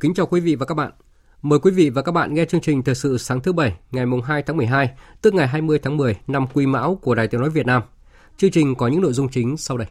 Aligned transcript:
Kính 0.00 0.14
chào 0.14 0.26
quý 0.26 0.40
vị 0.40 0.54
và 0.54 0.66
các 0.66 0.74
bạn. 0.74 0.92
Mời 1.42 1.58
quý 1.58 1.70
vị 1.70 1.90
và 1.90 2.02
các 2.02 2.12
bạn 2.12 2.34
nghe 2.34 2.44
chương 2.44 2.60
trình 2.60 2.82
Thời 2.82 2.94
sự 2.94 3.18
sáng 3.18 3.40
thứ 3.40 3.52
Bảy 3.52 3.74
ngày 3.90 4.04
2 4.24 4.42
tháng 4.42 4.56
12, 4.56 4.90
tức 5.22 5.34
ngày 5.34 5.46
20 5.46 5.78
tháng 5.78 5.96
10 5.96 6.16
năm 6.26 6.46
Quý 6.54 6.66
Mão 6.66 6.94
của 6.94 7.14
Đài 7.14 7.28
Tiếng 7.28 7.40
Nói 7.40 7.50
Việt 7.50 7.66
Nam. 7.66 7.82
Chương 8.36 8.50
trình 8.50 8.74
có 8.74 8.88
những 8.88 9.00
nội 9.00 9.12
dung 9.12 9.28
chính 9.28 9.56
sau 9.56 9.76
đây. 9.76 9.86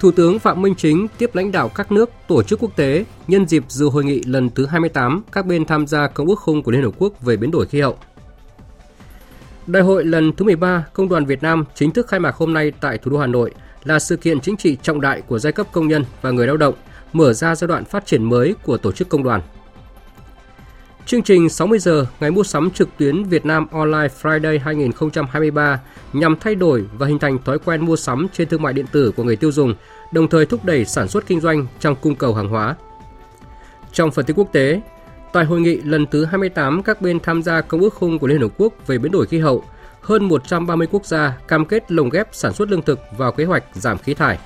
Thủ 0.00 0.10
tướng 0.10 0.38
Phạm 0.38 0.62
Minh 0.62 0.74
Chính 0.74 1.06
tiếp 1.18 1.30
lãnh 1.34 1.52
đạo 1.52 1.70
các 1.74 1.92
nước, 1.92 2.10
tổ 2.28 2.42
chức 2.42 2.58
quốc 2.62 2.76
tế 2.76 3.04
nhân 3.28 3.46
dịp 3.48 3.64
dự 3.68 3.88
hội 3.88 4.04
nghị 4.04 4.22
lần 4.22 4.50
thứ 4.50 4.66
28 4.66 5.22
các 5.32 5.46
bên 5.46 5.64
tham 5.64 5.86
gia 5.86 6.08
Công 6.08 6.26
ước 6.26 6.38
khung 6.38 6.62
của 6.62 6.70
Liên 6.70 6.82
Hợp 6.82 6.94
Quốc 6.98 7.22
về 7.22 7.36
biến 7.36 7.50
đổi 7.50 7.66
khí 7.66 7.80
hậu 7.80 7.96
Đại 9.68 9.82
hội 9.82 10.04
lần 10.04 10.32
thứ 10.32 10.44
13 10.44 10.84
Công 10.92 11.08
đoàn 11.08 11.24
Việt 11.24 11.42
Nam 11.42 11.64
chính 11.74 11.90
thức 11.90 12.08
khai 12.08 12.20
mạc 12.20 12.34
hôm 12.34 12.52
nay 12.52 12.72
tại 12.80 12.98
thủ 12.98 13.10
đô 13.10 13.18
Hà 13.18 13.26
Nội 13.26 13.54
là 13.84 13.98
sự 13.98 14.16
kiện 14.16 14.40
chính 14.40 14.56
trị 14.56 14.76
trọng 14.82 15.00
đại 15.00 15.20
của 15.20 15.38
giai 15.38 15.52
cấp 15.52 15.66
công 15.72 15.88
nhân 15.88 16.04
và 16.22 16.30
người 16.30 16.46
lao 16.46 16.56
động, 16.56 16.74
mở 17.12 17.32
ra 17.32 17.54
giai 17.54 17.68
đoạn 17.68 17.84
phát 17.84 18.06
triển 18.06 18.24
mới 18.24 18.54
của 18.62 18.76
tổ 18.76 18.92
chức 18.92 19.08
công 19.08 19.22
đoàn. 19.22 19.40
Chương 21.06 21.22
trình 21.22 21.48
60 21.48 21.78
giờ 21.78 22.06
ngày 22.20 22.30
mua 22.30 22.42
sắm 22.42 22.70
trực 22.70 22.88
tuyến 22.98 23.24
Việt 23.24 23.46
Nam 23.46 23.66
Online 23.70 24.08
Friday 24.22 24.58
2023 24.64 25.80
nhằm 26.12 26.36
thay 26.40 26.54
đổi 26.54 26.84
và 26.98 27.06
hình 27.06 27.18
thành 27.18 27.38
thói 27.44 27.58
quen 27.58 27.86
mua 27.86 27.96
sắm 27.96 28.26
trên 28.32 28.48
thương 28.48 28.62
mại 28.62 28.72
điện 28.72 28.86
tử 28.92 29.12
của 29.16 29.22
người 29.22 29.36
tiêu 29.36 29.52
dùng, 29.52 29.74
đồng 30.12 30.28
thời 30.28 30.46
thúc 30.46 30.64
đẩy 30.64 30.84
sản 30.84 31.08
xuất 31.08 31.26
kinh 31.26 31.40
doanh 31.40 31.66
trong 31.80 31.96
cung 31.96 32.14
cầu 32.14 32.34
hàng 32.34 32.48
hóa. 32.48 32.74
Trong 33.92 34.10
phần 34.10 34.24
tin 34.24 34.36
quốc 34.36 34.48
tế, 34.52 34.80
Tại 35.32 35.44
hội 35.44 35.60
nghị 35.60 35.76
lần 35.76 36.06
thứ 36.06 36.24
28 36.24 36.82
các 36.82 37.02
bên 37.02 37.20
tham 37.20 37.42
gia 37.42 37.60
Công 37.60 37.80
ước 37.80 37.94
khung 37.94 38.18
của 38.18 38.26
Liên 38.26 38.40
Hợp 38.40 38.50
Quốc 38.58 38.86
về 38.86 38.98
biến 38.98 39.12
đổi 39.12 39.26
khí 39.26 39.38
hậu, 39.38 39.64
hơn 40.00 40.24
130 40.24 40.86
quốc 40.90 41.06
gia 41.06 41.38
cam 41.48 41.64
kết 41.64 41.92
lồng 41.92 42.10
ghép 42.10 42.28
sản 42.32 42.52
xuất 42.52 42.68
lương 42.68 42.82
thực 42.82 43.00
vào 43.16 43.32
kế 43.32 43.44
hoạch 43.44 43.64
giảm 43.72 43.98
khí 43.98 44.14
thải. 44.14 44.38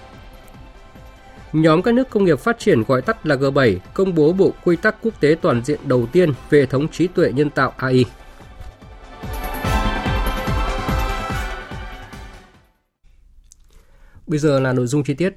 Nhóm 1.53 1.83
các 1.83 1.95
nước 1.95 2.11
công 2.11 2.25
nghiệp 2.25 2.39
phát 2.39 2.59
triển 2.59 2.83
gọi 2.83 3.03
tắt 3.03 3.27
là 3.27 3.35
G7 3.35 3.77
công 3.95 4.15
bố 4.15 4.33
bộ 4.33 4.53
quy 4.65 4.77
tắc 4.77 4.97
quốc 5.03 5.21
tế 5.21 5.37
toàn 5.43 5.65
diện 5.65 5.81
đầu 5.85 6.07
tiên 6.13 6.33
về 6.51 6.61
hệ 6.61 6.67
thống 6.67 6.89
trí 6.89 7.07
tuệ 7.07 7.33
nhân 7.33 7.51
tạo 7.51 7.73
AI. 7.77 8.05
Bây 14.27 14.39
giờ 14.39 14.61
là 14.61 14.73
nội 14.73 14.87
dung 14.87 15.05
chi 15.05 15.15
tiết. 15.15 15.35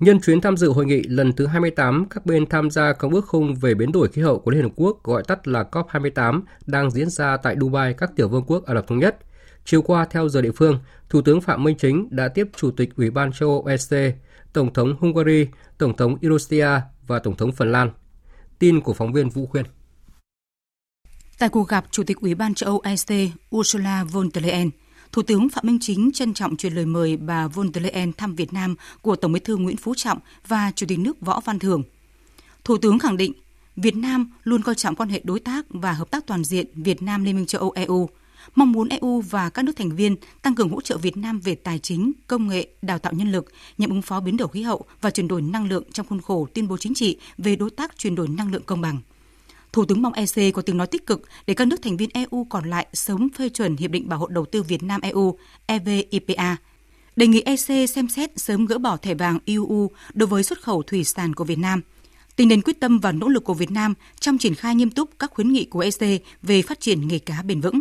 Nhân 0.00 0.20
chuyến 0.20 0.40
tham 0.40 0.56
dự 0.56 0.72
hội 0.72 0.86
nghị 0.86 1.02
lần 1.02 1.32
thứ 1.32 1.46
28 1.46 2.06
các 2.10 2.26
bên 2.26 2.46
tham 2.46 2.70
gia 2.70 2.92
Công 2.92 3.14
ước 3.14 3.26
khung 3.26 3.54
về 3.54 3.74
biến 3.74 3.92
đổi 3.92 4.08
khí 4.08 4.22
hậu 4.22 4.38
của 4.38 4.50
Liên 4.50 4.62
Hợp 4.62 4.72
Quốc 4.76 5.04
gọi 5.04 5.22
tắt 5.28 5.48
là 5.48 5.64
COP28 5.72 6.42
đang 6.66 6.90
diễn 6.90 7.10
ra 7.10 7.36
tại 7.36 7.56
Dubai, 7.60 7.94
các 7.94 8.10
tiểu 8.16 8.28
vương 8.28 8.44
quốc 8.46 8.66
Ả 8.66 8.74
Rập 8.74 8.86
Thống 8.86 8.98
Nhất. 8.98 9.18
Chiều 9.64 9.82
qua, 9.82 10.04
theo 10.04 10.28
giờ 10.28 10.40
địa 10.40 10.52
phương, 10.52 10.78
Thủ 11.08 11.22
tướng 11.22 11.40
Phạm 11.40 11.64
Minh 11.64 11.76
Chính 11.76 12.08
đã 12.10 12.28
tiếp 12.28 12.48
Chủ 12.56 12.70
tịch 12.70 12.96
Ủy 12.96 13.10
ban 13.10 13.32
châu 13.32 13.48
Âu 13.50 13.64
EC, 13.66 14.14
Tổng 14.52 14.72
thống 14.72 14.96
Hungary, 15.00 15.46
Tổng 15.78 15.96
thống 15.96 16.16
Irostia 16.20 16.68
và 17.06 17.18
Tổng 17.18 17.36
thống 17.36 17.52
Phần 17.52 17.72
Lan. 17.72 17.90
Tin 18.58 18.80
của 18.80 18.92
phóng 18.92 19.12
viên 19.12 19.28
Vũ 19.28 19.46
Khuyên. 19.46 19.64
Tại 21.38 21.48
cuộc 21.48 21.68
gặp, 21.68 21.84
Chủ 21.90 22.02
tịch 22.06 22.20
Ủy 22.20 22.34
ban 22.34 22.54
châu 22.54 22.70
Âu 22.70 22.80
EC 22.84 23.30
Ursula 23.56 24.04
von 24.04 24.30
der 24.30 24.44
Leyen– 24.44 24.70
Thủ 25.14 25.22
tướng 25.22 25.48
Phạm 25.48 25.66
Minh 25.66 25.78
Chính 25.80 26.10
trân 26.12 26.34
trọng 26.34 26.56
truyền 26.56 26.74
lời 26.74 26.86
mời 26.86 27.16
bà 27.16 27.48
von 27.48 27.70
der 27.74 27.84
Leyen 27.84 28.12
thăm 28.12 28.34
Việt 28.34 28.52
Nam 28.52 28.74
của 29.02 29.16
Tổng 29.16 29.32
bí 29.32 29.40
thư 29.40 29.56
Nguyễn 29.56 29.76
Phú 29.76 29.94
Trọng 29.96 30.18
và 30.48 30.72
Chủ 30.74 30.86
tịch 30.86 30.98
nước 30.98 31.20
Võ 31.20 31.40
Văn 31.40 31.58
Thưởng. 31.58 31.82
Thủ 32.64 32.76
tướng 32.78 32.98
khẳng 32.98 33.16
định 33.16 33.32
Việt 33.76 33.96
Nam 33.96 34.30
luôn 34.42 34.62
coi 34.62 34.74
trọng 34.74 34.94
quan 34.94 35.08
hệ 35.08 35.20
đối 35.24 35.40
tác 35.40 35.66
và 35.68 35.92
hợp 35.92 36.10
tác 36.10 36.26
toàn 36.26 36.44
diện 36.44 36.66
Việt 36.74 37.02
Nam 37.02 37.24
Liên 37.24 37.36
minh 37.36 37.46
châu 37.46 37.60
Âu 37.60 37.70
EU, 37.70 38.08
mong 38.54 38.72
muốn 38.72 38.88
EU 38.88 39.20
và 39.20 39.50
các 39.50 39.64
nước 39.64 39.72
thành 39.76 39.96
viên 39.96 40.16
tăng 40.42 40.54
cường 40.54 40.68
hỗ 40.68 40.80
trợ 40.80 40.96
Việt 40.96 41.16
Nam 41.16 41.40
về 41.40 41.54
tài 41.54 41.78
chính, 41.78 42.12
công 42.26 42.48
nghệ, 42.48 42.68
đào 42.82 42.98
tạo 42.98 43.12
nhân 43.12 43.32
lực 43.32 43.52
nhằm 43.78 43.90
ứng 43.90 44.02
phó 44.02 44.20
biến 44.20 44.36
đổi 44.36 44.48
khí 44.48 44.62
hậu 44.62 44.84
và 45.00 45.10
chuyển 45.10 45.28
đổi 45.28 45.42
năng 45.42 45.68
lượng 45.68 45.84
trong 45.92 46.06
khuôn 46.06 46.20
khổ 46.20 46.48
tuyên 46.54 46.68
bố 46.68 46.76
chính 46.76 46.94
trị 46.94 47.18
về 47.38 47.56
đối 47.56 47.70
tác 47.70 47.98
chuyển 47.98 48.14
đổi 48.14 48.28
năng 48.28 48.52
lượng 48.52 48.62
công 48.66 48.80
bằng. 48.80 48.98
Thủ 49.74 49.84
tướng 49.84 50.02
mong 50.02 50.12
EC 50.12 50.54
có 50.54 50.62
tiếng 50.62 50.76
nói 50.76 50.86
tích 50.86 51.06
cực 51.06 51.22
để 51.46 51.54
các 51.54 51.68
nước 51.68 51.82
thành 51.82 51.96
viên 51.96 52.10
EU 52.14 52.46
còn 52.50 52.70
lại 52.70 52.86
sớm 52.92 53.28
phê 53.38 53.48
chuẩn 53.48 53.76
Hiệp 53.76 53.90
định 53.90 54.08
Bảo 54.08 54.18
hộ 54.18 54.26
Đầu 54.26 54.44
tư 54.44 54.62
Việt 54.62 54.82
Nam 54.82 55.00
EU 55.00 55.38
EVIPA. 55.66 56.56
Đề 57.16 57.26
nghị 57.26 57.40
EC 57.40 57.90
xem 57.90 58.08
xét 58.08 58.30
sớm 58.36 58.66
gỡ 58.66 58.78
bỏ 58.78 58.96
thẻ 58.96 59.14
vàng 59.14 59.38
EU 59.44 59.90
đối 60.14 60.26
với 60.26 60.42
xuất 60.42 60.62
khẩu 60.62 60.82
thủy 60.82 61.04
sản 61.04 61.34
của 61.34 61.44
Việt 61.44 61.58
Nam. 61.58 61.80
Tính 62.36 62.48
đến 62.48 62.62
quyết 62.62 62.80
tâm 62.80 62.98
và 62.98 63.12
nỗ 63.12 63.28
lực 63.28 63.44
của 63.44 63.54
Việt 63.54 63.70
Nam 63.70 63.94
trong 64.20 64.38
triển 64.38 64.54
khai 64.54 64.74
nghiêm 64.74 64.90
túc 64.90 65.10
các 65.18 65.30
khuyến 65.30 65.52
nghị 65.52 65.64
của 65.64 65.80
EC 65.80 66.22
về 66.42 66.62
phát 66.62 66.80
triển 66.80 67.08
nghề 67.08 67.18
cá 67.18 67.42
bền 67.42 67.60
vững. 67.60 67.80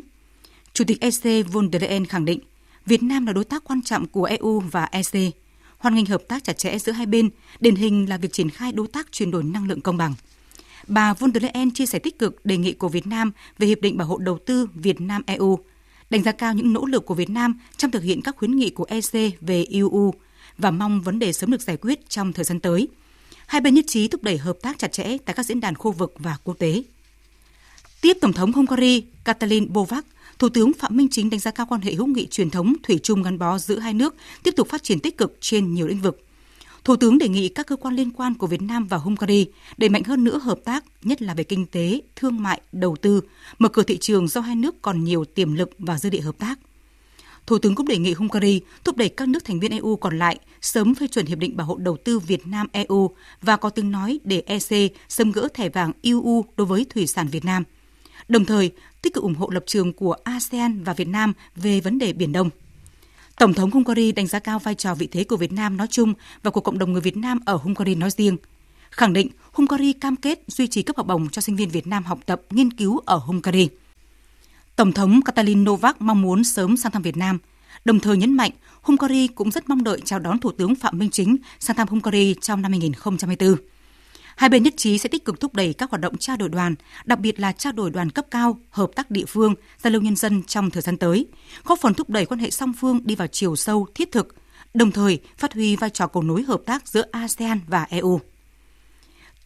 Chủ 0.74 0.84
tịch 0.88 1.02
EC 1.02 1.48
von 1.52 1.72
der 1.72 1.82
Leyen 1.82 2.06
khẳng 2.06 2.26
định, 2.26 2.40
Việt 2.86 3.04
Nam 3.04 3.26
là 3.26 3.34
đối 3.34 3.46
tác 3.46 3.64
quan 3.64 3.82
trọng 3.82 4.08
của 4.08 4.24
EU 4.24 4.60
và 4.60 4.90
EC. 4.92 5.34
Hoan 5.78 5.96
nghênh 5.96 6.06
hợp 6.06 6.22
tác 6.28 6.44
chặt 6.44 6.58
chẽ 6.58 6.80
giữa 6.80 6.92
hai 6.92 7.06
bên, 7.06 7.30
điển 7.60 7.76
hình 7.76 8.10
là 8.10 8.18
việc 8.18 8.34
triển 8.34 8.50
khai 8.50 8.72
đối 8.72 8.88
tác 8.88 9.12
chuyển 9.12 9.32
đổi 9.32 9.44
năng 9.44 9.68
lượng 9.68 9.82
công 9.82 9.98
bằng 9.98 10.14
bà 10.88 11.14
von 11.14 11.34
der 11.34 11.44
Leyen 11.44 11.72
chia 11.72 11.86
sẻ 11.86 12.00
tích 12.00 12.20
cực 12.20 12.46
đề 12.46 12.58
nghị 12.58 12.74
của 12.74 12.90
Việt 12.90 13.08
Nam 13.08 13.32
về 13.58 13.68
Hiệp 13.68 13.82
định 13.82 13.98
Bảo 13.98 14.08
hộ 14.08 14.18
Đầu 14.18 14.38
tư 14.46 14.68
Việt 14.74 15.02
Nam-EU, 15.02 15.60
đánh 16.10 16.24
giá 16.24 16.32
cao 16.32 16.54
những 16.54 16.74
nỗ 16.74 16.86
lực 16.86 17.06
của 17.06 17.14
Việt 17.14 17.30
Nam 17.30 17.60
trong 17.78 17.92
thực 17.92 18.04
hiện 18.04 18.22
các 18.22 18.36
khuyến 18.38 18.56
nghị 18.56 18.70
của 18.70 18.86
EC 18.90 19.42
về 19.42 19.66
EU 19.70 20.14
và 20.58 20.72
mong 20.72 21.02
vấn 21.02 21.20
đề 21.20 21.34
sớm 21.34 21.52
được 21.52 21.62
giải 21.62 21.78
quyết 21.78 22.10
trong 22.10 22.34
thời 22.34 22.46
gian 22.46 22.60
tới. 22.60 22.88
Hai 23.46 23.62
bên 23.62 23.74
nhất 23.74 23.86
trí 23.88 24.08
thúc 24.08 24.24
đẩy 24.24 24.38
hợp 24.38 24.58
tác 24.62 24.80
chặt 24.80 24.92
chẽ 24.92 25.18
tại 25.26 25.34
các 25.34 25.46
diễn 25.46 25.60
đàn 25.60 25.76
khu 25.76 25.92
vực 25.92 26.14
và 26.20 26.38
quốc 26.44 26.60
tế. 26.60 26.84
Tiếp 28.02 28.18
Tổng 28.22 28.34
thống 28.34 28.52
Hungary 28.52 29.04
Katalin 29.24 29.74
Bovac, 29.74 30.06
Thủ 30.40 30.50
tướng 30.50 30.74
Phạm 30.74 30.98
Minh 30.98 31.08
Chính 31.12 31.30
đánh 31.30 31.40
giá 31.40 31.52
cao 31.52 31.66
quan 31.70 31.82
hệ 31.82 31.94
hữu 31.94 32.08
nghị 32.08 32.28
truyền 32.28 32.50
thống 32.50 32.74
thủy 32.84 33.00
chung 33.04 33.24
gắn 33.24 33.40
bó 33.40 33.58
giữa 33.58 33.80
hai 33.80 33.94
nước 33.94 34.16
tiếp 34.44 34.54
tục 34.56 34.70
phát 34.70 34.84
triển 34.84 35.00
tích 35.00 35.18
cực 35.18 35.38
trên 35.42 35.74
nhiều 35.74 35.88
lĩnh 35.88 36.02
vực. 36.02 36.26
Thủ 36.84 36.96
tướng 36.96 37.18
đề 37.18 37.28
nghị 37.28 37.50
các 37.50 37.68
cơ 37.68 37.76
quan 37.76 37.96
liên 37.96 38.12
quan 38.12 38.34
của 38.34 38.48
Việt 38.48 38.62
Nam 38.62 38.88
và 38.88 38.98
Hungary 38.98 39.48
đẩy 39.78 39.90
mạnh 39.90 40.04
hơn 40.04 40.24
nữa 40.24 40.40
hợp 40.44 40.60
tác, 40.64 40.84
nhất 41.04 41.22
là 41.22 41.34
về 41.34 41.44
kinh 41.44 41.66
tế, 41.66 42.02
thương 42.16 42.44
mại, 42.44 42.62
đầu 42.72 42.96
tư, 42.96 43.22
mở 43.60 43.70
cửa 43.70 43.84
thị 43.84 43.98
trường 43.98 44.28
do 44.28 44.42
hai 44.42 44.56
nước 44.56 44.82
còn 44.82 45.04
nhiều 45.04 45.26
tiềm 45.26 45.54
lực 45.54 45.70
và 45.80 45.98
dư 45.98 46.10
địa 46.10 46.22
hợp 46.22 46.38
tác. 46.38 46.60
Thủ 47.46 47.58
tướng 47.58 47.76
cũng 47.76 47.88
đề 47.88 47.98
nghị 47.98 48.14
Hungary 48.14 48.62
thúc 48.84 48.98
đẩy 48.98 49.10
các 49.10 49.28
nước 49.28 49.46
thành 49.46 49.60
viên 49.60 49.72
EU 49.72 49.96
còn 49.96 50.20
lại 50.20 50.40
sớm 50.62 50.96
phê 50.96 51.08
chuẩn 51.08 51.26
hiệp 51.26 51.40
định 51.40 51.58
bảo 51.58 51.68
hộ 51.68 51.78
đầu 51.78 51.98
tư 51.98 52.20
Việt 52.20 52.48
Nam 52.48 52.68
EU 52.72 53.10
và 53.42 53.58
có 53.58 53.70
tiếng 53.70 53.92
nói 53.92 54.20
để 54.24 54.44
EC 54.46 54.92
sớm 55.10 55.32
gỡ 55.32 55.48
thẻ 55.54 55.70
vàng 55.70 55.92
EU 56.02 56.46
đối 56.58 56.68
với 56.68 56.86
thủy 56.90 57.08
sản 57.08 57.28
Việt 57.28 57.46
Nam. 57.46 57.64
Đồng 58.28 58.46
thời, 58.46 58.72
tích 59.02 59.14
cực 59.14 59.24
ủng 59.24 59.36
hộ 59.36 59.50
lập 59.50 59.64
trường 59.68 59.94
của 59.94 60.16
ASEAN 60.24 60.84
và 60.84 60.94
Việt 60.94 61.08
Nam 61.08 61.34
về 61.56 61.80
vấn 61.80 62.00
đề 62.00 62.14
Biển 62.14 62.32
Đông. 62.32 62.50
Tổng 63.38 63.54
thống 63.54 63.72
Hungary 63.72 64.12
đánh 64.12 64.28
giá 64.28 64.40
cao 64.40 64.60
vai 64.60 64.76
trò 64.76 64.96
vị 64.96 65.08
thế 65.08 65.24
của 65.24 65.38
Việt 65.38 65.52
Nam 65.52 65.78
nói 65.78 65.88
chung 65.88 66.14
và 66.44 66.52
của 66.52 66.62
cộng 66.62 66.78
đồng 66.78 66.92
người 66.92 67.02
Việt 67.02 67.18
Nam 67.18 67.40
ở 67.46 67.56
Hungary 67.56 67.96
nói 67.96 68.10
riêng. 68.10 68.38
Khẳng 68.92 69.14
định 69.14 69.30
Hungary 69.52 69.94
cam 69.94 70.16
kết 70.16 70.40
duy 70.48 70.68
trì 70.68 70.82
cấp 70.82 70.98
học 70.98 71.08
bổng 71.08 71.30
cho 71.30 71.42
sinh 71.42 71.56
viên 71.56 71.70
Việt 71.70 71.88
Nam 71.88 72.04
học 72.04 72.20
tập 72.26 72.42
nghiên 72.50 72.74
cứu 72.74 73.00
ở 73.06 73.18
Hungary. 73.18 73.70
Tổng 74.76 74.92
thống 74.92 75.22
Katalin 75.26 75.64
Novak 75.64 76.02
mong 76.02 76.22
muốn 76.22 76.44
sớm 76.44 76.78
sang 76.78 76.92
thăm 76.92 77.02
Việt 77.02 77.18
Nam, 77.18 77.38
đồng 77.86 78.00
thời 78.00 78.18
nhấn 78.18 78.34
mạnh 78.34 78.52
Hungary 78.82 79.28
cũng 79.28 79.52
rất 79.52 79.70
mong 79.70 79.84
đợi 79.84 80.02
chào 80.06 80.20
đón 80.20 80.40
Thủ 80.40 80.52
tướng 80.52 80.76
Phạm 80.76 81.00
Minh 81.00 81.10
Chính 81.10 81.38
sang 81.60 81.76
thăm 81.76 81.88
Hungary 81.88 82.36
trong 82.42 82.62
năm 82.62 82.72
2024. 82.72 83.56
Hai 84.36 84.50
bên 84.50 84.64
nhất 84.64 84.74
trí 84.78 84.98
sẽ 84.98 85.10
tích 85.10 85.26
cực 85.26 85.40
thúc 85.40 85.54
đẩy 85.54 85.74
các 85.74 85.90
hoạt 85.90 86.02
động 86.02 86.18
trao 86.18 86.38
đổi 86.38 86.50
đoàn, 86.50 86.76
đặc 87.06 87.20
biệt 87.20 87.40
là 87.40 87.52
trao 87.52 87.74
đổi 87.74 87.90
đoàn 87.90 88.10
cấp 88.10 88.26
cao, 88.32 88.60
hợp 88.70 88.92
tác 88.96 89.12
địa 89.12 89.26
phương, 89.26 89.56
giao 89.84 89.92
lưu 89.92 90.02
nhân 90.02 90.16
dân 90.16 90.44
trong 90.44 90.70
thời 90.70 90.82
gian 90.82 90.98
tới, 90.98 91.28
góp 91.64 91.80
phần 91.80 91.94
thúc 91.94 92.10
đẩy 92.10 92.26
quan 92.26 92.40
hệ 92.40 92.50
song 92.50 92.74
phương 92.80 93.00
đi 93.04 93.16
vào 93.16 93.28
chiều 93.28 93.56
sâu, 93.56 93.88
thiết 93.96 94.12
thực, 94.12 94.36
đồng 94.74 94.92
thời 94.92 95.20
phát 95.38 95.54
huy 95.54 95.76
vai 95.76 95.90
trò 95.90 96.08
cầu 96.08 96.24
nối 96.24 96.44
hợp 96.44 96.62
tác 96.66 96.88
giữa 96.88 97.06
ASEAN 97.12 97.60
và 97.68 97.88
EU. 97.90 98.20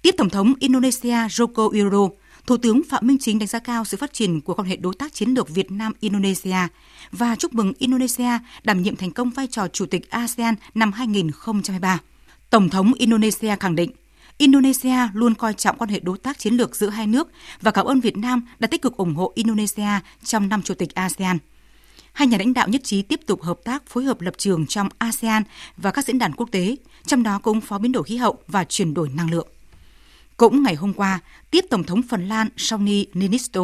Tiếp 0.01 0.16
Tổng 0.18 0.30
thống 0.30 0.54
Indonesia 0.60 1.28
Joko 1.28 1.72
Widodo, 1.72 2.10
Thủ 2.45 2.57
tướng 2.57 2.81
Phạm 2.90 3.07
Minh 3.07 3.18
Chính 3.19 3.40
đánh 3.40 3.48
giá 3.48 3.60
cao 3.60 3.86
sự 3.86 3.98
phát 3.98 4.13
triển 4.13 4.42
của 4.42 4.54
quan 4.54 4.68
hệ 4.68 4.75
đối 4.75 4.95
tác 4.95 5.13
chiến 5.13 5.30
lược 5.30 5.50
Việt 5.50 5.72
Nam-Indonesia 5.72 6.68
và 7.12 7.36
chúc 7.36 7.54
mừng 7.54 7.74
Indonesia 7.78 8.40
đảm 8.63 8.81
nhiệm 8.81 8.95
thành 8.95 9.12
công 9.12 9.30
vai 9.30 9.48
trò 9.48 9.68
Chủ 9.68 9.86
tịch 9.86 10.10
ASEAN 10.10 10.56
năm 10.75 10.92
2023. 10.92 12.00
Tổng 12.50 12.69
thống 12.69 12.94
Indonesia 12.94 13.56
khẳng 13.60 13.75
định, 13.75 13.92
Indonesia 14.38 14.98
luôn 15.13 15.34
coi 15.34 15.54
trọng 15.54 15.78
quan 15.78 15.89
hệ 15.89 16.00
đối 16.00 16.18
tác 16.18 16.39
chiến 16.39 16.54
lược 16.54 16.75
giữa 16.75 16.89
hai 16.89 17.07
nước 17.07 17.30
và 17.62 17.72
cảm 17.72 17.86
ơn 17.86 18.00
Việt 18.00 18.18
Nam 18.18 18.42
đã 18.60 18.68
tích 18.68 18.81
cực 18.81 18.98
ủng 18.98 19.16
hộ 19.16 19.31
Indonesia 19.36 20.00
trong 20.24 20.50
năm 20.50 20.62
Chủ 20.62 20.74
tịch 20.74 20.95
ASEAN. 20.95 21.38
Hai 22.13 22.28
nhà 22.28 22.38
lãnh 22.38 22.54
đạo 22.54 22.68
nhất 22.68 22.81
trí 22.84 23.01
tiếp 23.01 23.19
tục 23.25 23.44
hợp 23.44 23.60
tác 23.63 23.88
phối 23.88 24.04
hợp 24.04 24.22
lập 24.22 24.34
trường 24.38 24.68
trong 24.68 24.89
ASEAN 24.98 25.44
và 25.78 25.92
các 25.92 26.06
diễn 26.06 26.19
đàn 26.19 26.34
quốc 26.34 26.50
tế, 26.51 26.75
trong 27.06 27.24
đó 27.24 27.39
có 27.39 27.51
ứng 27.51 27.62
phó 27.62 27.78
biến 27.78 27.92
đổi 27.92 28.04
khí 28.04 28.18
hậu 28.18 28.38
và 28.48 28.63
chuyển 28.63 28.94
đổi 28.94 29.10
năng 29.10 29.31
lượng. 29.31 29.48
Cũng 30.38 30.63
ngày 30.63 30.75
hôm 30.75 30.94
qua, 30.94 31.19
tiếp 31.51 31.66
Tổng 31.69 31.83
thống 31.83 32.01
Phần 32.01 32.28
Lan 32.28 32.48
Sauni 32.57 33.06
Niinisto, 33.13 33.62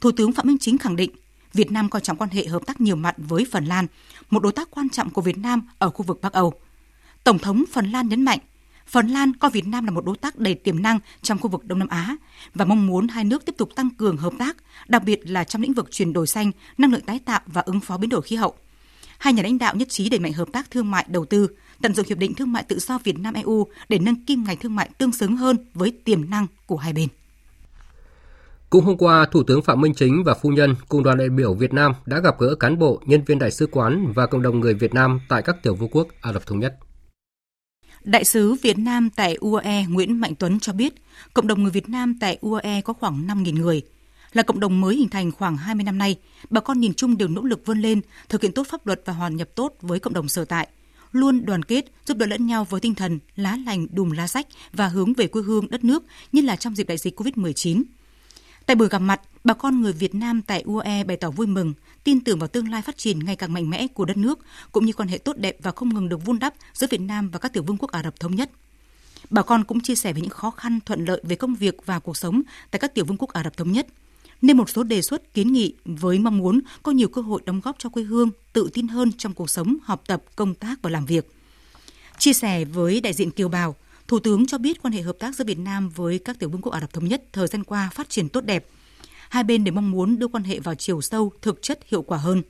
Thủ 0.00 0.12
tướng 0.12 0.32
Phạm 0.32 0.46
Minh 0.46 0.58
Chính 0.58 0.78
khẳng 0.78 0.96
định 0.96 1.10
Việt 1.54 1.72
Nam 1.72 1.88
coi 1.88 2.00
trọng 2.00 2.16
quan 2.16 2.30
hệ 2.30 2.46
hợp 2.46 2.66
tác 2.66 2.80
nhiều 2.80 2.96
mặt 2.96 3.14
với 3.18 3.46
Phần 3.52 3.64
Lan, 3.64 3.86
một 4.30 4.42
đối 4.42 4.52
tác 4.52 4.70
quan 4.70 4.88
trọng 4.88 5.10
của 5.10 5.22
Việt 5.22 5.38
Nam 5.38 5.68
ở 5.78 5.90
khu 5.90 6.02
vực 6.02 6.18
Bắc 6.22 6.32
Âu. 6.32 6.52
Tổng 7.24 7.38
thống 7.38 7.64
Phần 7.72 7.90
Lan 7.90 8.08
nhấn 8.08 8.22
mạnh, 8.22 8.38
Phần 8.86 9.08
Lan 9.08 9.36
coi 9.36 9.50
Việt 9.50 9.66
Nam 9.66 9.84
là 9.84 9.90
một 9.90 10.04
đối 10.04 10.16
tác 10.16 10.38
đầy 10.38 10.54
tiềm 10.54 10.82
năng 10.82 10.98
trong 11.22 11.38
khu 11.38 11.48
vực 11.48 11.64
Đông 11.64 11.78
Nam 11.78 11.88
Á 11.88 12.16
và 12.54 12.64
mong 12.64 12.86
muốn 12.86 13.08
hai 13.08 13.24
nước 13.24 13.44
tiếp 13.44 13.54
tục 13.58 13.70
tăng 13.74 13.90
cường 13.90 14.16
hợp 14.16 14.32
tác, 14.38 14.56
đặc 14.88 15.04
biệt 15.04 15.30
là 15.30 15.44
trong 15.44 15.62
lĩnh 15.62 15.74
vực 15.74 15.88
chuyển 15.90 16.12
đổi 16.12 16.26
xanh, 16.26 16.52
năng 16.78 16.92
lượng 16.92 17.00
tái 17.00 17.18
tạo 17.24 17.40
và 17.46 17.60
ứng 17.60 17.80
phó 17.80 17.98
biến 17.98 18.10
đổi 18.10 18.22
khí 18.22 18.36
hậu. 18.36 18.54
Hai 19.18 19.32
nhà 19.32 19.42
lãnh 19.42 19.58
đạo 19.58 19.76
nhất 19.76 19.88
trí 19.88 20.08
đẩy 20.08 20.20
mạnh 20.20 20.32
hợp 20.32 20.48
tác 20.52 20.70
thương 20.70 20.90
mại 20.90 21.06
đầu 21.08 21.24
tư, 21.24 21.48
tận 21.82 21.94
dụng 21.94 22.06
hiệp 22.08 22.18
định 22.18 22.34
thương 22.34 22.52
mại 22.52 22.62
tự 22.62 22.78
do 22.78 22.98
Việt 23.04 23.18
Nam 23.18 23.34
EU 23.34 23.66
để 23.88 23.98
nâng 23.98 24.24
kim 24.24 24.44
ngạch 24.44 24.60
thương 24.60 24.76
mại 24.76 24.90
tương 24.98 25.12
xứng 25.12 25.36
hơn 25.36 25.56
với 25.74 25.92
tiềm 26.04 26.30
năng 26.30 26.46
của 26.66 26.76
hai 26.76 26.92
bên. 26.92 27.08
Cũng 28.70 28.84
hôm 28.84 28.96
qua, 28.96 29.26
Thủ 29.32 29.42
tướng 29.42 29.62
Phạm 29.62 29.80
Minh 29.80 29.94
Chính 29.94 30.22
và 30.24 30.34
phu 30.34 30.50
nhân 30.50 30.74
cùng 30.88 31.02
đoàn 31.02 31.18
đại 31.18 31.28
biểu 31.28 31.54
Việt 31.54 31.72
Nam 31.72 31.92
đã 32.06 32.20
gặp 32.20 32.38
gỡ 32.38 32.54
cán 32.54 32.78
bộ, 32.78 33.02
nhân 33.06 33.24
viên 33.26 33.38
đại 33.38 33.50
sứ 33.50 33.66
quán 33.66 34.12
và 34.14 34.26
cộng 34.26 34.42
đồng 34.42 34.60
người 34.60 34.74
Việt 34.74 34.94
Nam 34.94 35.20
tại 35.28 35.42
các 35.42 35.62
tiểu 35.62 35.74
vương 35.74 35.88
quốc 35.92 36.08
Ả 36.20 36.32
Rập 36.32 36.46
Thống 36.46 36.60
Nhất. 36.60 36.78
Đại 38.04 38.24
sứ 38.24 38.54
Việt 38.54 38.78
Nam 38.78 39.10
tại 39.10 39.34
UAE 39.40 39.86
Nguyễn 39.86 40.20
Mạnh 40.20 40.34
Tuấn 40.38 40.60
cho 40.60 40.72
biết, 40.72 40.94
cộng 41.34 41.46
đồng 41.46 41.62
người 41.62 41.72
Việt 41.72 41.88
Nam 41.88 42.18
tại 42.20 42.38
UAE 42.40 42.80
có 42.80 42.92
khoảng 42.92 43.26
5.000 43.26 43.54
người. 43.54 43.82
Là 44.32 44.42
cộng 44.42 44.60
đồng 44.60 44.80
mới 44.80 44.96
hình 44.96 45.08
thành 45.08 45.32
khoảng 45.32 45.56
20 45.56 45.84
năm 45.84 45.98
nay, 45.98 46.16
bà 46.50 46.60
con 46.60 46.80
nhìn 46.80 46.94
chung 46.94 47.16
đều 47.16 47.28
nỗ 47.28 47.42
lực 47.42 47.66
vươn 47.66 47.80
lên, 47.80 48.00
thực 48.28 48.42
hiện 48.42 48.52
tốt 48.52 48.66
pháp 48.70 48.86
luật 48.86 49.02
và 49.04 49.12
hòa 49.12 49.28
nhập 49.28 49.48
tốt 49.54 49.74
với 49.80 50.00
cộng 50.00 50.12
đồng 50.12 50.28
sở 50.28 50.44
tại, 50.44 50.68
luôn 51.12 51.44
đoàn 51.44 51.62
kết, 51.62 51.84
giúp 52.06 52.16
đỡ 52.16 52.26
lẫn 52.26 52.46
nhau 52.46 52.66
với 52.70 52.80
tinh 52.80 52.94
thần 52.94 53.18
lá 53.36 53.56
lành 53.66 53.86
đùm 53.90 54.10
lá 54.10 54.26
sách 54.26 54.46
và 54.72 54.88
hướng 54.88 55.12
về 55.12 55.26
quê 55.26 55.42
hương 55.42 55.70
đất 55.70 55.84
nước 55.84 56.04
như 56.32 56.40
là 56.40 56.56
trong 56.56 56.74
dịp 56.74 56.88
đại 56.88 56.98
dịch 56.98 57.20
COVID-19. 57.20 57.82
Tại 58.66 58.76
buổi 58.76 58.88
gặp 58.88 58.98
mặt, 58.98 59.20
bà 59.44 59.54
con 59.54 59.80
người 59.80 59.92
Việt 59.92 60.14
Nam 60.14 60.42
tại 60.42 60.62
UAE 60.66 61.04
bày 61.04 61.16
tỏ 61.16 61.30
vui 61.30 61.46
mừng, 61.46 61.74
tin 62.04 62.24
tưởng 62.24 62.38
vào 62.38 62.48
tương 62.48 62.70
lai 62.70 62.82
phát 62.82 62.98
triển 62.98 63.18
ngày 63.18 63.36
càng 63.36 63.52
mạnh 63.52 63.70
mẽ 63.70 63.86
của 63.86 64.04
đất 64.04 64.16
nước, 64.16 64.38
cũng 64.72 64.86
như 64.86 64.92
quan 64.92 65.08
hệ 65.08 65.18
tốt 65.18 65.36
đẹp 65.36 65.56
và 65.62 65.70
không 65.70 65.94
ngừng 65.94 66.08
được 66.08 66.24
vun 66.24 66.38
đắp 66.38 66.54
giữa 66.72 66.86
Việt 66.90 67.00
Nam 67.00 67.30
và 67.30 67.38
các 67.38 67.52
tiểu 67.52 67.62
vương 67.62 67.76
quốc 67.76 67.90
Ả 67.90 68.02
Rập 68.02 68.20
Thống 68.20 68.34
Nhất. 68.34 68.50
Bà 69.30 69.42
con 69.42 69.64
cũng 69.64 69.80
chia 69.80 69.94
sẻ 69.94 70.12
về 70.12 70.20
những 70.20 70.30
khó 70.30 70.50
khăn 70.50 70.80
thuận 70.86 71.04
lợi 71.04 71.20
về 71.24 71.36
công 71.36 71.54
việc 71.54 71.86
và 71.86 71.98
cuộc 71.98 72.16
sống 72.16 72.42
tại 72.70 72.80
các 72.80 72.94
tiểu 72.94 73.04
vương 73.04 73.16
quốc 73.16 73.32
Ả 73.32 73.44
Rập 73.44 73.56
Thống 73.56 73.72
Nhất, 73.72 73.86
nên 74.42 74.56
một 74.56 74.70
số 74.70 74.82
đề 74.82 75.02
xuất 75.02 75.34
kiến 75.34 75.52
nghị 75.52 75.74
với 75.84 76.18
mong 76.18 76.38
muốn 76.38 76.60
có 76.82 76.92
nhiều 76.92 77.08
cơ 77.08 77.22
hội 77.22 77.42
đóng 77.44 77.60
góp 77.60 77.76
cho 77.78 77.88
quê 77.88 78.02
hương, 78.02 78.30
tự 78.52 78.70
tin 78.74 78.88
hơn 78.88 79.12
trong 79.18 79.34
cuộc 79.34 79.50
sống, 79.50 79.76
học 79.82 80.02
tập, 80.06 80.22
công 80.36 80.54
tác 80.54 80.82
và 80.82 80.90
làm 80.90 81.06
việc. 81.06 81.30
Chia 82.18 82.32
sẻ 82.32 82.64
với 82.64 83.00
đại 83.00 83.12
diện 83.12 83.30
kiều 83.30 83.48
bào, 83.48 83.76
Thủ 84.14 84.20
tướng 84.20 84.46
cho 84.46 84.58
biết 84.58 84.82
quan 84.82 84.92
hệ 84.92 85.02
hợp 85.02 85.16
tác 85.18 85.34
giữa 85.34 85.44
Việt 85.44 85.58
Nam 85.58 85.88
với 85.88 86.18
các 86.18 86.38
tiểu 86.38 86.48
vương 86.48 86.60
quốc 86.60 86.72
Ả 86.72 86.80
Rập 86.80 86.92
Thống 86.92 87.08
Nhất 87.08 87.22
thời 87.32 87.46
gian 87.46 87.64
qua 87.64 87.90
phát 87.94 88.08
triển 88.08 88.28
tốt 88.28 88.40
đẹp. 88.40 88.66
Hai 89.28 89.44
bên 89.44 89.64
đều 89.64 89.74
mong 89.74 89.90
muốn 89.90 90.18
đưa 90.18 90.28
quan 90.28 90.44
hệ 90.44 90.60
vào 90.60 90.74
chiều 90.74 91.00
sâu, 91.00 91.32
thực 91.42 91.62
chất 91.62 91.80
hiệu 91.86 92.02
quả 92.02 92.18
hơn. 92.18 92.42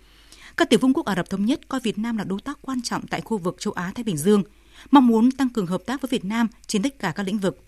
Các 0.56 0.70
tiểu 0.70 0.78
vương 0.82 0.94
quốc 0.94 1.06
Ả 1.06 1.14
Rập 1.16 1.30
Thống 1.30 1.44
Nhất 1.44 1.68
coi 1.68 1.80
Việt 1.80 1.98
Nam 1.98 2.16
là 2.16 2.24
đối 2.24 2.40
tác 2.40 2.58
quan 2.62 2.82
trọng 2.82 3.06
tại 3.06 3.20
khu 3.20 3.38
vực 3.38 3.56
châu 3.58 3.72
Á 3.72 3.92
Thái 3.94 4.04
Bình 4.04 4.16
Dương, 4.16 4.42
mong 4.90 5.06
muốn 5.06 5.30
tăng 5.30 5.48
cường 5.48 5.66
hợp 5.66 5.82
tác 5.86 6.00
với 6.00 6.08
Việt 6.08 6.24
Nam 6.24 6.48
trên 6.66 6.82
tất 6.82 6.98
cả 6.98 7.12
các 7.16 7.22
lĩnh 7.22 7.38
vực. 7.38 7.58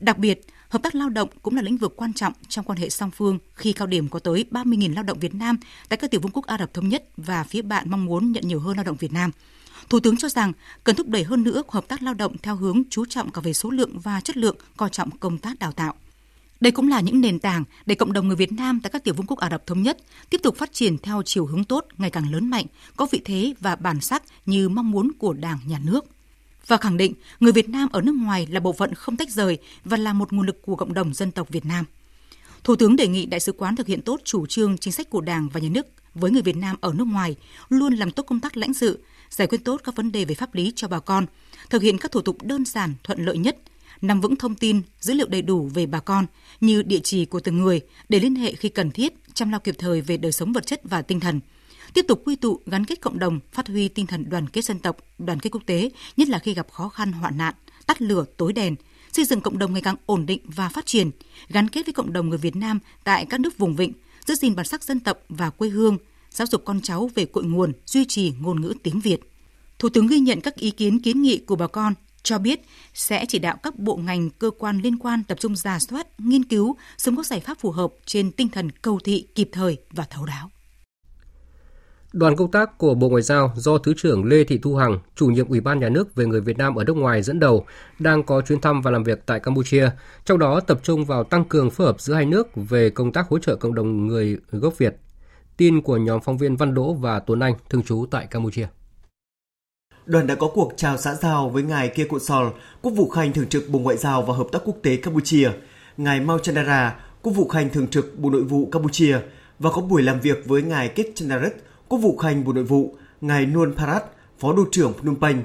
Đặc 0.00 0.18
biệt, 0.18 0.46
hợp 0.68 0.82
tác 0.82 0.94
lao 0.94 1.08
động 1.08 1.28
cũng 1.42 1.56
là 1.56 1.62
lĩnh 1.62 1.76
vực 1.76 1.96
quan 1.96 2.12
trọng 2.12 2.32
trong 2.48 2.64
quan 2.64 2.78
hệ 2.78 2.90
song 2.90 3.10
phương 3.10 3.38
khi 3.54 3.72
cao 3.72 3.86
điểm 3.86 4.08
có 4.08 4.18
tới 4.18 4.44
30.000 4.50 4.94
lao 4.94 5.04
động 5.04 5.18
Việt 5.18 5.34
Nam 5.34 5.58
tại 5.88 5.96
các 5.96 6.10
tiểu 6.10 6.20
vương 6.20 6.32
quốc 6.32 6.46
Ả 6.46 6.58
Rập 6.58 6.74
Thống 6.74 6.88
Nhất 6.88 7.04
và 7.16 7.44
phía 7.44 7.62
bạn 7.62 7.90
mong 7.90 8.04
muốn 8.04 8.32
nhận 8.32 8.48
nhiều 8.48 8.60
hơn 8.60 8.76
lao 8.76 8.84
động 8.84 8.96
Việt 8.96 9.12
Nam. 9.12 9.30
Thủ 9.88 10.00
tướng 10.00 10.16
cho 10.16 10.28
rằng 10.28 10.52
cần 10.84 10.96
thúc 10.96 11.08
đẩy 11.08 11.24
hơn 11.24 11.42
nữa 11.42 11.62
hợp 11.68 11.88
tác 11.88 12.02
lao 12.02 12.14
động 12.14 12.36
theo 12.42 12.56
hướng 12.56 12.82
chú 12.90 13.04
trọng 13.04 13.30
cả 13.30 13.40
về 13.40 13.52
số 13.52 13.70
lượng 13.70 13.98
và 13.98 14.20
chất 14.20 14.36
lượng, 14.36 14.56
coi 14.76 14.90
trọng 14.90 15.10
công 15.10 15.38
tác 15.38 15.58
đào 15.58 15.72
tạo. 15.72 15.94
Đây 16.60 16.72
cũng 16.72 16.88
là 16.88 17.00
những 17.00 17.20
nền 17.20 17.38
tảng 17.38 17.64
để 17.86 17.94
cộng 17.94 18.12
đồng 18.12 18.28
người 18.28 18.36
Việt 18.36 18.52
Nam 18.52 18.80
tại 18.82 18.90
các 18.90 19.04
tiểu 19.04 19.14
vương 19.14 19.26
quốc 19.26 19.38
Ả 19.38 19.50
Rập 19.50 19.66
Thống 19.66 19.82
Nhất 19.82 19.98
tiếp 20.30 20.40
tục 20.42 20.56
phát 20.56 20.72
triển 20.72 20.98
theo 20.98 21.22
chiều 21.24 21.46
hướng 21.46 21.64
tốt, 21.64 21.86
ngày 21.98 22.10
càng 22.10 22.32
lớn 22.32 22.50
mạnh, 22.50 22.66
có 22.96 23.06
vị 23.10 23.20
thế 23.24 23.54
và 23.60 23.76
bản 23.76 24.00
sắc 24.00 24.22
như 24.46 24.68
mong 24.68 24.90
muốn 24.90 25.10
của 25.18 25.32
Đảng, 25.32 25.58
Nhà 25.66 25.80
nước. 25.84 26.04
Và 26.66 26.76
khẳng 26.76 26.96
định 26.96 27.14
người 27.40 27.52
Việt 27.52 27.68
Nam 27.68 27.88
ở 27.92 28.00
nước 28.00 28.14
ngoài 28.14 28.46
là 28.50 28.60
bộ 28.60 28.72
phận 28.72 28.94
không 28.94 29.16
tách 29.16 29.30
rời 29.30 29.58
và 29.84 29.96
là 29.96 30.12
một 30.12 30.32
nguồn 30.32 30.46
lực 30.46 30.62
của 30.62 30.76
cộng 30.76 30.94
đồng 30.94 31.14
dân 31.14 31.30
tộc 31.30 31.48
Việt 31.48 31.66
Nam. 31.66 31.84
Thủ 32.64 32.76
tướng 32.76 32.96
đề 32.96 33.08
nghị 33.08 33.26
Đại 33.26 33.40
sứ 33.40 33.52
quán 33.52 33.76
thực 33.76 33.86
hiện 33.86 34.02
tốt 34.02 34.20
chủ 34.24 34.46
trương 34.46 34.78
chính 34.78 34.92
sách 34.92 35.10
của 35.10 35.20
Đảng 35.20 35.48
và 35.48 35.60
Nhà 35.60 35.68
nước 35.68 35.86
với 36.14 36.30
người 36.30 36.42
Việt 36.42 36.56
Nam 36.56 36.76
ở 36.80 36.92
nước 36.92 37.06
ngoài, 37.06 37.36
luôn 37.68 37.94
làm 37.94 38.10
tốt 38.10 38.22
công 38.22 38.40
tác 38.40 38.56
lãnh 38.56 38.74
sự, 38.74 39.04
giải 39.30 39.48
quyết 39.48 39.64
tốt 39.64 39.80
các 39.84 39.96
vấn 39.96 40.12
đề 40.12 40.24
về 40.24 40.34
pháp 40.34 40.54
lý 40.54 40.72
cho 40.76 40.88
bà 40.88 41.00
con, 41.00 41.26
thực 41.70 41.82
hiện 41.82 41.98
các 41.98 42.12
thủ 42.12 42.20
tục 42.20 42.42
đơn 42.42 42.64
giản, 42.64 42.94
thuận 43.04 43.24
lợi 43.24 43.38
nhất, 43.38 43.56
nắm 44.02 44.20
vững 44.20 44.36
thông 44.36 44.54
tin, 44.54 44.82
dữ 45.00 45.14
liệu 45.14 45.28
đầy 45.28 45.42
đủ 45.42 45.70
về 45.74 45.86
bà 45.86 46.00
con 46.00 46.26
như 46.60 46.82
địa 46.82 47.00
chỉ 47.04 47.24
của 47.24 47.40
từng 47.40 47.58
người 47.58 47.80
để 48.08 48.20
liên 48.20 48.34
hệ 48.34 48.54
khi 48.54 48.68
cần 48.68 48.90
thiết, 48.90 49.14
chăm 49.34 49.50
lo 49.50 49.58
kịp 49.58 49.74
thời 49.78 50.00
về 50.00 50.16
đời 50.16 50.32
sống 50.32 50.52
vật 50.52 50.66
chất 50.66 50.80
và 50.84 51.02
tinh 51.02 51.20
thần. 51.20 51.40
Tiếp 51.94 52.04
tục 52.08 52.22
quy 52.24 52.36
tụ 52.36 52.60
gắn 52.66 52.84
kết 52.84 53.00
cộng 53.00 53.18
đồng, 53.18 53.40
phát 53.52 53.68
huy 53.68 53.88
tinh 53.88 54.06
thần 54.06 54.30
đoàn 54.30 54.48
kết 54.48 54.64
dân 54.64 54.78
tộc, 54.78 54.96
đoàn 55.18 55.40
kết 55.40 55.50
quốc 55.50 55.62
tế, 55.66 55.90
nhất 56.16 56.28
là 56.28 56.38
khi 56.38 56.54
gặp 56.54 56.70
khó 56.72 56.88
khăn 56.88 57.12
hoạn 57.12 57.38
nạn, 57.38 57.54
tắt 57.86 58.02
lửa 58.02 58.24
tối 58.36 58.52
đèn, 58.52 58.76
xây 59.12 59.24
dựng 59.24 59.40
cộng 59.40 59.58
đồng 59.58 59.72
ngày 59.72 59.82
càng 59.82 59.96
ổn 60.06 60.26
định 60.26 60.40
và 60.44 60.68
phát 60.68 60.86
triển, 60.86 61.10
gắn 61.48 61.68
kết 61.68 61.86
với 61.86 61.92
cộng 61.92 62.12
đồng 62.12 62.28
người 62.28 62.38
Việt 62.38 62.56
Nam 62.56 62.78
tại 63.04 63.26
các 63.26 63.40
nước 63.40 63.58
vùng 63.58 63.76
vịnh, 63.76 63.92
giữ 64.26 64.34
gìn 64.34 64.54
bản 64.56 64.66
sắc 64.66 64.84
dân 64.84 65.00
tộc 65.00 65.18
và 65.28 65.50
quê 65.50 65.68
hương, 65.68 65.98
giáo 66.30 66.46
dục 66.46 66.62
con 66.64 66.80
cháu 66.80 67.10
về 67.14 67.24
cội 67.24 67.44
nguồn, 67.44 67.72
duy 67.86 68.04
trì 68.04 68.32
ngôn 68.40 68.60
ngữ 68.60 68.74
tiếng 68.82 69.00
Việt. 69.00 69.20
Thủ 69.78 69.88
tướng 69.88 70.06
ghi 70.06 70.18
nhận 70.18 70.40
các 70.40 70.56
ý 70.56 70.70
kiến 70.70 71.02
kiến 71.02 71.22
nghị 71.22 71.38
của 71.38 71.56
bà 71.56 71.66
con, 71.66 71.94
cho 72.22 72.38
biết 72.38 72.60
sẽ 72.94 73.24
chỉ 73.28 73.38
đạo 73.38 73.56
các 73.62 73.78
bộ 73.78 73.96
ngành 73.96 74.30
cơ 74.30 74.50
quan 74.58 74.80
liên 74.80 74.98
quan 74.98 75.22
tập 75.24 75.38
trung 75.40 75.56
giả 75.56 75.78
soát, 75.78 76.06
nghiên 76.20 76.44
cứu, 76.44 76.76
sớm 76.98 77.16
có 77.16 77.22
giải 77.22 77.40
pháp 77.40 77.58
phù 77.58 77.70
hợp 77.70 77.90
trên 78.06 78.32
tinh 78.32 78.48
thần 78.48 78.70
cầu 78.70 78.98
thị 79.04 79.26
kịp 79.34 79.48
thời 79.52 79.78
và 79.90 80.04
thấu 80.10 80.24
đáo. 80.24 80.50
Đoàn 82.12 82.36
công 82.36 82.50
tác 82.50 82.78
của 82.78 82.94
Bộ 82.94 83.08
Ngoại 83.08 83.22
giao 83.22 83.52
do 83.56 83.78
Thứ 83.78 83.94
trưởng 83.96 84.24
Lê 84.24 84.44
Thị 84.44 84.58
Thu 84.62 84.76
Hằng, 84.76 84.98
chủ 85.16 85.26
nhiệm 85.26 85.48
Ủy 85.48 85.60
ban 85.60 85.80
Nhà 85.80 85.88
nước 85.88 86.14
về 86.14 86.26
người 86.26 86.40
Việt 86.40 86.58
Nam 86.58 86.74
ở 86.74 86.84
nước 86.84 86.96
ngoài 86.96 87.22
dẫn 87.22 87.38
đầu, 87.38 87.66
đang 87.98 88.22
có 88.22 88.40
chuyến 88.40 88.60
thăm 88.60 88.82
và 88.82 88.90
làm 88.90 89.04
việc 89.04 89.26
tại 89.26 89.40
Campuchia, 89.40 89.90
trong 90.24 90.38
đó 90.38 90.60
tập 90.60 90.80
trung 90.82 91.04
vào 91.04 91.24
tăng 91.24 91.44
cường 91.44 91.70
phối 91.70 91.86
hợp 91.86 92.00
giữa 92.00 92.14
hai 92.14 92.26
nước 92.26 92.48
về 92.54 92.90
công 92.90 93.12
tác 93.12 93.28
hỗ 93.28 93.38
trợ 93.38 93.56
cộng 93.56 93.74
đồng 93.74 94.06
người 94.06 94.38
gốc 94.50 94.78
Việt. 94.78 94.96
Tin 95.60 95.80
của 95.80 95.96
nhóm 95.96 96.20
phóng 96.20 96.38
viên 96.38 96.56
Văn 96.56 96.74
Đỗ 96.74 96.94
và 96.94 97.20
Tuấn 97.20 97.40
Anh, 97.40 97.54
thường 97.70 97.82
trú 97.82 98.06
tại 98.10 98.26
Campuchia. 98.26 98.66
Đoàn 100.06 100.26
đã 100.26 100.34
có 100.34 100.48
cuộc 100.54 100.72
chào 100.76 100.96
xã 100.96 101.14
giao 101.14 101.48
với 101.48 101.62
ngài 101.62 101.88
Kia 101.88 102.04
Cụ 102.04 102.18
Sòl, 102.18 102.48
Quốc 102.82 102.92
vụ 102.92 103.08
Khanh 103.08 103.32
thường 103.32 103.48
trực 103.48 103.70
Bộ 103.70 103.78
Ngoại 103.78 103.96
giao 103.96 104.22
và 104.22 104.34
Hợp 104.34 104.46
tác 104.52 104.58
Quốc 104.64 104.76
tế 104.82 104.96
Campuchia, 104.96 105.50
ngài 105.96 106.20
Mao 106.20 106.38
Chandara, 106.38 107.00
Quốc 107.22 107.32
vụ 107.32 107.48
Khanh 107.48 107.70
thường 107.70 107.88
trực 107.88 108.18
Bộ 108.18 108.30
Nội 108.30 108.42
vụ 108.42 108.68
Campuchia 108.72 109.18
và 109.58 109.70
có 109.70 109.82
buổi 109.82 110.02
làm 110.02 110.20
việc 110.20 110.42
với 110.46 110.62
ngài 110.62 110.88
Kết 110.88 111.12
Chandarit, 111.14 111.52
Quốc 111.88 111.98
vụ 111.98 112.16
Khanh 112.16 112.44
Bộ 112.44 112.52
Nội 112.52 112.64
vụ, 112.64 112.94
ngài 113.20 113.46
Nuon 113.46 113.74
Parat, 113.76 114.04
Phó 114.38 114.52
Đô 114.52 114.64
trưởng 114.72 114.92
Phnom 114.92 115.20
Penh. 115.20 115.42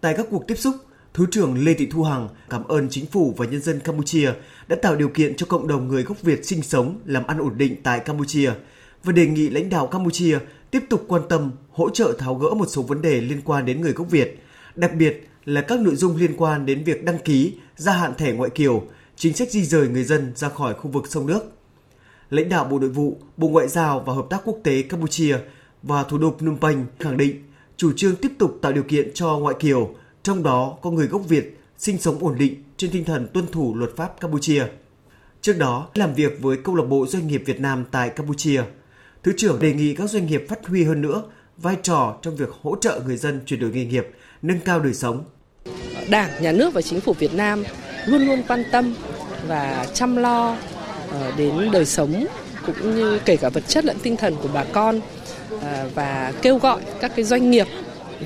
Tại 0.00 0.14
các 0.16 0.26
cuộc 0.30 0.46
tiếp 0.46 0.56
xúc, 0.56 0.74
Thứ 1.14 1.26
trưởng 1.30 1.64
Lê 1.64 1.74
Thị 1.74 1.86
Thu 1.86 2.02
Hằng 2.02 2.28
cảm 2.50 2.64
ơn 2.64 2.88
chính 2.90 3.06
phủ 3.06 3.34
và 3.36 3.46
nhân 3.46 3.62
dân 3.62 3.80
Campuchia 3.80 4.32
đã 4.68 4.76
tạo 4.82 4.96
điều 4.96 5.08
kiện 5.08 5.36
cho 5.36 5.46
cộng 5.46 5.68
đồng 5.68 5.88
người 5.88 6.02
gốc 6.02 6.22
Việt 6.22 6.46
sinh 6.46 6.62
sống, 6.62 7.00
làm 7.04 7.26
ăn 7.26 7.38
ổn 7.38 7.52
định 7.56 7.82
tại 7.82 8.00
Campuchia 8.00 8.52
và 9.04 9.12
đề 9.12 9.26
nghị 9.26 9.50
lãnh 9.50 9.68
đạo 9.68 9.86
Campuchia 9.86 10.38
tiếp 10.70 10.84
tục 10.90 11.04
quan 11.08 11.22
tâm, 11.28 11.50
hỗ 11.70 11.90
trợ 11.90 12.14
tháo 12.18 12.34
gỡ 12.34 12.54
một 12.54 12.66
số 12.68 12.82
vấn 12.82 13.02
đề 13.02 13.20
liên 13.20 13.40
quan 13.44 13.66
đến 13.66 13.80
người 13.80 13.92
gốc 13.92 14.10
Việt, 14.10 14.42
đặc 14.74 14.94
biệt 14.94 15.28
là 15.44 15.60
các 15.60 15.80
nội 15.80 15.96
dung 15.96 16.16
liên 16.16 16.34
quan 16.36 16.66
đến 16.66 16.84
việc 16.84 17.04
đăng 17.04 17.18
ký, 17.18 17.52
gia 17.76 17.92
hạn 17.92 18.14
thẻ 18.14 18.32
ngoại 18.32 18.50
kiều, 18.50 18.82
chính 19.16 19.34
sách 19.34 19.50
di 19.50 19.64
rời 19.64 19.88
người 19.88 20.04
dân 20.04 20.32
ra 20.36 20.48
khỏi 20.48 20.74
khu 20.74 20.90
vực 20.90 21.06
sông 21.06 21.26
nước. 21.26 21.40
Lãnh 22.30 22.48
đạo 22.48 22.64
Bộ 22.64 22.78
Nội 22.78 22.90
vụ, 22.90 23.18
Bộ 23.36 23.48
Ngoại 23.48 23.68
giao 23.68 24.00
và 24.00 24.12
Hợp 24.12 24.26
tác 24.30 24.40
Quốc 24.44 24.58
tế 24.62 24.82
Campuchia 24.82 25.38
và 25.82 26.04
thủ 26.04 26.18
đô 26.18 26.34
Phnom 26.38 26.58
Penh 26.60 26.86
khẳng 26.98 27.16
định 27.16 27.42
chủ 27.76 27.92
trương 27.92 28.16
tiếp 28.16 28.32
tục 28.38 28.58
tạo 28.62 28.72
điều 28.72 28.82
kiện 28.82 29.10
cho 29.14 29.38
ngoại 29.38 29.54
kiều, 29.58 29.94
trong 30.22 30.42
đó 30.42 30.78
có 30.82 30.90
người 30.90 31.06
gốc 31.06 31.22
Việt 31.28 31.60
sinh 31.78 31.98
sống 31.98 32.18
ổn 32.20 32.38
định 32.38 32.62
trên 32.76 32.90
tinh 32.90 33.04
thần 33.04 33.28
tuân 33.32 33.46
thủ 33.52 33.74
luật 33.74 33.96
pháp 33.96 34.20
Campuchia. 34.20 34.64
Trước 35.40 35.58
đó, 35.58 35.88
làm 35.94 36.14
việc 36.14 36.38
với 36.40 36.56
câu 36.56 36.74
lạc 36.74 36.84
bộ 36.88 37.06
doanh 37.06 37.26
nghiệp 37.26 37.42
Việt 37.46 37.60
Nam 37.60 37.84
tại 37.90 38.10
Campuchia, 38.10 38.62
Thứ 39.24 39.32
trưởng 39.36 39.58
đề 39.58 39.72
nghị 39.72 39.94
các 39.94 40.10
doanh 40.10 40.26
nghiệp 40.26 40.44
phát 40.48 40.66
huy 40.66 40.84
hơn 40.84 41.02
nữa 41.02 41.22
vai 41.56 41.76
trò 41.82 42.16
trong 42.22 42.36
việc 42.36 42.48
hỗ 42.62 42.76
trợ 42.80 43.00
người 43.06 43.16
dân 43.16 43.40
chuyển 43.46 43.60
đổi 43.60 43.70
nghề 43.70 43.84
nghiệp, 43.84 44.06
nâng 44.42 44.60
cao 44.60 44.80
đời 44.80 44.94
sống. 44.94 45.24
Đảng, 46.10 46.42
Nhà 46.42 46.52
nước 46.52 46.74
và 46.74 46.82
Chính 46.82 47.00
phủ 47.00 47.12
Việt 47.12 47.34
Nam 47.34 47.64
luôn 48.06 48.26
luôn 48.26 48.42
quan 48.48 48.64
tâm 48.72 48.94
và 49.46 49.86
chăm 49.94 50.16
lo 50.16 50.56
ờ, 51.10 51.32
đến 51.36 51.70
đời 51.72 51.86
sống 51.86 52.26
cũng 52.66 52.96
như 52.96 53.18
kể 53.24 53.36
cả 53.36 53.48
vật 53.48 53.62
chất 53.68 53.84
lẫn 53.84 53.96
tinh 54.02 54.16
thần 54.16 54.36
của 54.42 54.48
bà 54.54 54.64
con 54.64 55.00
ờ, 55.60 55.90
và 55.94 56.32
kêu 56.42 56.58
gọi 56.58 56.80
các 57.00 57.12
cái 57.16 57.24
doanh 57.24 57.50
nghiệp 57.50 57.66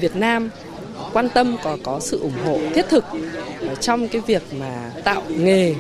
Việt 0.01 0.17
Nam 0.17 0.51
quan 1.13 1.29
tâm 1.35 1.57
có 1.65 1.79
có 1.83 2.01
sự 2.01 2.21
ủng 2.21 2.45
hộ 2.45 2.59
thiết 2.75 2.87
thực 2.89 3.05
ờ, 3.61 3.75
trong 3.75 4.09
cái 4.09 4.23
việc 4.27 4.43
mà 4.61 4.93
tạo 5.05 5.23
nghề 5.29 5.75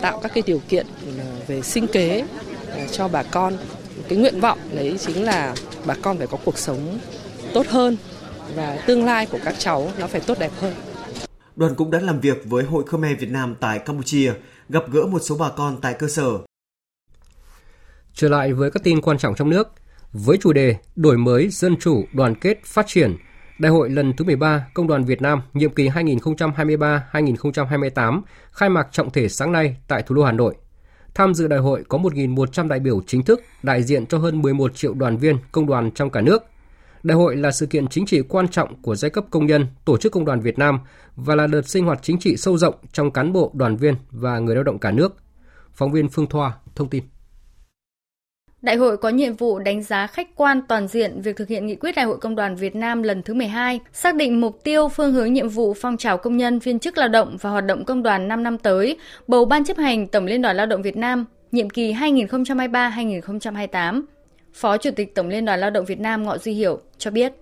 tạo 0.00 0.20
các 0.22 0.34
cái 0.34 0.42
điều 0.46 0.60
kiện 0.68 0.86
về 1.46 1.62
sinh 1.62 1.86
kế 1.86 2.24
cho 2.92 3.08
bà 3.08 3.22
con 3.22 3.56
cái 4.08 4.18
nguyện 4.18 4.40
vọng 4.40 4.58
đấy 4.74 4.96
chính 5.00 5.24
là 5.24 5.54
bà 5.86 5.94
con 6.02 6.18
phải 6.18 6.26
có 6.26 6.38
cuộc 6.44 6.58
sống 6.58 6.98
tốt 7.54 7.66
hơn 7.66 7.96
và 8.54 8.78
tương 8.86 9.04
lai 9.04 9.26
của 9.26 9.38
các 9.44 9.54
cháu 9.58 9.90
nó 9.98 10.06
phải 10.06 10.20
tốt 10.20 10.38
đẹp 10.38 10.52
hơn. 10.60 10.74
Đoàn 11.56 11.74
cũng 11.74 11.90
đã 11.90 12.00
làm 12.00 12.20
việc 12.20 12.42
với 12.44 12.64
Hội 12.64 12.84
Khmer 12.86 13.18
Việt 13.18 13.30
Nam 13.30 13.56
tại 13.60 13.78
Campuchia, 13.78 14.32
gặp 14.68 14.82
gỡ 14.92 15.06
một 15.06 15.18
số 15.18 15.36
bà 15.36 15.50
con 15.56 15.78
tại 15.82 15.94
cơ 15.98 16.08
sở. 16.08 16.30
Trở 18.14 18.28
lại 18.28 18.52
với 18.52 18.70
các 18.70 18.84
tin 18.84 19.00
quan 19.00 19.18
trọng 19.18 19.34
trong 19.34 19.50
nước, 19.50 19.68
với 20.12 20.36
chủ 20.40 20.52
đề 20.52 20.76
Đổi 20.96 21.18
mới, 21.18 21.48
dân 21.48 21.76
chủ, 21.80 22.04
đoàn 22.12 22.34
kết, 22.34 22.64
phát 22.64 22.86
triển, 22.88 23.16
Đại 23.58 23.72
hội 23.72 23.90
lần 23.90 24.12
thứ 24.16 24.24
13 24.24 24.66
Công 24.74 24.86
đoàn 24.86 25.04
Việt 25.04 25.22
Nam 25.22 25.42
nhiệm 25.52 25.70
kỳ 25.70 25.88
2023-2028 25.88 28.22
khai 28.50 28.68
mạc 28.68 28.88
trọng 28.90 29.10
thể 29.10 29.28
sáng 29.28 29.52
nay 29.52 29.76
tại 29.88 30.02
thủ 30.02 30.14
đô 30.14 30.24
Hà 30.24 30.32
Nội. 30.32 30.54
Tham 31.14 31.34
dự 31.34 31.48
đại 31.48 31.58
hội 31.58 31.84
có 31.88 31.98
1.100 31.98 32.68
đại 32.68 32.80
biểu 32.80 33.00
chính 33.06 33.22
thức 33.22 33.42
đại 33.62 33.82
diện 33.82 34.06
cho 34.06 34.18
hơn 34.18 34.42
11 34.42 34.76
triệu 34.76 34.94
đoàn 34.94 35.16
viên 35.16 35.38
công 35.52 35.66
đoàn 35.66 35.90
trong 35.90 36.10
cả 36.10 36.20
nước. 36.20 36.42
Đại 37.02 37.16
hội 37.16 37.36
là 37.36 37.50
sự 37.50 37.66
kiện 37.66 37.88
chính 37.88 38.06
trị 38.06 38.22
quan 38.28 38.48
trọng 38.48 38.82
của 38.82 38.96
giai 38.96 39.10
cấp 39.10 39.24
công 39.30 39.46
nhân, 39.46 39.66
tổ 39.84 39.96
chức 39.96 40.12
công 40.12 40.24
đoàn 40.24 40.40
Việt 40.40 40.58
Nam 40.58 40.80
và 41.16 41.34
là 41.34 41.46
đợt 41.46 41.68
sinh 41.68 41.84
hoạt 41.84 41.98
chính 42.02 42.18
trị 42.18 42.36
sâu 42.36 42.58
rộng 42.58 42.74
trong 42.92 43.10
cán 43.10 43.32
bộ, 43.32 43.50
đoàn 43.54 43.76
viên 43.76 43.94
và 44.10 44.38
người 44.38 44.54
lao 44.54 44.64
động 44.64 44.78
cả 44.78 44.90
nước. 44.90 45.16
Phóng 45.72 45.92
viên 45.92 46.08
Phương 46.08 46.26
Thoa 46.26 46.52
thông 46.74 46.88
tin. 46.88 47.04
Đại 48.64 48.76
hội 48.76 48.96
có 48.96 49.08
nhiệm 49.08 49.36
vụ 49.36 49.58
đánh 49.58 49.82
giá 49.82 50.06
khách 50.06 50.28
quan 50.36 50.60
toàn 50.68 50.88
diện 50.88 51.20
việc 51.20 51.36
thực 51.36 51.48
hiện 51.48 51.66
nghị 51.66 51.74
quyết 51.74 51.94
Đại 51.96 52.04
hội 52.04 52.18
Công 52.18 52.34
đoàn 52.34 52.56
Việt 52.56 52.76
Nam 52.76 53.02
lần 53.02 53.22
thứ 53.22 53.34
12, 53.34 53.80
xác 53.92 54.14
định 54.14 54.40
mục 54.40 54.58
tiêu, 54.64 54.88
phương 54.88 55.12
hướng 55.12 55.32
nhiệm 55.32 55.48
vụ 55.48 55.74
phong 55.80 55.96
trào 55.96 56.18
công 56.18 56.36
nhân, 56.36 56.58
viên 56.58 56.78
chức 56.78 56.98
lao 56.98 57.08
động 57.08 57.36
và 57.40 57.50
hoạt 57.50 57.64
động 57.64 57.84
công 57.84 58.02
đoàn 58.02 58.28
5 58.28 58.42
năm 58.42 58.58
tới, 58.58 58.98
bầu 59.28 59.44
Ban 59.44 59.64
chấp 59.64 59.76
hành 59.76 60.06
Tổng 60.06 60.24
Liên 60.24 60.42
đoàn 60.42 60.56
Lao 60.56 60.66
động 60.66 60.82
Việt 60.82 60.96
Nam 60.96 61.24
nhiệm 61.52 61.70
kỳ 61.70 61.92
2023-2028. 61.92 64.02
Phó 64.54 64.76
Chủ 64.76 64.90
tịch 64.96 65.14
Tổng 65.14 65.28
Liên 65.28 65.44
đoàn 65.44 65.60
Lao 65.60 65.70
động 65.70 65.84
Việt 65.84 66.00
Nam 66.00 66.24
Ngọ 66.24 66.38
Duy 66.38 66.52
Hiểu 66.52 66.80
cho 66.98 67.10
biết. 67.10 67.32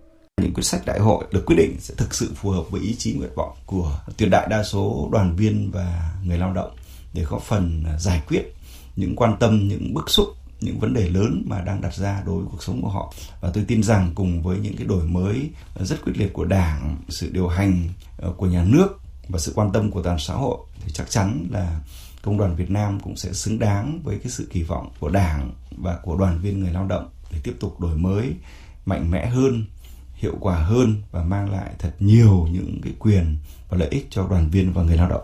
Những 0.43 0.55
quyết 0.55 0.65
sách 0.65 0.83
đại 0.87 0.99
hội 0.99 1.25
được 1.33 1.43
quyết 1.47 1.57
định 1.57 1.77
sẽ 1.79 1.95
thực 1.97 2.15
sự 2.15 2.31
phù 2.35 2.51
hợp 2.51 2.71
với 2.71 2.81
ý 2.81 2.95
chí 2.95 3.15
nguyện 3.15 3.31
vọng 3.35 3.53
của 3.67 3.93
tuyệt 4.17 4.31
đại 4.31 4.47
đa 4.51 4.63
số 4.63 5.09
đoàn 5.13 5.37
viên 5.37 5.71
và 5.73 6.11
người 6.27 6.39
lao 6.39 6.53
động 6.53 6.71
để 7.15 7.23
góp 7.23 7.43
phần 7.43 7.85
à, 7.87 7.99
giải 7.99 8.23
quyết 8.29 8.43
những 8.97 9.17
quan 9.17 9.37
tâm, 9.41 9.69
những 9.69 9.95
bức 9.95 10.11
xúc 10.11 10.29
những 10.63 10.79
vấn 10.79 10.95
đề 10.95 11.09
lớn 11.09 11.43
mà 11.47 11.61
đang 11.61 11.81
đặt 11.81 11.95
ra 11.95 12.23
đối 12.27 12.37
với 12.37 12.47
cuộc 12.51 12.63
sống 12.63 12.83
của 12.83 12.89
họ. 12.89 13.13
Và 13.41 13.51
tôi 13.55 13.65
tin 13.69 13.83
rằng 13.83 14.13
cùng 14.15 14.43
với 14.43 14.59
những 14.59 14.77
cái 14.77 14.87
đổi 14.87 15.05
mới 15.05 15.51
rất 15.81 16.05
quyết 16.05 16.13
liệt 16.17 16.33
của 16.33 16.45
đảng, 16.45 16.97
sự 17.09 17.31
điều 17.33 17.49
hành 17.49 17.89
ờ, 18.17 18.33
của 18.37 18.47
nhà 18.47 18.65
nước 18.65 19.01
và 19.29 19.39
sự 19.39 19.53
quan 19.55 19.73
tâm 19.73 19.91
của 19.91 20.03
toàn 20.03 20.19
xã 20.19 20.35
hội, 20.35 20.59
thì 20.85 20.93
chắc 20.93 21.11
chắn 21.11 21.49
là 21.51 21.81
công 22.23 22.39
đoàn 22.39 22.57
Việt 22.57 22.71
Nam 22.71 23.01
cũng 23.01 23.17
sẽ 23.17 23.33
xứng 23.33 23.59
đáng 23.59 24.01
với 24.05 24.19
cái 24.19 24.31
sự 24.31 24.49
kỳ 24.51 24.63
vọng 24.63 24.91
của 25.01 25.09
đảng 25.09 25.53
và 25.77 25.99
của 26.03 26.17
đoàn 26.17 26.41
viên 26.41 26.61
người 26.61 26.73
lao 26.73 26.87
động 26.87 27.09
để 27.33 27.39
tiếp 27.43 27.55
tục 27.61 27.81
đổi 27.81 27.97
mới, 27.97 28.33
mạnh 28.87 29.11
mẽ 29.11 29.27
hơn, 29.27 29.65
hiệu 30.15 30.37
quả 30.41 30.57
hơn 30.57 31.03
và 31.11 31.23
mang 31.23 31.51
lại 31.51 31.73
thật 31.79 31.93
nhiều 31.99 32.49
những 32.53 32.81
cái 32.83 32.93
quyền 32.99 33.37
và 33.69 33.79
lợi 33.79 33.89
ích 33.89 34.07
cho 34.11 34.27
đoàn 34.29 34.49
viên 34.51 34.73
và 34.73 34.83
người 34.83 34.97
lao 34.97 35.09
động. 35.09 35.23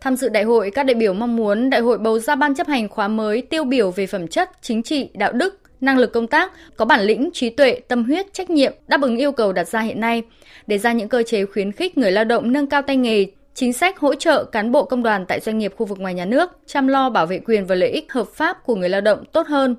Tham 0.00 0.16
dự 0.16 0.28
đại 0.28 0.42
hội, 0.42 0.70
các 0.70 0.82
đại 0.82 0.94
biểu 0.94 1.12
mong 1.12 1.36
muốn 1.36 1.70
đại 1.70 1.80
hội 1.80 1.98
bầu 1.98 2.18
ra 2.18 2.34
ban 2.34 2.54
chấp 2.54 2.66
hành 2.66 2.88
khóa 2.88 3.08
mới 3.08 3.42
tiêu 3.42 3.64
biểu 3.64 3.90
về 3.90 4.06
phẩm 4.06 4.28
chất, 4.28 4.50
chính 4.62 4.82
trị, 4.82 5.10
đạo 5.14 5.32
đức, 5.32 5.60
năng 5.80 5.98
lực 5.98 6.12
công 6.12 6.26
tác, 6.26 6.52
có 6.76 6.84
bản 6.84 7.00
lĩnh, 7.00 7.30
trí 7.32 7.50
tuệ, 7.50 7.80
tâm 7.88 8.04
huyết, 8.04 8.34
trách 8.34 8.50
nhiệm, 8.50 8.72
đáp 8.86 9.02
ứng 9.02 9.16
yêu 9.16 9.32
cầu 9.32 9.52
đặt 9.52 9.68
ra 9.68 9.80
hiện 9.80 10.00
nay, 10.00 10.22
đề 10.66 10.78
ra 10.78 10.92
những 10.92 11.08
cơ 11.08 11.22
chế 11.22 11.44
khuyến 11.44 11.72
khích 11.72 11.98
người 11.98 12.12
lao 12.12 12.24
động 12.24 12.52
nâng 12.52 12.66
cao 12.66 12.82
tay 12.82 12.96
nghề, 12.96 13.26
chính 13.54 13.72
sách 13.72 13.98
hỗ 13.98 14.14
trợ 14.14 14.44
cán 14.44 14.72
bộ 14.72 14.84
công 14.84 15.02
đoàn 15.02 15.24
tại 15.28 15.40
doanh 15.40 15.58
nghiệp 15.58 15.72
khu 15.76 15.86
vực 15.86 16.00
ngoài 16.00 16.14
nhà 16.14 16.24
nước, 16.24 16.50
chăm 16.66 16.88
lo 16.88 17.10
bảo 17.10 17.26
vệ 17.26 17.38
quyền 17.38 17.66
và 17.66 17.74
lợi 17.74 17.88
ích 17.88 18.12
hợp 18.12 18.28
pháp 18.34 18.64
của 18.64 18.74
người 18.74 18.88
lao 18.88 19.00
động 19.00 19.24
tốt 19.32 19.46
hơn. 19.46 19.76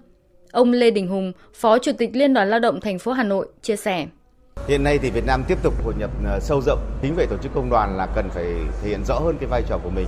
Ông 0.52 0.72
Lê 0.72 0.92
Đình 0.92 1.08
Hùng, 1.08 1.34
Phó 1.54 1.80
Chủ 1.80 1.92
tịch 1.98 2.10
Liên 2.14 2.34
đoàn 2.34 2.50
Lao 2.50 2.60
động 2.60 2.82
thành 2.82 3.00
phố 3.00 3.12
Hà 3.12 3.24
Nội 3.24 3.48
chia 3.62 3.76
sẻ. 3.76 4.08
Hiện 4.68 4.84
nay 4.84 4.98
thì 4.98 5.10
Việt 5.10 5.26
Nam 5.26 5.44
tiếp 5.44 5.58
tục 5.64 5.74
hội 5.84 5.94
nhập 5.98 6.10
ờ, 6.26 6.40
sâu 6.40 6.62
rộng. 6.62 6.80
Chính 7.02 7.16
vậy 7.16 7.28
tổ 7.30 7.38
chức 7.38 7.54
công 7.56 7.70
đoàn 7.70 7.98
là 7.98 8.06
cần 8.16 8.30
phải 8.30 8.46
thể 8.82 8.90
hiện 8.90 9.06
rõ 9.06 9.20
hơn 9.20 9.38
cái 9.40 9.48
vai 9.50 9.62
trò 9.70 9.78
của 9.84 9.90
mình 9.90 10.08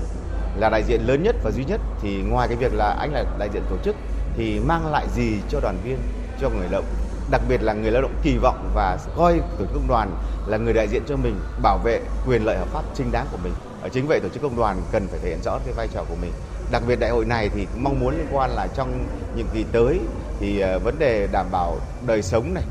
là 0.60 0.70
đại 0.70 0.84
diện 0.84 1.02
lớn 1.08 1.24
nhất 1.24 1.36
và 1.44 1.52
duy 1.52 1.66
nhất 1.66 1.82
thì 2.02 2.22
ngoài 2.30 2.48
cái 2.48 2.58
việc 2.58 2.74
là 2.74 2.96
anh 3.00 3.14
là 3.14 3.26
đại 3.40 3.50
diện 3.54 3.64
tổ 3.70 3.78
chức 3.84 3.96
thì 4.38 4.60
mang 4.60 4.92
lại 4.92 5.08
gì 5.16 5.34
cho 5.50 5.60
đoàn 5.60 5.78
viên, 5.84 5.98
cho 6.42 6.50
người 6.50 6.68
lao 6.72 6.82
động 6.82 6.86
đặc 7.32 7.42
biệt 7.50 7.64
là 7.64 7.74
người 7.74 7.92
lao 7.92 8.02
động 8.02 8.16
kỳ 8.24 8.38
vọng 8.38 8.72
và 8.76 8.98
coi 9.18 9.40
tổ 9.40 9.66
chức 9.66 9.74
công 9.74 9.88
đoàn 9.88 10.12
là 10.48 10.58
người 10.58 10.74
đại 10.74 10.88
diện 10.88 11.04
cho 11.08 11.16
mình 11.16 11.36
bảo 11.64 11.78
vệ 11.78 12.00
quyền 12.28 12.46
lợi 12.46 12.58
hợp 12.58 12.68
pháp 12.68 12.84
chính 12.96 13.12
đáng 13.12 13.26
của 13.32 13.38
mình. 13.44 13.54
Ở 13.82 13.90
chính 13.90 14.08
vậy 14.08 14.20
tổ 14.20 14.30
chức 14.30 14.44
công 14.44 14.58
đoàn 14.58 14.82
cần 14.92 15.08
phải 15.08 15.20
thể 15.24 15.30
hiện 15.30 15.42
rõ 15.44 15.60
cái 15.66 15.74
vai 15.74 15.88
trò 15.94 16.04
của 16.10 16.16
mình. 16.22 16.32
Đặc 16.72 16.84
biệt 16.88 17.00
đại 17.00 17.10
hội 17.10 17.26
này 17.26 17.50
thì 17.56 17.68
mong 17.78 18.00
muốn 18.00 18.18
liên 18.18 18.28
quan 18.32 18.52
là 18.52 18.68
trong 18.68 19.06
nhiệm 19.36 19.46
kỳ 19.54 19.66
tới 19.72 20.00
thì 20.40 20.60
ờ, 20.60 20.80
vấn 20.80 21.00
đề 21.00 21.28
đảm 21.32 21.46
bảo 21.52 21.78
đời 22.08 22.22
sống 22.22 22.54
này, 22.54 22.64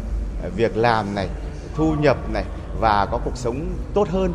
ờ, 0.43 0.51
việc 0.57 0.77
làm 0.77 1.15
này, 1.15 1.29
thu 1.75 1.95
nhập 1.95 2.17
này 2.33 2.45
và 2.81 3.07
có 3.11 3.21
cuộc 3.25 3.37
sống 3.37 3.73
tốt 3.95 4.09
hơn 4.09 4.35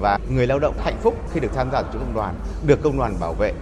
và 0.00 0.18
người 0.30 0.46
lao 0.46 0.58
động 0.58 0.74
hạnh 0.78 0.98
phúc 1.02 1.14
khi 1.32 1.40
được 1.40 1.50
tham 1.54 1.70
gia 1.72 1.82
tổ 1.82 1.92
chức 1.92 2.00
công 2.00 2.14
đoàn, 2.14 2.34
được 2.66 2.82
công 2.82 2.98
đoàn 2.98 3.16
bảo 3.20 3.34
vệ. 3.34 3.52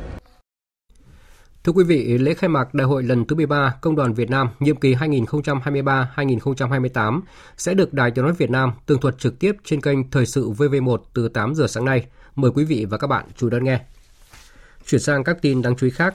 Thưa 1.64 1.72
quý 1.72 1.84
vị, 1.84 2.18
lễ 2.18 2.34
khai 2.34 2.48
mạc 2.48 2.74
Đại 2.74 2.86
hội 2.86 3.02
lần 3.02 3.24
thứ 3.24 3.36
13 3.36 3.74
Công 3.80 3.96
đoàn 3.96 4.14
Việt 4.14 4.30
Nam 4.30 4.48
nhiệm 4.60 4.76
kỳ 4.76 4.94
2023-2028 4.94 7.20
sẽ 7.56 7.74
được 7.74 7.92
Đài 7.92 8.10
Tiếng 8.10 8.24
nói 8.24 8.34
Việt 8.34 8.50
Nam 8.50 8.72
tường 8.86 9.00
thuật 9.00 9.18
trực 9.18 9.38
tiếp 9.38 9.52
trên 9.64 9.80
kênh 9.80 10.10
Thời 10.10 10.26
sự 10.26 10.50
VV1 10.50 10.96
từ 11.14 11.28
8 11.28 11.54
giờ 11.54 11.66
sáng 11.66 11.84
nay. 11.84 12.06
Mời 12.36 12.50
quý 12.54 12.64
vị 12.64 12.86
và 12.90 12.98
các 12.98 13.06
bạn 13.06 13.24
chú 13.36 13.46
ý 13.46 13.50
đón 13.50 13.64
nghe. 13.64 13.80
Chuyển 14.86 15.00
sang 15.00 15.24
các 15.24 15.42
tin 15.42 15.62
đáng 15.62 15.76
chú 15.76 15.86
ý 15.86 15.90
khác. 15.90 16.14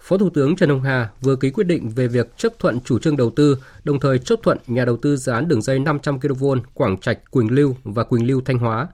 Phó 0.00 0.18
Thủ 0.18 0.30
tướng 0.30 0.56
Trần 0.56 0.68
Hồng 0.68 0.82
Hà 0.82 1.10
vừa 1.20 1.36
ký 1.36 1.50
quyết 1.50 1.64
định 1.64 1.88
về 1.88 2.08
việc 2.08 2.36
chấp 2.36 2.58
thuận 2.58 2.80
chủ 2.80 2.98
trương 2.98 3.16
đầu 3.16 3.30
tư, 3.30 3.58
đồng 3.84 4.00
thời 4.00 4.18
chấp 4.18 4.38
thuận 4.42 4.58
nhà 4.66 4.84
đầu 4.84 4.96
tư 4.96 5.16
dự 5.16 5.32
án 5.32 5.48
đường 5.48 5.62
dây 5.62 5.78
500 5.78 6.20
kV 6.20 6.44
Quảng 6.74 6.98
Trạch, 6.98 7.30
Quỳnh 7.30 7.52
Lưu 7.52 7.76
và 7.84 8.04
Quỳnh 8.04 8.26
Lưu 8.26 8.40
Thanh 8.44 8.58
Hóa. 8.58 8.88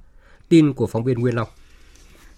Tin 0.49 0.73
của 0.73 0.87
phóng 0.87 1.05
viên 1.05 1.19
Nguyên 1.19 1.35
Long. 1.35 1.49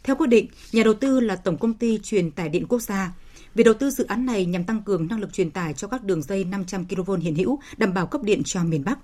Theo 0.02 0.16
quyết 0.16 0.26
định, 0.26 0.46
nhà 0.72 0.82
đầu 0.82 0.94
tư 0.94 1.20
là 1.20 1.36
Tổng 1.36 1.56
công 1.56 1.74
ty 1.74 1.98
Truyền 2.02 2.30
tải 2.30 2.48
điện 2.48 2.66
quốc 2.68 2.82
gia. 2.82 3.14
Việc 3.54 3.64
đầu 3.64 3.74
tư 3.74 3.90
dự 3.90 4.04
án 4.04 4.26
này 4.26 4.46
nhằm 4.46 4.64
tăng 4.64 4.82
cường 4.82 5.08
năng 5.08 5.20
lực 5.20 5.32
truyền 5.32 5.50
tải 5.50 5.74
cho 5.74 5.88
các 5.88 6.04
đường 6.04 6.22
dây 6.22 6.44
500 6.44 6.84
kV 6.84 7.10
hiện 7.20 7.34
hữu, 7.34 7.58
đảm 7.76 7.94
bảo 7.94 8.06
cấp 8.06 8.22
điện 8.22 8.42
cho 8.44 8.64
miền 8.64 8.84
Bắc. 8.84 8.98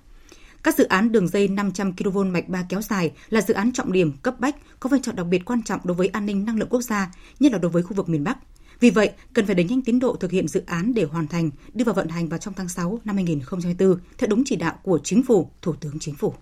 Các 0.63 0.75
dự 0.77 0.83
án 0.83 1.11
đường 1.11 1.27
dây 1.27 1.47
500 1.47 1.93
kV 1.95 2.17
mạch 2.17 2.49
3 2.49 2.65
kéo 2.69 2.81
dài 2.81 3.11
là 3.29 3.41
dự 3.41 3.53
án 3.53 3.71
trọng 3.71 3.91
điểm 3.91 4.11
cấp 4.21 4.39
bách 4.39 4.55
có 4.79 4.89
vai 4.89 4.99
trò 5.03 5.11
đặc 5.11 5.25
biệt 5.25 5.45
quan 5.45 5.63
trọng 5.63 5.79
đối 5.83 5.95
với 5.95 6.07
an 6.07 6.25
ninh 6.25 6.45
năng 6.45 6.59
lượng 6.59 6.69
quốc 6.69 6.81
gia, 6.81 7.11
nhất 7.39 7.51
là 7.51 7.57
đối 7.57 7.71
với 7.71 7.83
khu 7.83 7.93
vực 7.93 8.09
miền 8.09 8.23
Bắc. 8.23 8.37
Vì 8.83 8.89
vậy, 8.89 9.11
cần 9.33 9.45
phải 9.45 9.55
đẩy 9.55 9.65
nhanh 9.65 9.81
tiến 9.81 9.99
độ 9.99 10.15
thực 10.15 10.31
hiện 10.31 10.47
dự 10.47 10.63
án 10.65 10.93
để 10.93 11.03
hoàn 11.03 11.27
thành, 11.27 11.49
đưa 11.73 11.85
vào 11.85 11.95
vận 11.95 12.07
hành 12.07 12.29
vào 12.29 12.39
trong 12.39 12.53
tháng 12.53 12.69
6 12.69 12.99
năm 13.05 13.15
2024 13.15 13.97
theo 14.17 14.27
đúng 14.27 14.43
chỉ 14.45 14.55
đạo 14.55 14.79
của 14.83 14.99
Chính 15.03 15.23
phủ, 15.23 15.49
Thủ 15.61 15.73
tướng 15.79 15.99
Chính 15.99 16.15
phủ. 16.15 16.33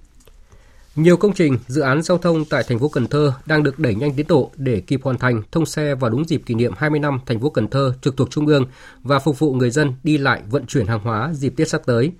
Nhiều 0.95 1.17
công 1.17 1.33
trình, 1.33 1.57
dự 1.67 1.81
án 1.81 2.01
giao 2.01 2.17
thông 2.17 2.45
tại 2.45 2.63
thành 2.67 2.79
phố 2.79 2.89
Cần 2.89 3.07
Thơ 3.07 3.33
đang 3.45 3.63
được 3.63 3.79
đẩy 3.79 3.95
nhanh 3.95 4.13
tiến 4.15 4.25
độ 4.29 4.51
để 4.55 4.81
kịp 4.81 4.99
hoàn 5.03 5.17
thành 5.17 5.41
thông 5.51 5.65
xe 5.65 5.95
vào 5.95 6.09
đúng 6.09 6.27
dịp 6.27 6.41
kỷ 6.45 6.55
niệm 6.55 6.73
20 6.77 6.99
năm 6.99 7.19
thành 7.25 7.39
phố 7.39 7.49
Cần 7.49 7.67
Thơ 7.67 7.93
trực 8.01 8.17
thuộc 8.17 8.31
Trung 8.31 8.47
ương 8.47 8.65
và 9.03 9.19
phục 9.19 9.39
vụ 9.39 9.53
người 9.53 9.69
dân 9.71 9.93
đi 10.03 10.17
lại 10.17 10.41
vận 10.49 10.65
chuyển 10.65 10.87
hàng 10.87 10.99
hóa 10.99 11.31
dịp 11.33 11.53
Tết 11.57 11.69
sắp 11.69 11.81
tới. 11.85 12.11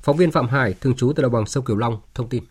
Phóng 0.00 0.16
viên 0.16 0.30
Phạm 0.30 0.48
Hải, 0.48 0.74
thường 0.80 0.96
trú 0.96 1.12
tại 1.12 1.22
đồng 1.22 1.32
bằng 1.32 1.46
sông 1.46 1.64
Cửu 1.64 1.76
Long, 1.76 2.00
thông 2.14 2.28
tin. 2.28 2.44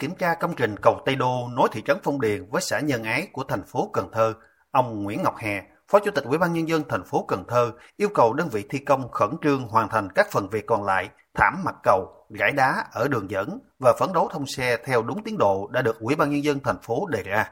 Kiểm 0.00 0.14
tra 0.18 0.34
công 0.34 0.54
trình 0.56 0.74
cầu 0.82 1.02
Tây 1.06 1.16
Đô 1.16 1.48
nối 1.56 1.68
thị 1.72 1.82
trấn 1.86 1.96
Phong 2.02 2.20
Điền 2.20 2.46
với 2.50 2.62
xã 2.62 2.80
Nhân 2.80 3.02
Ái 3.02 3.28
của 3.32 3.44
thành 3.48 3.62
phố 3.66 3.90
Cần 3.92 4.06
Thơ, 4.12 4.34
ông 4.72 5.02
Nguyễn 5.02 5.22
Ngọc 5.22 5.36
Hè, 5.36 5.62
Phó 5.88 5.98
Chủ 5.98 6.10
tịch 6.10 6.24
Ủy 6.24 6.38
ban 6.38 6.52
nhân 6.52 6.68
dân 6.68 6.82
thành 6.88 7.04
phố 7.04 7.24
Cần 7.28 7.44
Thơ 7.48 7.72
yêu 7.96 8.08
cầu 8.14 8.32
đơn 8.32 8.48
vị 8.48 8.64
thi 8.70 8.78
công 8.78 9.10
khẩn 9.10 9.30
trương 9.42 9.68
hoàn 9.68 9.88
thành 9.88 10.08
các 10.14 10.26
phần 10.30 10.48
việc 10.48 10.66
còn 10.66 10.84
lại, 10.84 11.08
thảm 11.34 11.62
mặt 11.64 11.74
cầu, 11.82 12.26
gãy 12.30 12.52
đá 12.52 12.84
ở 12.92 13.08
đường 13.08 13.30
dẫn 13.30 13.58
và 13.78 13.94
phấn 13.98 14.12
đấu 14.12 14.28
thông 14.32 14.46
xe 14.46 14.76
theo 14.84 15.02
đúng 15.02 15.22
tiến 15.22 15.38
độ 15.38 15.68
đã 15.70 15.82
được 15.82 16.00
Ủy 16.00 16.16
ban 16.16 16.30
nhân 16.30 16.44
dân 16.44 16.60
thành 16.64 16.82
phố 16.82 17.06
đề 17.06 17.22
ra. 17.22 17.50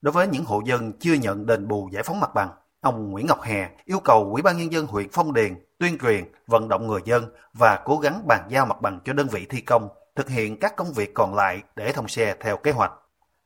Đối 0.00 0.12
với 0.12 0.26
những 0.26 0.44
hộ 0.44 0.62
dân 0.66 0.92
chưa 1.00 1.14
nhận 1.14 1.46
đền 1.46 1.68
bù 1.68 1.88
giải 1.92 2.02
phóng 2.02 2.20
mặt 2.20 2.34
bằng, 2.34 2.48
ông 2.80 3.10
Nguyễn 3.10 3.26
Ngọc 3.26 3.42
Hè 3.42 3.68
yêu 3.84 4.00
cầu 4.04 4.28
Ủy 4.32 4.42
ban 4.42 4.58
nhân 4.58 4.72
dân 4.72 4.86
huyện 4.86 5.08
Phong 5.12 5.32
Điền 5.32 5.54
tuyên 5.78 5.98
truyền, 5.98 6.24
vận 6.46 6.68
động 6.68 6.86
người 6.86 7.00
dân 7.04 7.24
và 7.52 7.78
cố 7.84 7.98
gắng 7.98 8.22
bàn 8.26 8.46
giao 8.48 8.66
mặt 8.66 8.80
bằng 8.80 9.00
cho 9.04 9.12
đơn 9.12 9.26
vị 9.28 9.46
thi 9.50 9.60
công 9.60 9.88
thực 10.16 10.28
hiện 10.28 10.60
các 10.60 10.76
công 10.76 10.92
việc 10.92 11.14
còn 11.14 11.34
lại 11.34 11.62
để 11.76 11.92
thông 11.92 12.08
xe 12.08 12.34
theo 12.40 12.56
kế 12.56 12.70
hoạch. 12.70 12.92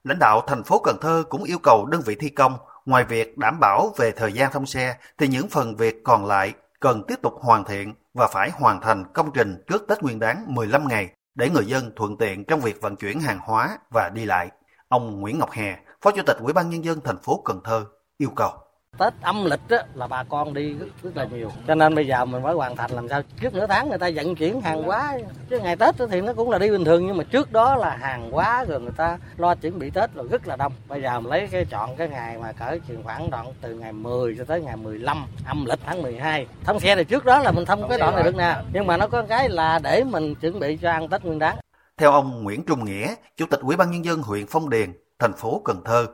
Lãnh 0.05 0.19
đạo 0.19 0.43
thành 0.47 0.65
phố 0.65 0.79
Cần 0.79 0.97
Thơ 1.01 1.25
cũng 1.29 1.45
yêu 1.45 1.59
cầu 1.63 1.87
đơn 1.87 2.01
vị 2.05 2.15
thi 2.15 2.29
công 2.29 2.57
Ngoài 2.87 3.05
việc 3.05 3.39
đảm 3.39 3.61
bảo 3.61 3.93
về 3.97 4.13
thời 4.13 4.33
gian 4.33 4.53
thông 4.53 4.67
xe, 4.67 4.97
thì 5.19 5.29
những 5.29 5.49
phần 5.49 5.77
việc 5.77 6.05
còn 6.05 6.27
lại 6.27 6.55
cần 6.81 7.03
tiếp 7.09 7.23
tục 7.23 7.35
hoàn 7.41 7.65
thiện 7.65 7.95
và 8.15 8.27
phải 8.27 8.51
hoàn 8.51 8.81
thành 8.81 9.05
công 9.13 9.31
trình 9.35 9.63
trước 9.67 9.85
Tết 9.89 10.03
Nguyên 10.03 10.19
đán 10.19 10.45
15 10.49 10.89
ngày 10.89 11.11
để 11.35 11.51
người 11.51 11.67
dân 11.67 11.93
thuận 11.97 12.17
tiện 12.17 12.45
trong 12.45 12.61
việc 12.61 12.81
vận 12.81 12.97
chuyển 12.97 13.21
hàng 13.21 13.39
hóa 13.43 13.79
và 13.91 14.09
đi 14.15 14.25
lại. 14.25 14.51
Ông 14.89 15.21
Nguyễn 15.21 15.39
Ngọc 15.39 15.51
Hè, 15.51 15.77
Phó 16.03 16.11
Chủ 16.11 16.23
tịch 16.27 16.37
Ủy 16.41 16.53
ban 16.53 16.71
nhân 16.71 16.85
dân 16.85 17.01
thành 17.05 17.23
phố 17.23 17.43
Cần 17.45 17.61
Thơ 17.65 17.85
yêu 18.19 18.31
cầu 18.37 18.53
Tết 18.99 19.13
âm 19.23 19.45
lịch 19.45 19.69
á, 19.69 19.79
là 19.95 20.07
bà 20.07 20.23
con 20.23 20.55
đi 20.55 20.75
rất, 20.75 20.87
rất 21.03 21.17
là 21.17 21.25
nhiều. 21.25 21.51
Cho 21.67 21.75
nên 21.75 21.95
bây 21.95 22.07
giờ 22.07 22.25
mình 22.25 22.43
phải 22.43 22.55
hoàn 22.55 22.77
thành 22.77 22.91
làm 22.91 23.09
sao 23.09 23.23
trước 23.41 23.55
nửa 23.55 23.67
tháng 23.67 23.89
người 23.89 23.99
ta 23.99 24.11
vận 24.15 24.35
chuyển 24.35 24.61
hàng 24.61 24.83
hóa. 24.83 25.19
Chứ 25.51 25.59
ngày 25.59 25.77
Tết 25.77 25.95
thì 26.11 26.21
nó 26.21 26.33
cũng 26.33 26.51
là 26.51 26.59
đi 26.59 26.71
bình 26.71 26.85
thường 26.85 27.07
nhưng 27.07 27.17
mà 27.17 27.25
trước 27.25 27.53
đó 27.53 27.77
là 27.77 27.97
hàng 27.97 28.31
hóa 28.31 28.65
rồi 28.69 28.81
người 28.81 28.93
ta 28.97 29.19
lo 29.37 29.55
chuẩn 29.55 29.79
bị 29.79 29.91
Tết 29.91 30.15
rồi 30.15 30.29
rất 30.31 30.47
là 30.47 30.57
đông. 30.57 30.73
Bây 30.89 31.03
giờ 31.03 31.21
mình 31.21 31.31
lấy 31.31 31.49
cái 31.51 31.65
chọn 31.65 31.97
cái 31.97 32.09
ngày 32.09 32.39
mà 32.39 32.53
cỡ 32.53 32.79
chừng 32.89 33.03
khoảng 33.03 33.31
đoạn 33.31 33.47
từ 33.61 33.75
ngày 33.75 33.93
10 33.93 34.35
cho 34.39 34.45
tới 34.45 34.61
ngày 34.61 34.77
15 34.77 35.27
âm 35.47 35.65
lịch 35.65 35.79
tháng 35.87 36.03
12. 36.03 36.47
Thông 36.65 36.81
xe 36.81 36.97
thì 36.97 37.05
trước 37.05 37.25
đó 37.25 37.39
là 37.39 37.51
mình 37.51 37.65
thông 37.65 37.89
cái 37.89 37.99
đoạn 37.99 38.15
này 38.15 38.25
được 38.25 38.37
nè. 38.37 38.57
Nhưng 38.73 38.87
mà 38.87 38.97
nó 38.97 39.07
có 39.07 39.23
cái 39.23 39.49
là 39.49 39.79
để 39.83 40.05
mình 40.05 40.35
chuẩn 40.35 40.59
bị 40.59 40.77
cho 40.77 40.91
ăn 40.91 41.09
Tết 41.09 41.25
Nguyên 41.25 41.39
đán. 41.39 41.57
Theo 41.97 42.13
ông 42.13 42.45
Nguyễn 42.45 42.65
Trung 42.67 42.85
Nghĩa, 42.85 43.15
Chủ 43.37 43.47
tịch 43.51 43.61
Ủy 43.61 43.77
ban 43.77 43.91
nhân 43.91 44.05
dân 44.05 44.23
huyện 44.23 44.47
Phong 44.47 44.71
Điền, 44.71 44.93
thành 45.19 45.33
phố 45.33 45.63
Cần 45.65 45.83
Thơ, 45.85 46.07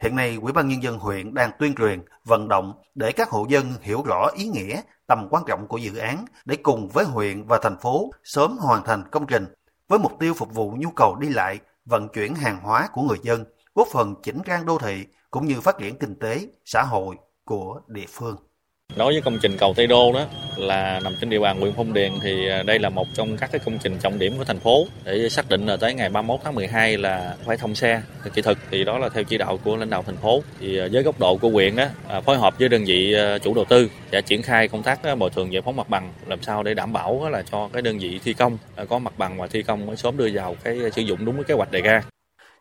hiện 0.00 0.16
nay 0.16 0.38
Ủy 0.42 0.52
ban 0.52 0.68
nhân 0.68 0.82
dân 0.82 0.98
huyện 0.98 1.34
đang 1.34 1.50
tuyên 1.58 1.74
truyền, 1.74 2.02
vận 2.24 2.48
động 2.48 2.72
để 2.94 3.12
các 3.12 3.30
hộ 3.30 3.46
dân 3.48 3.72
hiểu 3.80 4.02
rõ 4.06 4.28
ý 4.36 4.48
nghĩa, 4.48 4.80
tầm 5.06 5.28
quan 5.30 5.42
trọng 5.46 5.66
của 5.66 5.78
dự 5.78 5.96
án 5.96 6.24
để 6.44 6.56
cùng 6.56 6.88
với 6.88 7.04
huyện 7.04 7.44
và 7.44 7.58
thành 7.62 7.78
phố 7.80 8.10
sớm 8.24 8.58
hoàn 8.58 8.84
thành 8.84 9.04
công 9.10 9.26
trình 9.26 9.46
với 9.88 9.98
mục 9.98 10.12
tiêu 10.20 10.34
phục 10.34 10.54
vụ 10.54 10.76
nhu 10.78 10.90
cầu 10.90 11.16
đi 11.16 11.28
lại, 11.28 11.58
vận 11.84 12.08
chuyển 12.08 12.34
hàng 12.34 12.60
hóa 12.60 12.88
của 12.92 13.02
người 13.02 13.18
dân, 13.22 13.44
góp 13.74 13.88
phần 13.92 14.14
chỉnh 14.22 14.38
trang 14.44 14.66
đô 14.66 14.78
thị 14.78 15.06
cũng 15.30 15.46
như 15.46 15.60
phát 15.60 15.78
triển 15.78 15.98
kinh 15.98 16.18
tế, 16.18 16.48
xã 16.64 16.82
hội 16.82 17.16
của 17.44 17.80
địa 17.86 18.06
phương. 18.08 18.47
Đối 18.96 19.12
với 19.12 19.22
công 19.22 19.38
trình 19.42 19.56
cầu 19.56 19.74
Tây 19.76 19.86
Đô 19.86 20.12
đó, 20.12 20.26
là 20.56 21.00
nằm 21.04 21.16
trên 21.20 21.30
địa 21.30 21.38
bàn 21.38 21.60
huyện 21.60 21.72
Phong 21.76 21.92
Điền 21.92 22.12
thì 22.22 22.48
à, 22.48 22.62
đây 22.62 22.78
là 22.78 22.88
một 22.88 23.06
trong 23.14 23.36
các 23.36 23.52
cái 23.52 23.60
công 23.64 23.78
trình 23.78 23.98
trọng 23.98 24.18
điểm 24.18 24.38
của 24.38 24.44
thành 24.44 24.58
phố 24.58 24.86
để 25.04 25.28
xác 25.28 25.48
định 25.48 25.66
là 25.66 25.76
tới 25.76 25.94
ngày 25.94 26.08
31 26.08 26.40
tháng 26.44 26.54
12 26.54 26.96
là 26.96 27.36
phải 27.46 27.56
thông 27.56 27.74
xe 27.74 28.02
kỹ 28.34 28.42
thuật, 28.42 28.56
thì 28.70 28.84
đó 28.84 28.98
là 28.98 29.08
theo 29.08 29.24
chỉ 29.24 29.38
đạo 29.38 29.58
của 29.64 29.76
lãnh 29.76 29.90
đạo 29.90 30.02
thành 30.06 30.16
phố 30.16 30.42
thì 30.60 30.78
à, 30.78 30.88
với 30.92 31.02
góc 31.02 31.20
độ 31.20 31.36
của 31.36 31.48
huyện 31.48 31.76
đó 31.76 31.84
à, 32.08 32.20
phối 32.20 32.38
hợp 32.38 32.58
với 32.58 32.68
đơn 32.68 32.84
vị 32.84 33.14
chủ 33.42 33.54
đầu 33.54 33.64
tư 33.64 33.90
sẽ 34.12 34.22
triển 34.22 34.42
khai 34.42 34.68
công 34.68 34.82
tác 34.82 35.00
bồi 35.18 35.30
thường 35.30 35.52
giải 35.52 35.62
phóng 35.62 35.76
mặt 35.76 35.88
bằng, 35.88 36.12
làm 36.26 36.42
sao 36.42 36.62
để 36.62 36.74
đảm 36.74 36.92
bảo 36.92 37.28
là 37.30 37.42
cho 37.42 37.68
cái 37.72 37.82
đơn 37.82 37.98
vị 37.98 38.20
thi 38.24 38.32
công 38.32 38.58
có 38.88 38.98
mặt 38.98 39.12
bằng 39.18 39.38
và 39.38 39.46
thi 39.46 39.62
công 39.62 39.86
mới 39.86 39.96
sớm 39.96 40.16
đưa 40.16 40.28
vào 40.32 40.56
cái 40.64 40.78
sử 40.92 41.02
dụng 41.02 41.24
đúng 41.24 41.36
với 41.36 41.44
kế 41.44 41.54
hoạch 41.54 41.70
đề 41.70 41.80
ra. 41.80 42.02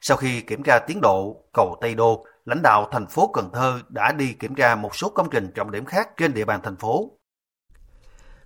Sau 0.02 0.18
khi 0.18 0.42
kiểm 0.42 0.64
tra 0.64 0.80
tiến 0.88 1.02
độ 1.02 1.36
cầu 1.54 1.78
Tây 1.82 1.96
Đô 1.96 2.26
lãnh 2.48 2.62
đạo 2.62 2.88
thành 2.92 3.08
phố 3.08 3.32
Cần 3.34 3.50
Thơ 3.54 3.80
đã 3.90 4.12
đi 4.12 4.34
kiểm 4.34 4.56
tra 4.56 4.76
một 4.76 4.96
số 4.96 5.10
công 5.10 5.28
trình 5.32 5.52
trọng 5.56 5.72
điểm 5.72 5.86
khác 5.86 6.10
trên 6.18 6.34
địa 6.34 6.46
bàn 6.46 6.60
thành 6.64 6.76
phố. 6.76 7.12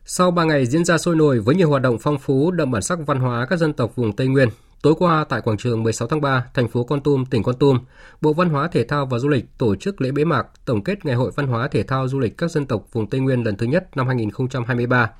Sau 0.06 0.32
3 0.32 0.44
ngày 0.44 0.66
diễn 0.66 0.86
ra 0.86 0.98
sôi 0.98 1.16
nổi 1.16 1.40
với 1.40 1.56
nhiều 1.56 1.70
hoạt 1.70 1.82
động 1.82 1.98
phong 2.02 2.20
phú 2.20 2.52
đậm 2.52 2.72
bản 2.72 2.82
sắc 2.82 3.00
văn 3.06 3.20
hóa 3.20 3.46
các 3.50 3.60
dân 3.60 3.74
tộc 3.74 3.96
vùng 3.96 4.16
Tây 4.16 4.28
Nguyên, 4.28 4.50
tối 4.82 4.94
qua 5.00 5.26
tại 5.30 5.42
quảng 5.42 5.58
trường 5.58 5.84
16 5.84 6.08
tháng 6.08 6.22
3, 6.22 6.46
thành 6.54 6.68
phố 6.68 6.84
Con 6.84 7.02
Tum, 7.02 7.26
tỉnh 7.26 7.44
Con 7.44 7.56
Tum, 7.58 7.80
Bộ 8.22 8.34
Văn 8.34 8.50
hóa 8.50 8.68
Thể 8.68 8.84
thao 8.84 9.06
và 9.06 9.20
Du 9.20 9.30
lịch 9.30 9.46
tổ 9.58 9.76
chức 9.76 10.02
lễ 10.02 10.12
bế 10.12 10.26
mạc 10.26 10.48
tổng 10.66 10.84
kết 10.84 11.06
Ngày 11.06 11.16
hội 11.16 11.32
Văn 11.36 11.48
hóa 11.48 11.68
Thể 11.68 11.84
thao 11.84 12.08
Du 12.08 12.20
lịch 12.20 12.38
các 12.38 12.52
dân 12.52 12.66
tộc 12.66 12.86
vùng 12.92 13.10
Tây 13.10 13.22
Nguyên 13.22 13.44
lần 13.44 13.56
thứ 13.56 13.66
nhất 13.66 13.98
năm 13.98 14.08
2023. 14.08 15.12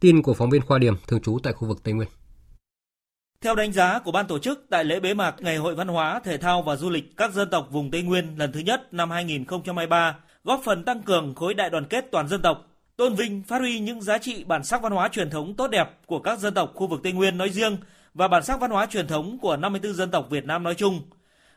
Tin 0.00 0.22
của 0.22 0.34
phóng 0.34 0.50
viên 0.50 0.62
Khoa 0.62 0.78
Điểm 0.78 0.94
thường 1.08 1.20
trú 1.20 1.38
tại 1.42 1.52
khu 1.52 1.68
vực 1.68 1.82
Tây 1.82 1.94
Nguyên. 1.94 2.08
Theo 3.44 3.54
đánh 3.54 3.72
giá 3.72 3.98
của 3.98 4.12
ban 4.12 4.26
tổ 4.26 4.38
chức 4.38 4.66
tại 4.70 4.84
lễ 4.84 5.00
bế 5.00 5.14
mạc 5.14 5.34
Ngày 5.38 5.56
hội 5.56 5.74
Văn 5.74 5.88
hóa, 5.88 6.20
Thể 6.24 6.38
thao 6.38 6.62
và 6.62 6.76
Du 6.76 6.90
lịch 6.90 7.16
các 7.16 7.32
dân 7.32 7.50
tộc 7.50 7.68
vùng 7.70 7.90
Tây 7.90 8.02
Nguyên 8.02 8.38
lần 8.38 8.52
thứ 8.52 8.60
nhất 8.60 8.94
năm 8.94 9.10
2023, 9.10 10.16
góp 10.44 10.60
phần 10.64 10.84
tăng 10.84 11.02
cường 11.02 11.34
khối 11.34 11.54
đại 11.54 11.70
đoàn 11.70 11.84
kết 11.84 12.06
toàn 12.10 12.28
dân 12.28 12.42
tộc, 12.42 12.66
tôn 12.96 13.14
vinh 13.14 13.42
phát 13.42 13.58
huy 13.58 13.78
những 13.78 14.02
giá 14.02 14.18
trị 14.18 14.44
bản 14.44 14.64
sắc 14.64 14.82
văn 14.82 14.92
hóa 14.92 15.08
truyền 15.08 15.30
thống 15.30 15.54
tốt 15.54 15.68
đẹp 15.68 15.90
của 16.06 16.18
các 16.18 16.38
dân 16.38 16.54
tộc 16.54 16.72
khu 16.74 16.86
vực 16.86 17.00
Tây 17.02 17.12
Nguyên 17.12 17.38
nói 17.38 17.50
riêng 17.50 17.76
và 18.14 18.28
bản 18.28 18.42
sắc 18.44 18.60
văn 18.60 18.70
hóa 18.70 18.86
truyền 18.86 19.06
thống 19.06 19.38
của 19.38 19.56
54 19.56 19.94
dân 19.94 20.10
tộc 20.10 20.26
Việt 20.30 20.44
Nam 20.44 20.62
nói 20.62 20.74
chung. 20.74 21.00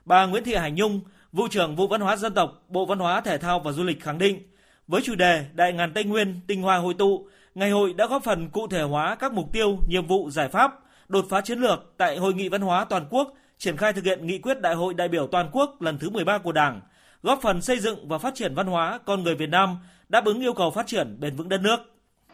Bà 0.05 0.25
Nguyễn 0.25 0.43
Thị 0.43 0.55
Hải 0.55 0.71
Nhung, 0.71 1.01
vụ 1.31 1.47
trưởng 1.47 1.75
vụ 1.75 1.87
văn 1.87 2.01
hóa 2.01 2.15
dân 2.15 2.33
tộc, 2.33 2.63
Bộ 2.67 2.85
Văn 2.85 2.99
hóa 2.99 3.21
Thể 3.21 3.37
thao 3.37 3.59
và 3.59 3.71
Du 3.71 3.83
lịch 3.83 4.03
khẳng 4.03 4.17
định, 4.17 4.39
với 4.87 5.01
chủ 5.01 5.15
đề 5.15 5.45
Đại 5.53 5.73
ngàn 5.73 5.93
Tây 5.93 6.03
Nguyên 6.03 6.39
tinh 6.47 6.61
hoa 6.61 6.77
hội 6.77 6.93
tụ, 6.93 7.27
ngày 7.55 7.69
hội 7.69 7.93
đã 7.93 8.07
góp 8.07 8.23
phần 8.23 8.49
cụ 8.49 8.67
thể 8.67 8.81
hóa 8.81 9.15
các 9.15 9.33
mục 9.33 9.53
tiêu, 9.53 9.77
nhiệm 9.87 10.07
vụ, 10.07 10.29
giải 10.29 10.49
pháp 10.49 10.79
đột 11.07 11.25
phá 11.29 11.41
chiến 11.41 11.59
lược 11.59 11.79
tại 11.97 12.17
Hội 12.17 12.33
nghị 12.33 12.49
Văn 12.49 12.61
hóa 12.61 12.85
Toàn 12.85 13.05
quốc 13.09 13.33
triển 13.57 13.77
khai 13.77 13.93
thực 13.93 14.03
hiện 14.03 14.27
nghị 14.27 14.37
quyết 14.37 14.61
Đại 14.61 14.75
hội 14.75 14.93
đại 14.93 15.07
biểu 15.07 15.27
toàn 15.27 15.49
quốc 15.51 15.81
lần 15.81 15.97
thứ 15.99 16.09
13 16.09 16.37
của 16.37 16.51
Đảng, 16.51 16.81
góp 17.23 17.39
phần 17.41 17.61
xây 17.61 17.79
dựng 17.79 18.07
và 18.07 18.17
phát 18.17 18.35
triển 18.35 18.55
văn 18.55 18.67
hóa 18.67 18.99
con 19.05 19.23
người 19.23 19.35
Việt 19.35 19.49
Nam, 19.49 19.77
đáp 20.09 20.25
ứng 20.25 20.39
yêu 20.39 20.53
cầu 20.53 20.71
phát 20.71 20.87
triển 20.87 21.17
bền 21.19 21.35
vững 21.35 21.49
đất 21.49 21.61
nước. 21.61 21.77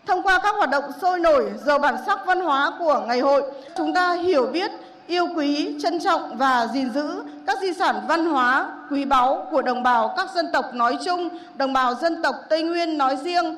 Thông 0.07 0.23
qua 0.23 0.39
các 0.43 0.55
hoạt 0.55 0.69
động 0.69 0.83
sôi 1.01 1.19
nổi, 1.19 1.51
giàu 1.65 1.79
bản 1.79 1.95
sắc 2.05 2.19
văn 2.27 2.39
hóa 2.39 2.71
của 2.79 3.05
ngày 3.07 3.19
hội, 3.19 3.43
chúng 3.77 3.93
ta 3.93 4.13
hiểu 4.13 4.47
biết, 4.53 4.71
yêu 5.07 5.27
quý, 5.35 5.75
trân 5.83 5.99
trọng 5.99 6.37
và 6.37 6.67
gìn 6.73 6.89
giữ 6.89 7.23
các 7.47 7.57
di 7.61 7.73
sản 7.73 7.95
văn 8.07 8.25
hóa 8.25 8.71
quý 8.89 9.05
báu 9.05 9.47
của 9.51 9.61
đồng 9.61 9.83
bào 9.83 10.13
các 10.17 10.29
dân 10.35 10.45
tộc 10.53 10.65
nói 10.73 10.97
chung, 11.05 11.29
đồng 11.55 11.73
bào 11.73 11.95
dân 11.95 12.21
tộc 12.23 12.35
Tây 12.49 12.63
Nguyên 12.63 12.97
nói 12.97 13.17
riêng, 13.23 13.55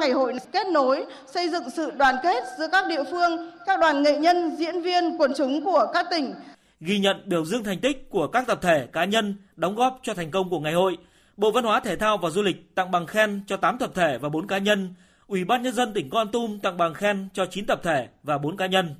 Ngày 0.00 0.12
hội 0.12 0.32
kết 0.52 0.66
nối, 0.66 1.04
xây 1.34 1.48
dựng 1.48 1.70
sự 1.70 1.90
đoàn 1.90 2.14
kết 2.22 2.44
giữa 2.58 2.68
các 2.72 2.84
địa 2.88 3.02
phương, 3.10 3.50
các 3.66 3.80
đoàn 3.80 4.02
nghệ 4.02 4.18
nhân, 4.18 4.56
diễn 4.56 4.82
viên, 4.82 5.16
quần 5.18 5.32
chúng 5.36 5.64
của 5.64 5.86
các 5.94 6.06
tỉnh. 6.10 6.34
Ghi 6.80 6.98
nhận 6.98 7.16
biểu 7.26 7.44
dương 7.44 7.64
thành 7.64 7.80
tích 7.80 8.10
của 8.10 8.26
các 8.26 8.46
tập 8.46 8.58
thể, 8.62 8.86
cá 8.92 9.04
nhân 9.04 9.36
đóng 9.56 9.74
góp 9.74 10.00
cho 10.02 10.14
thành 10.14 10.30
công 10.30 10.50
của 10.50 10.60
ngày 10.60 10.72
hội. 10.72 10.96
Bộ 11.36 11.50
Văn 11.50 11.64
hóa 11.64 11.80
Thể 11.80 11.96
thao 11.96 12.18
và 12.18 12.30
Du 12.30 12.42
lịch 12.42 12.74
tặng 12.74 12.90
bằng 12.90 13.06
khen 13.06 13.40
cho 13.46 13.56
8 13.56 13.78
tập 13.78 13.90
thể 13.94 14.18
và 14.20 14.28
4 14.28 14.46
cá 14.46 14.58
nhân. 14.58 14.94
Ủy 15.26 15.44
ban 15.44 15.62
Nhân 15.62 15.74
dân 15.74 15.92
tỉnh 15.94 16.10
Con 16.10 16.32
Tum 16.32 16.58
tặng 16.58 16.76
bằng 16.76 16.94
khen 16.94 17.28
cho 17.34 17.46
9 17.50 17.66
tập 17.66 17.80
thể 17.82 18.08
và 18.22 18.38
4 18.38 18.56
cá 18.56 18.66
nhân. 18.66 18.94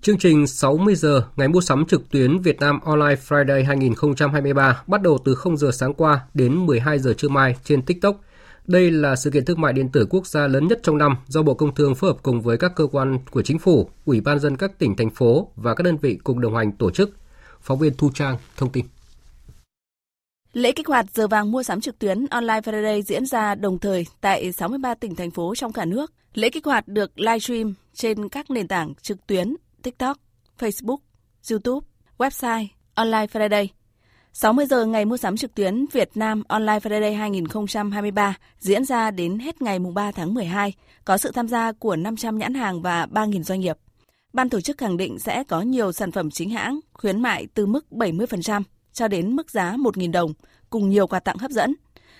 Chương 0.00 0.18
trình 0.18 0.46
60 0.46 0.94
giờ 0.94 1.22
ngày 1.36 1.48
mua 1.48 1.60
sắm 1.60 1.86
trực 1.86 2.10
tuyến 2.10 2.38
Việt 2.38 2.60
Nam 2.60 2.80
Online 2.80 3.14
Friday 3.28 3.66
2023 3.66 4.82
bắt 4.86 5.02
đầu 5.02 5.18
từ 5.24 5.34
0 5.34 5.56
giờ 5.56 5.70
sáng 5.72 5.94
qua 5.94 6.20
đến 6.34 6.66
12 6.66 6.98
giờ 6.98 7.12
trưa 7.16 7.28
mai 7.28 7.56
trên 7.64 7.82
TikTok 7.82 8.20
đây 8.66 8.90
là 8.90 9.16
sự 9.16 9.30
kiện 9.30 9.44
thương 9.44 9.60
mại 9.60 9.72
điện 9.72 9.88
tử 9.88 10.06
quốc 10.10 10.26
gia 10.26 10.46
lớn 10.46 10.68
nhất 10.68 10.80
trong 10.82 10.98
năm 10.98 11.16
do 11.26 11.42
Bộ 11.42 11.54
Công 11.54 11.74
Thương 11.74 11.94
phối 11.94 12.10
hợp 12.10 12.16
cùng 12.22 12.42
với 12.42 12.58
các 12.58 12.72
cơ 12.76 12.86
quan 12.86 13.18
của 13.30 13.42
chính 13.42 13.58
phủ, 13.58 13.90
Ủy 14.04 14.20
ban 14.20 14.38
dân 14.38 14.56
các 14.56 14.78
tỉnh, 14.78 14.96
thành 14.96 15.10
phố 15.10 15.52
và 15.56 15.74
các 15.74 15.82
đơn 15.82 15.96
vị 15.96 16.18
cùng 16.24 16.40
đồng 16.40 16.56
hành 16.56 16.72
tổ 16.72 16.90
chức. 16.90 17.10
Phóng 17.60 17.78
viên 17.78 17.96
Thu 17.96 18.10
Trang 18.14 18.38
thông 18.56 18.72
tin. 18.72 18.84
Lễ 20.52 20.72
kích 20.72 20.86
hoạt 20.86 21.06
giờ 21.14 21.26
vàng 21.26 21.52
mua 21.52 21.62
sắm 21.62 21.80
trực 21.80 21.98
tuyến 21.98 22.26
Online 22.30 22.60
Friday 22.60 23.02
diễn 23.02 23.26
ra 23.26 23.54
đồng 23.54 23.78
thời 23.78 24.06
tại 24.20 24.52
63 24.52 24.94
tỉnh, 24.94 25.14
thành 25.14 25.30
phố 25.30 25.54
trong 25.54 25.72
cả 25.72 25.84
nước. 25.84 26.12
Lễ 26.34 26.50
kích 26.50 26.64
hoạt 26.64 26.88
được 26.88 27.20
livestream 27.20 27.74
trên 27.94 28.28
các 28.28 28.50
nền 28.50 28.68
tảng 28.68 28.94
trực 29.02 29.26
tuyến 29.26 29.54
TikTok, 29.82 30.16
Facebook, 30.58 30.98
YouTube, 31.50 31.86
website 32.18 32.66
Online 32.94 33.26
Friday– 33.26 33.66
60 34.38 34.66
giờ 34.66 34.84
ngày 34.84 35.04
mua 35.04 35.16
sắm 35.16 35.36
trực 35.36 35.54
tuyến 35.54 35.86
Việt 35.92 36.10
Nam 36.14 36.42
Online 36.48 36.78
Friday 36.78 37.16
2023 37.16 38.36
diễn 38.58 38.84
ra 38.84 39.10
đến 39.10 39.38
hết 39.38 39.62
ngày 39.62 39.78
3 39.78 40.12
tháng 40.12 40.34
12, 40.34 40.72
có 41.04 41.18
sự 41.18 41.30
tham 41.32 41.48
gia 41.48 41.72
của 41.72 41.96
500 41.96 42.38
nhãn 42.38 42.54
hàng 42.54 42.82
và 42.82 43.06
3.000 43.06 43.42
doanh 43.42 43.60
nghiệp. 43.60 43.76
Ban 44.32 44.48
tổ 44.48 44.60
chức 44.60 44.78
khẳng 44.78 44.96
định 44.96 45.18
sẽ 45.18 45.44
có 45.44 45.60
nhiều 45.60 45.92
sản 45.92 46.12
phẩm 46.12 46.30
chính 46.30 46.50
hãng, 46.50 46.80
khuyến 46.92 47.22
mại 47.22 47.46
từ 47.54 47.66
mức 47.66 47.86
70% 47.90 48.62
cho 48.92 49.08
đến 49.08 49.36
mức 49.36 49.50
giá 49.50 49.76
1.000 49.76 50.12
đồng, 50.12 50.32
cùng 50.70 50.88
nhiều 50.88 51.06
quà 51.06 51.20
tặng 51.20 51.38
hấp 51.38 51.50
dẫn. 51.50 51.74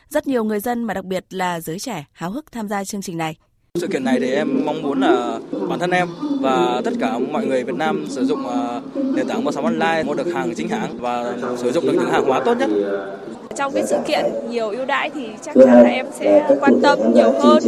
Rất 0.08 0.26
nhiều 0.26 0.44
người 0.44 0.60
dân 0.60 0.84
mà 0.84 0.94
đặc 0.94 1.04
biệt 1.04 1.24
là 1.30 1.60
giới 1.60 1.78
trẻ 1.78 2.04
háo 2.12 2.30
hức 2.30 2.52
tham 2.52 2.68
gia 2.68 2.84
chương 2.84 3.02
trình 3.02 3.18
này. 3.18 3.36
Sự 3.74 3.86
kiện 3.86 4.04
này 4.04 4.20
thì 4.20 4.30
em 4.30 4.62
mong 4.64 4.82
muốn 4.82 5.00
là 5.00 5.38
bản 5.68 5.78
thân 5.78 5.90
em 5.90 6.08
và 6.46 6.80
tất 6.84 6.90
cả 7.00 7.18
mọi 7.32 7.46
người 7.46 7.64
Việt 7.64 7.74
Nam 7.74 8.04
sử 8.08 8.24
dụng 8.24 8.46
ờ, 8.46 8.80
nền 8.94 9.28
tảng 9.28 9.44
mua 9.44 9.50
sắm 9.50 9.64
online, 9.64 10.02
mua 10.06 10.14
được 10.14 10.32
hàng 10.34 10.54
chính 10.54 10.68
hãng 10.68 10.98
và 10.98 11.34
sử 11.56 11.72
dụng 11.72 11.86
được 11.86 11.92
những 11.92 12.10
hàng 12.10 12.24
hóa 12.24 12.40
tốt 12.40 12.54
nhất. 12.58 12.70
Trong 13.56 13.72
cái 13.72 13.86
sự 13.86 13.96
kiện 14.06 14.24
nhiều 14.50 14.70
ưu 14.70 14.84
đãi 14.84 15.10
thì 15.10 15.28
chắc 15.42 15.54
chắn 15.54 15.82
là 15.82 15.88
em 15.88 16.06
sẽ 16.20 16.56
quan 16.60 16.80
tâm 16.82 16.98
nhiều 17.14 17.32
hơn. 17.40 17.62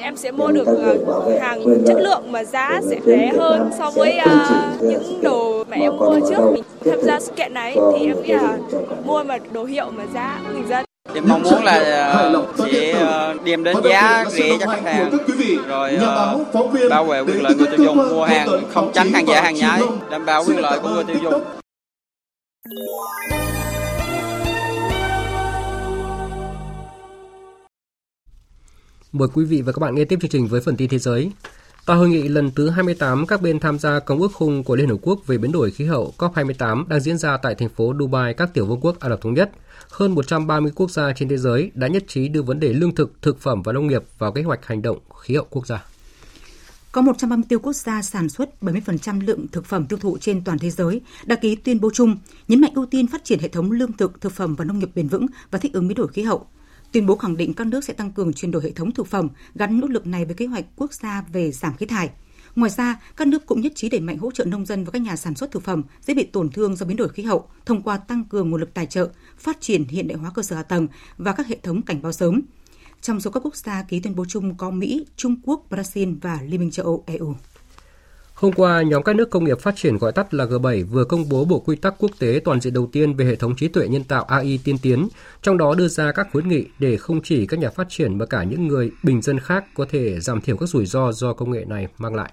Em 0.00 0.16
sẽ 0.16 0.30
mua 0.30 0.48
được 0.48 0.66
ờ, 0.66 0.96
hàng 1.40 1.64
chất 1.86 1.96
lượng 2.00 2.32
mà 2.32 2.44
giá 2.44 2.80
sẽ 2.90 2.96
rẻ 3.06 3.32
hơn 3.38 3.70
so 3.78 3.90
với 3.90 4.18
ờ, 4.18 4.46
những 4.80 5.20
đồ 5.22 5.64
mà 5.70 5.76
em 5.76 5.96
mua 5.96 6.20
trước. 6.28 6.50
Mình 6.52 6.64
tham 6.84 7.00
gia 7.02 7.20
sự 7.20 7.32
kiện 7.36 7.54
này 7.54 7.76
thì 7.92 8.06
em 8.06 8.22
nghĩ 8.22 8.32
là 8.32 8.58
mua 9.04 9.22
mà 9.22 9.38
đồ 9.52 9.64
hiệu 9.64 9.90
mà 9.96 10.04
giá 10.14 10.40
bình 10.54 10.68
dân. 10.68 10.87
Em 11.14 11.24
mong 11.28 11.42
muốn 11.42 11.64
là 11.64 12.42
sẽ 12.58 12.90
ờ, 12.92 13.34
đem 13.44 13.64
đến 13.64 13.76
giá 13.84 14.24
rẻ 14.30 14.56
cho 14.60 14.66
khách 14.66 14.82
hàng 14.84 15.10
rồi 15.68 15.96
ờ, 15.96 16.44
bảo 16.90 17.04
vệ 17.04 17.20
quyền 17.20 17.42
lợi 17.42 17.54
người 17.54 17.66
tiêu 17.66 17.84
dùng 17.84 17.96
mua 17.96 18.24
hàng 18.24 18.48
không 18.70 18.90
tránh 18.94 19.12
hàng 19.12 19.26
giả 19.26 19.42
hàng 19.42 19.54
nhái 19.54 19.82
đảm 20.10 20.26
bảo 20.26 20.44
quyền 20.46 20.58
lợi 20.58 20.78
của 20.82 20.88
người 20.88 21.04
tiêu 21.04 21.16
dùng. 21.22 21.44
Mời 29.12 29.28
quý 29.34 29.44
vị 29.44 29.62
và 29.62 29.72
các 29.72 29.78
bạn 29.80 29.94
nghe 29.94 30.04
tiếp 30.04 30.18
chương 30.20 30.30
trình 30.30 30.46
với 30.46 30.60
phần 30.60 30.76
tin 30.76 30.88
thế 30.88 30.98
giới. 30.98 31.30
Tại 31.88 31.96
hội 31.96 32.08
nghị 32.08 32.28
lần 32.28 32.50
thứ 32.50 32.70
28 32.70 33.26
các 33.26 33.42
bên 33.42 33.60
tham 33.60 33.78
gia 33.78 34.00
Công 34.00 34.20
ước 34.20 34.32
khung 34.34 34.64
của 34.64 34.76
Liên 34.76 34.88
Hợp 34.88 34.96
Quốc 35.02 35.26
về 35.26 35.38
biến 35.38 35.52
đổi 35.52 35.70
khí 35.70 35.84
hậu 35.84 36.14
COP28 36.18 36.88
đang 36.88 37.00
diễn 37.00 37.18
ra 37.18 37.36
tại 37.36 37.54
thành 37.54 37.68
phố 37.68 37.94
Dubai, 37.98 38.34
các 38.34 38.54
tiểu 38.54 38.66
vương 38.66 38.80
quốc 38.80 39.00
Ả 39.00 39.08
Rập 39.08 39.20
Thống 39.20 39.34
Nhất– 39.34 39.50
hơn 39.90 40.14
130 40.14 40.72
quốc 40.74 40.90
gia 40.90 41.12
trên 41.12 41.28
thế 41.28 41.36
giới 41.36 41.70
đã 41.74 41.88
nhất 41.88 42.04
trí 42.08 42.28
đưa 42.28 42.42
vấn 42.42 42.60
đề 42.60 42.72
lương 42.72 42.94
thực, 42.94 43.22
thực 43.22 43.40
phẩm 43.40 43.62
và 43.62 43.72
nông 43.72 43.86
nghiệp 43.86 44.02
vào 44.18 44.32
kế 44.32 44.42
hoạch 44.42 44.66
hành 44.66 44.82
động 44.82 44.98
khí 45.20 45.34
hậu 45.34 45.46
quốc 45.50 45.66
gia. 45.66 45.84
có 46.92 47.02
130 47.02 47.58
quốc 47.62 47.72
gia 47.72 48.02
sản 48.02 48.28
xuất 48.28 48.50
70% 48.62 49.26
lượng 49.26 49.46
thực 49.52 49.64
phẩm 49.64 49.86
tiêu 49.86 49.98
thụ 49.98 50.18
trên 50.18 50.44
toàn 50.44 50.58
thế 50.58 50.70
giới 50.70 51.00
đã 51.24 51.36
ký 51.36 51.54
tuyên 51.54 51.80
bố 51.80 51.90
chung 51.94 52.16
nhấn 52.48 52.60
mạnh 52.60 52.72
ưu 52.74 52.86
tiên 52.86 53.06
phát 53.06 53.24
triển 53.24 53.38
hệ 53.38 53.48
thống 53.48 53.72
lương 53.72 53.92
thực, 53.92 54.20
thực 54.20 54.32
phẩm 54.32 54.54
và 54.54 54.64
nông 54.64 54.78
nghiệp 54.78 54.90
bền 54.94 55.08
vững 55.08 55.26
và 55.50 55.58
thích 55.58 55.72
ứng 55.72 55.88
biến 55.88 55.96
đổi 55.96 56.08
khí 56.08 56.22
hậu. 56.22 56.46
Tuyên 56.92 57.06
bố 57.06 57.16
khẳng 57.16 57.36
định 57.36 57.54
các 57.54 57.66
nước 57.66 57.84
sẽ 57.84 57.94
tăng 57.94 58.12
cường 58.12 58.32
chuyển 58.32 58.50
đổi 58.50 58.62
hệ 58.62 58.70
thống 58.70 58.92
thực 58.92 59.06
phẩm, 59.06 59.28
gắn 59.54 59.80
nỗ 59.80 59.86
lực 59.86 60.06
này 60.06 60.24
với 60.24 60.34
kế 60.34 60.46
hoạch 60.46 60.64
quốc 60.76 60.92
gia 60.92 61.24
về 61.32 61.52
giảm 61.52 61.76
khí 61.76 61.86
thải. 61.86 62.10
Ngoài 62.56 62.70
ra, 62.70 63.00
các 63.16 63.28
nước 63.28 63.46
cũng 63.46 63.60
nhất 63.60 63.72
trí 63.74 63.88
đẩy 63.88 64.00
mạnh 64.00 64.18
hỗ 64.18 64.30
trợ 64.30 64.44
nông 64.44 64.66
dân 64.66 64.84
và 64.84 64.90
các 64.90 65.02
nhà 65.02 65.16
sản 65.16 65.34
xuất 65.34 65.50
thực 65.50 65.62
phẩm 65.62 65.82
dễ 66.06 66.14
bị 66.14 66.24
tổn 66.24 66.50
thương 66.50 66.76
do 66.76 66.86
biến 66.86 66.96
đổi 66.96 67.08
khí 67.08 67.22
hậu 67.22 67.48
thông 67.66 67.82
qua 67.82 67.96
tăng 67.96 68.24
cường 68.24 68.50
nguồn 68.50 68.60
lực 68.60 68.74
tài 68.74 68.86
trợ, 68.86 69.08
phát 69.38 69.60
triển 69.60 69.84
hiện 69.84 70.08
đại 70.08 70.18
hóa 70.18 70.30
cơ 70.34 70.42
sở 70.42 70.56
hạ 70.56 70.62
tầng 70.62 70.86
và 71.18 71.32
các 71.32 71.46
hệ 71.46 71.58
thống 71.62 71.82
cảnh 71.82 72.02
báo 72.02 72.12
sớm. 72.12 72.42
Trong 73.00 73.20
số 73.20 73.30
các 73.30 73.40
quốc 73.44 73.56
gia 73.56 73.82
ký 73.82 74.00
tuyên 74.00 74.14
bố 74.16 74.24
chung 74.28 74.56
có 74.56 74.70
Mỹ, 74.70 75.06
Trung 75.16 75.36
Quốc, 75.44 75.66
Brazil 75.70 76.16
và 76.20 76.38
Liên 76.46 76.60
minh 76.60 76.70
châu 76.70 76.86
Âu 76.86 77.04
EU. 77.06 77.34
Hôm 78.38 78.52
qua, 78.52 78.82
nhóm 78.82 79.02
các 79.02 79.16
nước 79.16 79.30
công 79.30 79.44
nghiệp 79.44 79.60
phát 79.60 79.76
triển 79.76 79.98
gọi 79.98 80.12
tắt 80.12 80.34
là 80.34 80.44
G7 80.44 80.86
vừa 80.86 81.04
công 81.04 81.28
bố 81.28 81.44
bộ 81.44 81.58
quy 81.58 81.76
tắc 81.76 81.94
quốc 81.98 82.10
tế 82.18 82.40
toàn 82.44 82.60
diện 82.60 82.74
đầu 82.74 82.88
tiên 82.92 83.14
về 83.14 83.24
hệ 83.24 83.36
thống 83.36 83.56
trí 83.56 83.68
tuệ 83.68 83.88
nhân 83.88 84.04
tạo 84.04 84.24
AI 84.24 84.60
tiên 84.64 84.78
tiến, 84.82 85.08
trong 85.42 85.58
đó 85.58 85.74
đưa 85.74 85.88
ra 85.88 86.12
các 86.12 86.28
khuyến 86.32 86.48
nghị 86.48 86.64
để 86.78 86.96
không 86.96 87.20
chỉ 87.22 87.46
các 87.46 87.60
nhà 87.60 87.70
phát 87.70 87.86
triển 87.90 88.18
mà 88.18 88.26
cả 88.26 88.42
những 88.42 88.68
người 88.68 88.90
bình 89.02 89.22
dân 89.22 89.40
khác 89.40 89.64
có 89.74 89.86
thể 89.90 90.20
giảm 90.20 90.40
thiểu 90.40 90.56
các 90.56 90.68
rủi 90.68 90.86
ro 90.86 91.12
do 91.12 91.32
công 91.32 91.50
nghệ 91.50 91.64
này 91.64 91.86
mang 91.98 92.14
lại. 92.14 92.32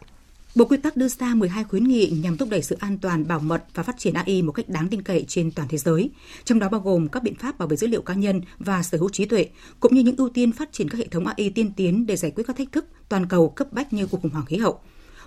Bộ 0.56 0.66
quy 0.66 0.78
tắc 0.78 0.98
đưa 0.98 1.08
ra 1.08 1.36
12 1.36 1.64
khuyến 1.64 1.84
nghị 1.84 2.10
nhằm 2.24 2.38
thúc 2.38 2.50
đẩy 2.50 2.62
sự 2.62 2.78
an 2.80 2.98
toàn, 2.98 3.28
bảo 3.28 3.40
mật 3.40 3.64
và 3.74 3.84
phát 3.84 3.96
triển 3.98 4.14
AI 4.14 4.42
một 4.42 4.52
cách 4.52 4.70
đáng 4.70 4.88
tin 4.88 5.02
cậy 5.02 5.26
trên 5.28 5.52
toàn 5.52 5.68
thế 5.68 5.78
giới, 5.78 6.10
trong 6.44 6.60
đó 6.60 6.70
bao 6.70 6.82
gồm 6.82 7.08
các 7.08 7.24
biện 7.24 7.36
pháp 7.36 7.58
bảo 7.60 7.68
vệ 7.68 7.78
dữ 7.78 7.88
liệu 7.88 8.02
cá 8.02 8.14
nhân 8.14 8.42
và 8.60 8.84
sở 8.84 8.98
hữu 8.98 9.10
trí 9.10 9.26
tuệ, 9.26 9.50
cũng 9.80 9.96
như 9.96 10.02
những 10.02 10.16
ưu 10.18 10.30
tiên 10.30 10.52
phát 10.52 10.70
triển 10.72 10.90
các 10.90 10.98
hệ 10.98 11.08
thống 11.08 11.28
AI 11.28 11.50
tiên 11.50 11.72
tiến 11.78 12.06
để 12.06 12.16
giải 12.16 12.32
quyết 12.36 12.44
các 12.48 12.58
thách 12.58 12.72
thức 12.72 12.86
toàn 13.10 13.26
cầu 13.26 13.50
cấp 13.50 13.68
bách 13.72 13.94
như 13.94 14.08
cuộc 14.08 14.22
khủng 14.22 14.32
hoảng 14.32 14.46
khí 14.46 14.58
hậu. 14.58 14.80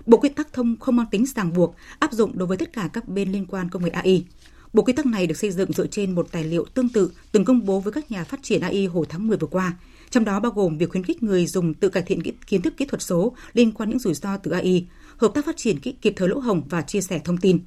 Bộ 0.09 0.17
quy 0.17 0.29
tắc 0.29 0.53
thông 0.53 0.75
không 0.79 0.95
mang 0.95 1.05
tính 1.11 1.25
ràng 1.35 1.53
buộc, 1.53 1.75
áp 1.99 2.13
dụng 2.13 2.37
đối 2.37 2.47
với 2.47 2.57
tất 2.57 2.73
cả 2.73 2.89
các 2.93 3.07
bên 3.07 3.31
liên 3.31 3.45
quan 3.45 3.69
công 3.69 3.83
nghệ 3.83 3.89
AI. 3.89 4.25
Bộ 4.73 4.83
quy 4.83 4.93
tắc 4.93 5.05
này 5.05 5.27
được 5.27 5.37
xây 5.37 5.51
dựng 5.51 5.73
dựa 5.73 5.87
trên 5.87 6.15
một 6.15 6.27
tài 6.31 6.43
liệu 6.43 6.65
tương 6.73 6.89
tự 6.89 7.11
từng 7.31 7.45
công 7.45 7.65
bố 7.65 7.79
với 7.79 7.93
các 7.93 8.11
nhà 8.11 8.23
phát 8.23 8.39
triển 8.43 8.61
AI 8.61 8.85
hồi 8.85 9.05
tháng 9.09 9.27
10 9.27 9.37
vừa 9.37 9.47
qua, 9.47 9.73
trong 10.09 10.25
đó 10.25 10.39
bao 10.39 10.51
gồm 10.51 10.77
việc 10.77 10.89
khuyến 10.89 11.03
khích 11.03 11.23
người 11.23 11.45
dùng 11.45 11.73
tự 11.73 11.89
cải 11.89 12.03
thiện 12.03 12.21
kiến 12.47 12.61
thức 12.61 12.77
kỹ 12.77 12.85
thuật 12.85 13.01
số 13.01 13.33
liên 13.53 13.71
quan 13.71 13.89
những 13.89 13.99
rủi 13.99 14.13
ro 14.13 14.37
từ 14.37 14.51
AI, 14.51 14.87
hợp 15.17 15.31
tác 15.33 15.45
phát 15.45 15.57
triển 15.57 15.79
kịp 15.79 16.13
thời 16.15 16.27
lỗ 16.27 16.39
hổng 16.39 16.61
và 16.69 16.81
chia 16.81 17.01
sẻ 17.01 17.21
thông 17.23 17.37
tin. 17.37 17.59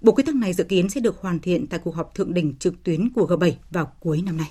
Bộ 0.00 0.12
quy 0.12 0.22
tắc 0.22 0.34
này 0.34 0.52
dự 0.52 0.64
kiến 0.64 0.88
sẽ 0.88 1.00
được 1.00 1.20
hoàn 1.20 1.40
thiện 1.40 1.66
tại 1.66 1.80
cuộc 1.84 1.94
họp 1.94 2.14
thượng 2.14 2.34
đỉnh 2.34 2.54
trực 2.58 2.82
tuyến 2.82 3.10
của 3.10 3.26
G7 3.26 3.52
vào 3.70 3.92
cuối 4.00 4.22
năm 4.22 4.36
nay. 4.36 4.50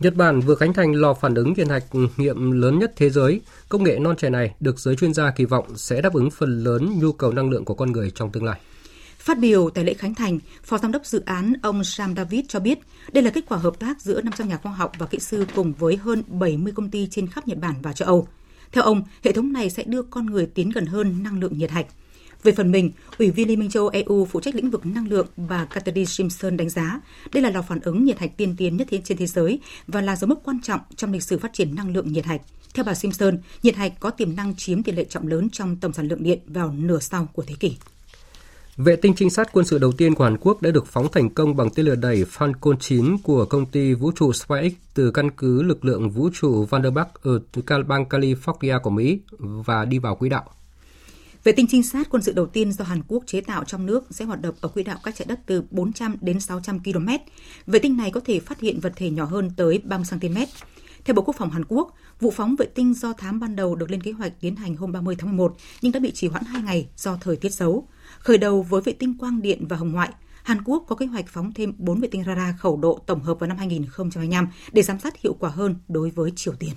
Nhật 0.00 0.14
Bản 0.14 0.40
vừa 0.40 0.54
khánh 0.54 0.72
thành 0.72 0.92
lò 0.92 1.14
phản 1.14 1.34
ứng 1.34 1.54
điện 1.54 1.68
hạch 1.68 1.84
nghiệm 2.16 2.50
lớn 2.50 2.78
nhất 2.78 2.92
thế 2.96 3.10
giới. 3.10 3.40
Công 3.68 3.84
nghệ 3.84 3.98
non 3.98 4.16
trẻ 4.16 4.30
này 4.30 4.54
được 4.60 4.78
giới 4.78 4.96
chuyên 4.96 5.14
gia 5.14 5.30
kỳ 5.30 5.44
vọng 5.44 5.76
sẽ 5.76 6.00
đáp 6.00 6.12
ứng 6.12 6.30
phần 6.30 6.64
lớn 6.64 6.98
nhu 6.98 7.12
cầu 7.12 7.32
năng 7.32 7.50
lượng 7.50 7.64
của 7.64 7.74
con 7.74 7.92
người 7.92 8.10
trong 8.14 8.32
tương 8.32 8.44
lai. 8.44 8.60
Phát 9.18 9.38
biểu 9.38 9.70
tại 9.70 9.84
lễ 9.84 9.94
khánh 9.94 10.14
thành, 10.14 10.38
Phó 10.64 10.78
Giám 10.78 10.92
đốc 10.92 11.06
dự 11.06 11.22
án 11.26 11.52
ông 11.62 11.84
Sam 11.84 12.16
David 12.16 12.44
cho 12.48 12.60
biết 12.60 12.78
đây 13.12 13.24
là 13.24 13.30
kết 13.30 13.44
quả 13.48 13.58
hợp 13.58 13.78
tác 13.78 14.00
giữa 14.00 14.20
500 14.20 14.48
nhà 14.48 14.56
khoa 14.56 14.72
học 14.72 14.92
và 14.98 15.06
kỹ 15.06 15.18
sư 15.18 15.46
cùng 15.54 15.72
với 15.72 15.96
hơn 15.96 16.22
70 16.28 16.72
công 16.76 16.90
ty 16.90 17.08
trên 17.10 17.26
khắp 17.26 17.48
Nhật 17.48 17.58
Bản 17.58 17.74
và 17.82 17.92
châu 17.92 18.06
Âu. 18.06 18.28
Theo 18.72 18.84
ông, 18.84 19.02
hệ 19.24 19.32
thống 19.32 19.52
này 19.52 19.70
sẽ 19.70 19.82
đưa 19.86 20.02
con 20.02 20.26
người 20.26 20.46
tiến 20.46 20.70
gần 20.70 20.86
hơn 20.86 21.22
năng 21.22 21.40
lượng 21.40 21.58
nhiệt 21.58 21.70
hạch. 21.70 21.86
Về 22.42 22.52
phần 22.52 22.72
mình, 22.72 22.92
Ủy 23.18 23.30
viên 23.30 23.48
Liên 23.48 23.60
minh 23.60 23.70
châu 23.70 23.88
EU 23.88 24.24
phụ 24.24 24.40
trách 24.40 24.54
lĩnh 24.54 24.70
vực 24.70 24.86
năng 24.86 25.08
lượng 25.08 25.26
bà 25.36 25.64
Catherine 25.64 26.04
Simpson 26.04 26.56
đánh 26.56 26.68
giá 26.68 27.00
đây 27.32 27.42
là 27.42 27.50
lò 27.50 27.62
phản 27.62 27.80
ứng 27.80 28.04
nhiệt 28.04 28.18
hạch 28.18 28.36
tiên 28.36 28.54
tiến 28.58 28.76
nhất 28.76 28.88
trên 29.04 29.16
thế 29.16 29.26
giới 29.26 29.60
và 29.86 30.00
là 30.00 30.16
dấu 30.16 30.28
mốc 30.28 30.40
quan 30.44 30.60
trọng 30.62 30.80
trong 30.96 31.12
lịch 31.12 31.22
sử 31.22 31.38
phát 31.38 31.52
triển 31.52 31.74
năng 31.74 31.92
lượng 31.92 32.12
nhiệt 32.12 32.24
hạch. 32.24 32.40
Theo 32.74 32.84
bà 32.84 32.94
Simpson, 32.94 33.38
nhiệt 33.62 33.76
hạch 33.76 33.92
có 34.00 34.10
tiềm 34.10 34.36
năng 34.36 34.54
chiếm 34.54 34.82
tỷ 34.82 34.92
lệ 34.92 35.04
trọng 35.04 35.26
lớn 35.26 35.50
trong 35.50 35.76
tổng 35.76 35.92
sản 35.92 36.08
lượng 36.08 36.22
điện 36.22 36.38
vào 36.46 36.72
nửa 36.72 36.98
sau 36.98 37.28
của 37.32 37.42
thế 37.46 37.54
kỷ. 37.60 37.76
Vệ 38.76 38.96
tinh 38.96 39.14
trinh 39.16 39.30
sát 39.30 39.48
quân 39.52 39.66
sự 39.66 39.78
đầu 39.78 39.92
tiên 39.92 40.14
của 40.14 40.24
Hàn 40.24 40.36
Quốc 40.40 40.62
đã 40.62 40.70
được 40.70 40.86
phóng 40.86 41.08
thành 41.12 41.30
công 41.30 41.56
bằng 41.56 41.70
tên 41.70 41.86
lửa 41.86 41.94
đẩy 41.94 42.24
Falcon 42.24 42.76
9 42.76 43.18
của 43.18 43.44
công 43.44 43.66
ty 43.66 43.94
vũ 43.94 44.12
trụ 44.12 44.32
SpaceX 44.32 44.72
từ 44.94 45.10
căn 45.10 45.30
cứ 45.30 45.62
lực 45.62 45.84
lượng 45.84 46.10
vũ 46.10 46.30
trụ 46.34 46.64
Vandenberg 46.64 47.08
ở 47.22 47.40
bang 47.86 48.04
California 48.04 48.80
của 48.82 48.90
Mỹ 48.90 49.20
và 49.38 49.84
đi 49.84 49.98
vào 49.98 50.16
quỹ 50.16 50.28
đạo. 50.28 50.44
Vệ 51.46 51.52
tinh 51.52 51.66
trinh 51.66 51.82
sát 51.82 52.08
quân 52.10 52.22
sự 52.22 52.32
đầu 52.32 52.46
tiên 52.46 52.72
do 52.72 52.84
Hàn 52.84 53.02
Quốc 53.08 53.22
chế 53.26 53.40
tạo 53.40 53.64
trong 53.64 53.86
nước 53.86 54.04
sẽ 54.10 54.24
hoạt 54.24 54.40
động 54.40 54.54
ở 54.60 54.68
quỹ 54.68 54.82
đạo 54.82 54.98
cách 55.02 55.14
trái 55.14 55.26
đất 55.28 55.40
từ 55.46 55.62
400 55.70 56.16
đến 56.20 56.40
600 56.40 56.78
km. 56.78 57.08
Vệ 57.66 57.78
tinh 57.78 57.96
này 57.96 58.10
có 58.10 58.20
thể 58.20 58.40
phát 58.40 58.60
hiện 58.60 58.80
vật 58.80 58.92
thể 58.96 59.10
nhỏ 59.10 59.24
hơn 59.24 59.50
tới 59.56 59.80
30 59.84 60.06
cm. 60.10 60.36
Theo 61.04 61.14
Bộ 61.14 61.22
Quốc 61.22 61.36
phòng 61.38 61.50
Hàn 61.50 61.64
Quốc, 61.68 61.94
vụ 62.20 62.30
phóng 62.30 62.56
vệ 62.56 62.66
tinh 62.66 62.94
do 62.94 63.12
thám 63.12 63.40
ban 63.40 63.56
đầu 63.56 63.74
được 63.74 63.90
lên 63.90 64.02
kế 64.02 64.12
hoạch 64.12 64.32
tiến 64.40 64.56
hành 64.56 64.76
hôm 64.76 64.92
30 64.92 65.16
tháng 65.18 65.28
11 65.28 65.56
nhưng 65.82 65.92
đã 65.92 66.00
bị 66.00 66.10
trì 66.10 66.28
hoãn 66.28 66.44
2 66.44 66.62
ngày 66.62 66.88
do 66.96 67.18
thời 67.20 67.36
tiết 67.36 67.50
xấu. 67.54 67.88
Khởi 68.18 68.38
đầu 68.38 68.62
với 68.62 68.82
vệ 68.82 68.92
tinh 68.92 69.18
quang 69.18 69.42
điện 69.42 69.66
và 69.68 69.76
hồng 69.76 69.92
ngoại, 69.92 70.10
Hàn 70.42 70.62
Quốc 70.64 70.84
có 70.88 70.96
kế 70.96 71.06
hoạch 71.06 71.28
phóng 71.28 71.52
thêm 71.52 71.72
4 71.78 72.00
vệ 72.00 72.08
tinh 72.08 72.24
radar 72.24 72.54
khẩu 72.58 72.76
độ 72.76 73.00
tổng 73.06 73.22
hợp 73.22 73.38
vào 73.40 73.48
năm 73.48 73.56
2025 73.56 74.48
để 74.72 74.82
giám 74.82 74.98
sát 74.98 75.20
hiệu 75.20 75.36
quả 75.40 75.50
hơn 75.50 75.76
đối 75.88 76.10
với 76.10 76.32
Triều 76.36 76.54
Tiên. 76.54 76.72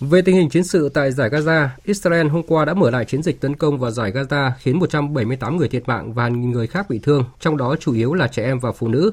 Về 0.00 0.22
tình 0.22 0.36
hình 0.36 0.50
chiến 0.50 0.64
sự 0.64 0.88
tại 0.88 1.12
giải 1.12 1.30
Gaza, 1.30 1.68
Israel 1.84 2.28
hôm 2.28 2.42
qua 2.42 2.64
đã 2.64 2.74
mở 2.74 2.90
lại 2.90 3.04
chiến 3.04 3.22
dịch 3.22 3.40
tấn 3.40 3.56
công 3.56 3.78
vào 3.78 3.90
giải 3.90 4.12
Gaza 4.12 4.50
khiến 4.58 4.78
178 4.78 5.56
người 5.56 5.68
thiệt 5.68 5.88
mạng 5.88 6.12
và 6.12 6.22
hàng 6.22 6.40
nghìn 6.40 6.50
người 6.50 6.66
khác 6.66 6.86
bị 6.90 7.00
thương, 7.02 7.24
trong 7.40 7.56
đó 7.56 7.76
chủ 7.80 7.94
yếu 7.94 8.14
là 8.14 8.28
trẻ 8.28 8.42
em 8.42 8.58
và 8.58 8.72
phụ 8.72 8.88
nữ. 8.88 9.10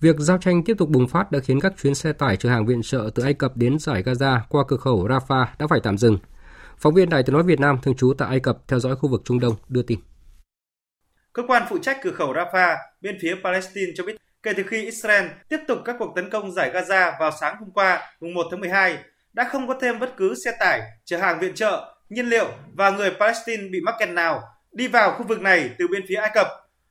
Việc 0.00 0.16
giao 0.18 0.38
tranh 0.38 0.64
tiếp 0.64 0.74
tục 0.78 0.88
bùng 0.88 1.08
phát 1.08 1.32
đã 1.32 1.38
khiến 1.38 1.60
các 1.60 1.72
chuyến 1.82 1.94
xe 1.94 2.12
tải 2.12 2.36
chở 2.36 2.48
hàng 2.48 2.66
viện 2.66 2.82
trợ 2.82 3.10
từ 3.14 3.22
Ai 3.22 3.34
Cập 3.34 3.56
đến 3.56 3.78
giải 3.78 4.02
Gaza 4.02 4.40
qua 4.48 4.64
cửa 4.68 4.76
khẩu 4.76 5.08
Rafah 5.08 5.46
đã 5.58 5.66
phải 5.66 5.80
tạm 5.82 5.98
dừng. 5.98 6.18
Phóng 6.78 6.94
viên 6.94 7.08
Đài 7.08 7.22
tiếng 7.22 7.34
nói 7.34 7.42
Việt 7.42 7.60
Nam 7.60 7.78
thường 7.82 7.96
trú 7.96 8.12
tại 8.18 8.28
Ai 8.28 8.40
Cập 8.40 8.58
theo 8.68 8.78
dõi 8.78 8.96
khu 8.96 9.08
vực 9.08 9.22
Trung 9.24 9.40
Đông 9.40 9.54
đưa 9.68 9.82
tin. 9.82 9.98
Cơ 11.32 11.42
quan 11.46 11.62
phụ 11.70 11.78
trách 11.78 11.96
cửa 12.02 12.12
khẩu 12.12 12.32
Rafah 12.32 12.76
bên 13.00 13.18
phía 13.22 13.34
Palestine 13.44 13.92
cho 13.94 14.04
biết 14.04 14.16
kể 14.42 14.52
từ 14.56 14.62
khi 14.66 14.84
Israel 14.84 15.26
tiếp 15.48 15.58
tục 15.68 15.78
các 15.84 15.96
cuộc 15.98 16.12
tấn 16.16 16.30
công 16.30 16.52
giải 16.52 16.70
Gaza 16.74 17.12
vào 17.20 17.30
sáng 17.40 17.56
hôm 17.60 17.70
qua, 17.70 18.00
mùng 18.20 18.34
1 18.34 18.42
tháng 18.50 18.60
12, 18.60 18.98
đã 19.32 19.44
không 19.44 19.68
có 19.68 19.74
thêm 19.80 19.98
bất 19.98 20.16
cứ 20.16 20.34
xe 20.44 20.52
tải 20.60 20.80
chở 21.04 21.18
hàng 21.18 21.40
viện 21.40 21.54
trợ, 21.54 21.94
nhiên 22.08 22.26
liệu 22.26 22.52
và 22.74 22.90
người 22.90 23.10
Palestine 23.20 23.68
bị 23.68 23.80
mắc 23.80 23.94
kẹt 23.98 24.08
nào 24.08 24.42
đi 24.72 24.88
vào 24.88 25.10
khu 25.10 25.26
vực 25.28 25.40
này 25.40 25.70
từ 25.78 25.88
bên 25.88 26.02
phía 26.08 26.16
Ai 26.16 26.30
Cập. 26.34 26.46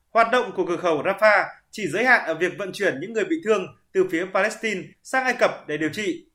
Hoạt 0.09 0.31
động 0.31 0.51
của 0.55 0.65
cửa 0.65 0.77
khẩu 0.77 1.03
Rafah 1.03 1.45
chỉ 1.71 1.87
giới 1.87 2.05
hạn 2.05 2.25
ở 2.25 2.33
việc 2.33 2.53
vận 2.57 2.71
chuyển 2.73 2.99
những 2.99 3.13
người 3.13 3.25
bị 3.25 3.35
thương 3.45 3.67
từ 3.93 4.07
phía 4.11 4.25
Palestine 4.33 4.81
sang 5.03 5.23
Ai 5.23 5.33
Cập 5.33 5.67
để 5.67 5.77
điều 5.77 5.89
trị. 5.89 6.25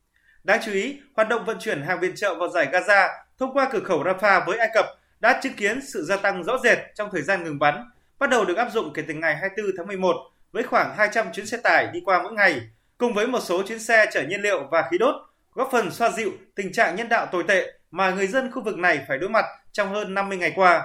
Đáng 0.44 0.60
chú 0.64 0.72
ý, 0.72 1.00
hoạt 1.16 1.28
động 1.28 1.44
vận 1.44 1.58
chuyển 1.60 1.82
hàng 1.82 2.00
viện 2.00 2.14
trợ 2.16 2.34
vào 2.34 2.48
giải 2.48 2.68
Gaza 2.72 3.08
thông 3.38 3.52
qua 3.52 3.68
cửa 3.72 3.80
khẩu 3.80 4.04
Rafah 4.04 4.46
với 4.46 4.58
Ai 4.58 4.68
Cập 4.74 4.86
đã 5.20 5.40
chứng 5.42 5.54
kiến 5.54 5.80
sự 5.92 6.04
gia 6.04 6.16
tăng 6.16 6.44
rõ 6.44 6.58
rệt 6.64 6.78
trong 6.94 7.08
thời 7.12 7.22
gian 7.22 7.44
ngừng 7.44 7.58
bắn, 7.58 7.90
bắt 8.18 8.30
đầu 8.30 8.44
được 8.44 8.56
áp 8.56 8.68
dụng 8.72 8.92
kể 8.92 9.02
từ 9.08 9.14
ngày 9.14 9.36
24 9.36 9.76
tháng 9.76 9.86
11 9.86 10.16
với 10.52 10.62
khoảng 10.62 10.94
200 10.96 11.26
chuyến 11.32 11.46
xe 11.46 11.56
tải 11.56 11.86
đi 11.92 12.00
qua 12.04 12.22
mỗi 12.22 12.32
ngày, 12.32 12.60
cùng 12.98 13.14
với 13.14 13.26
một 13.26 13.40
số 13.40 13.62
chuyến 13.62 13.78
xe 13.78 14.06
chở 14.12 14.22
nhiên 14.22 14.40
liệu 14.40 14.68
và 14.70 14.88
khí 14.90 14.98
đốt, 14.98 15.14
góp 15.56 15.68
phần 15.72 15.90
xoa 15.92 16.10
dịu 16.10 16.30
tình 16.54 16.72
trạng 16.72 16.96
nhân 16.96 17.08
đạo 17.08 17.26
tồi 17.32 17.44
tệ 17.48 17.72
mà 17.90 18.10
người 18.10 18.26
dân 18.26 18.50
khu 18.52 18.62
vực 18.62 18.78
này 18.78 19.04
phải 19.08 19.18
đối 19.18 19.30
mặt 19.30 19.44
trong 19.72 19.94
hơn 19.94 20.14
50 20.14 20.38
ngày 20.38 20.52
qua. 20.56 20.82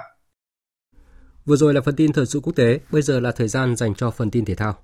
Vừa 1.44 1.56
rồi 1.56 1.74
là 1.74 1.80
phần 1.80 1.96
tin 1.96 2.12
thời 2.12 2.26
sự 2.26 2.40
quốc 2.40 2.52
tế, 2.56 2.78
bây 2.90 3.02
giờ 3.02 3.20
là 3.20 3.32
thời 3.32 3.48
gian 3.48 3.76
dành 3.76 3.94
cho 3.94 4.10
phần 4.10 4.30
tin 4.30 4.44
thể 4.44 4.54
thao. 4.54 4.78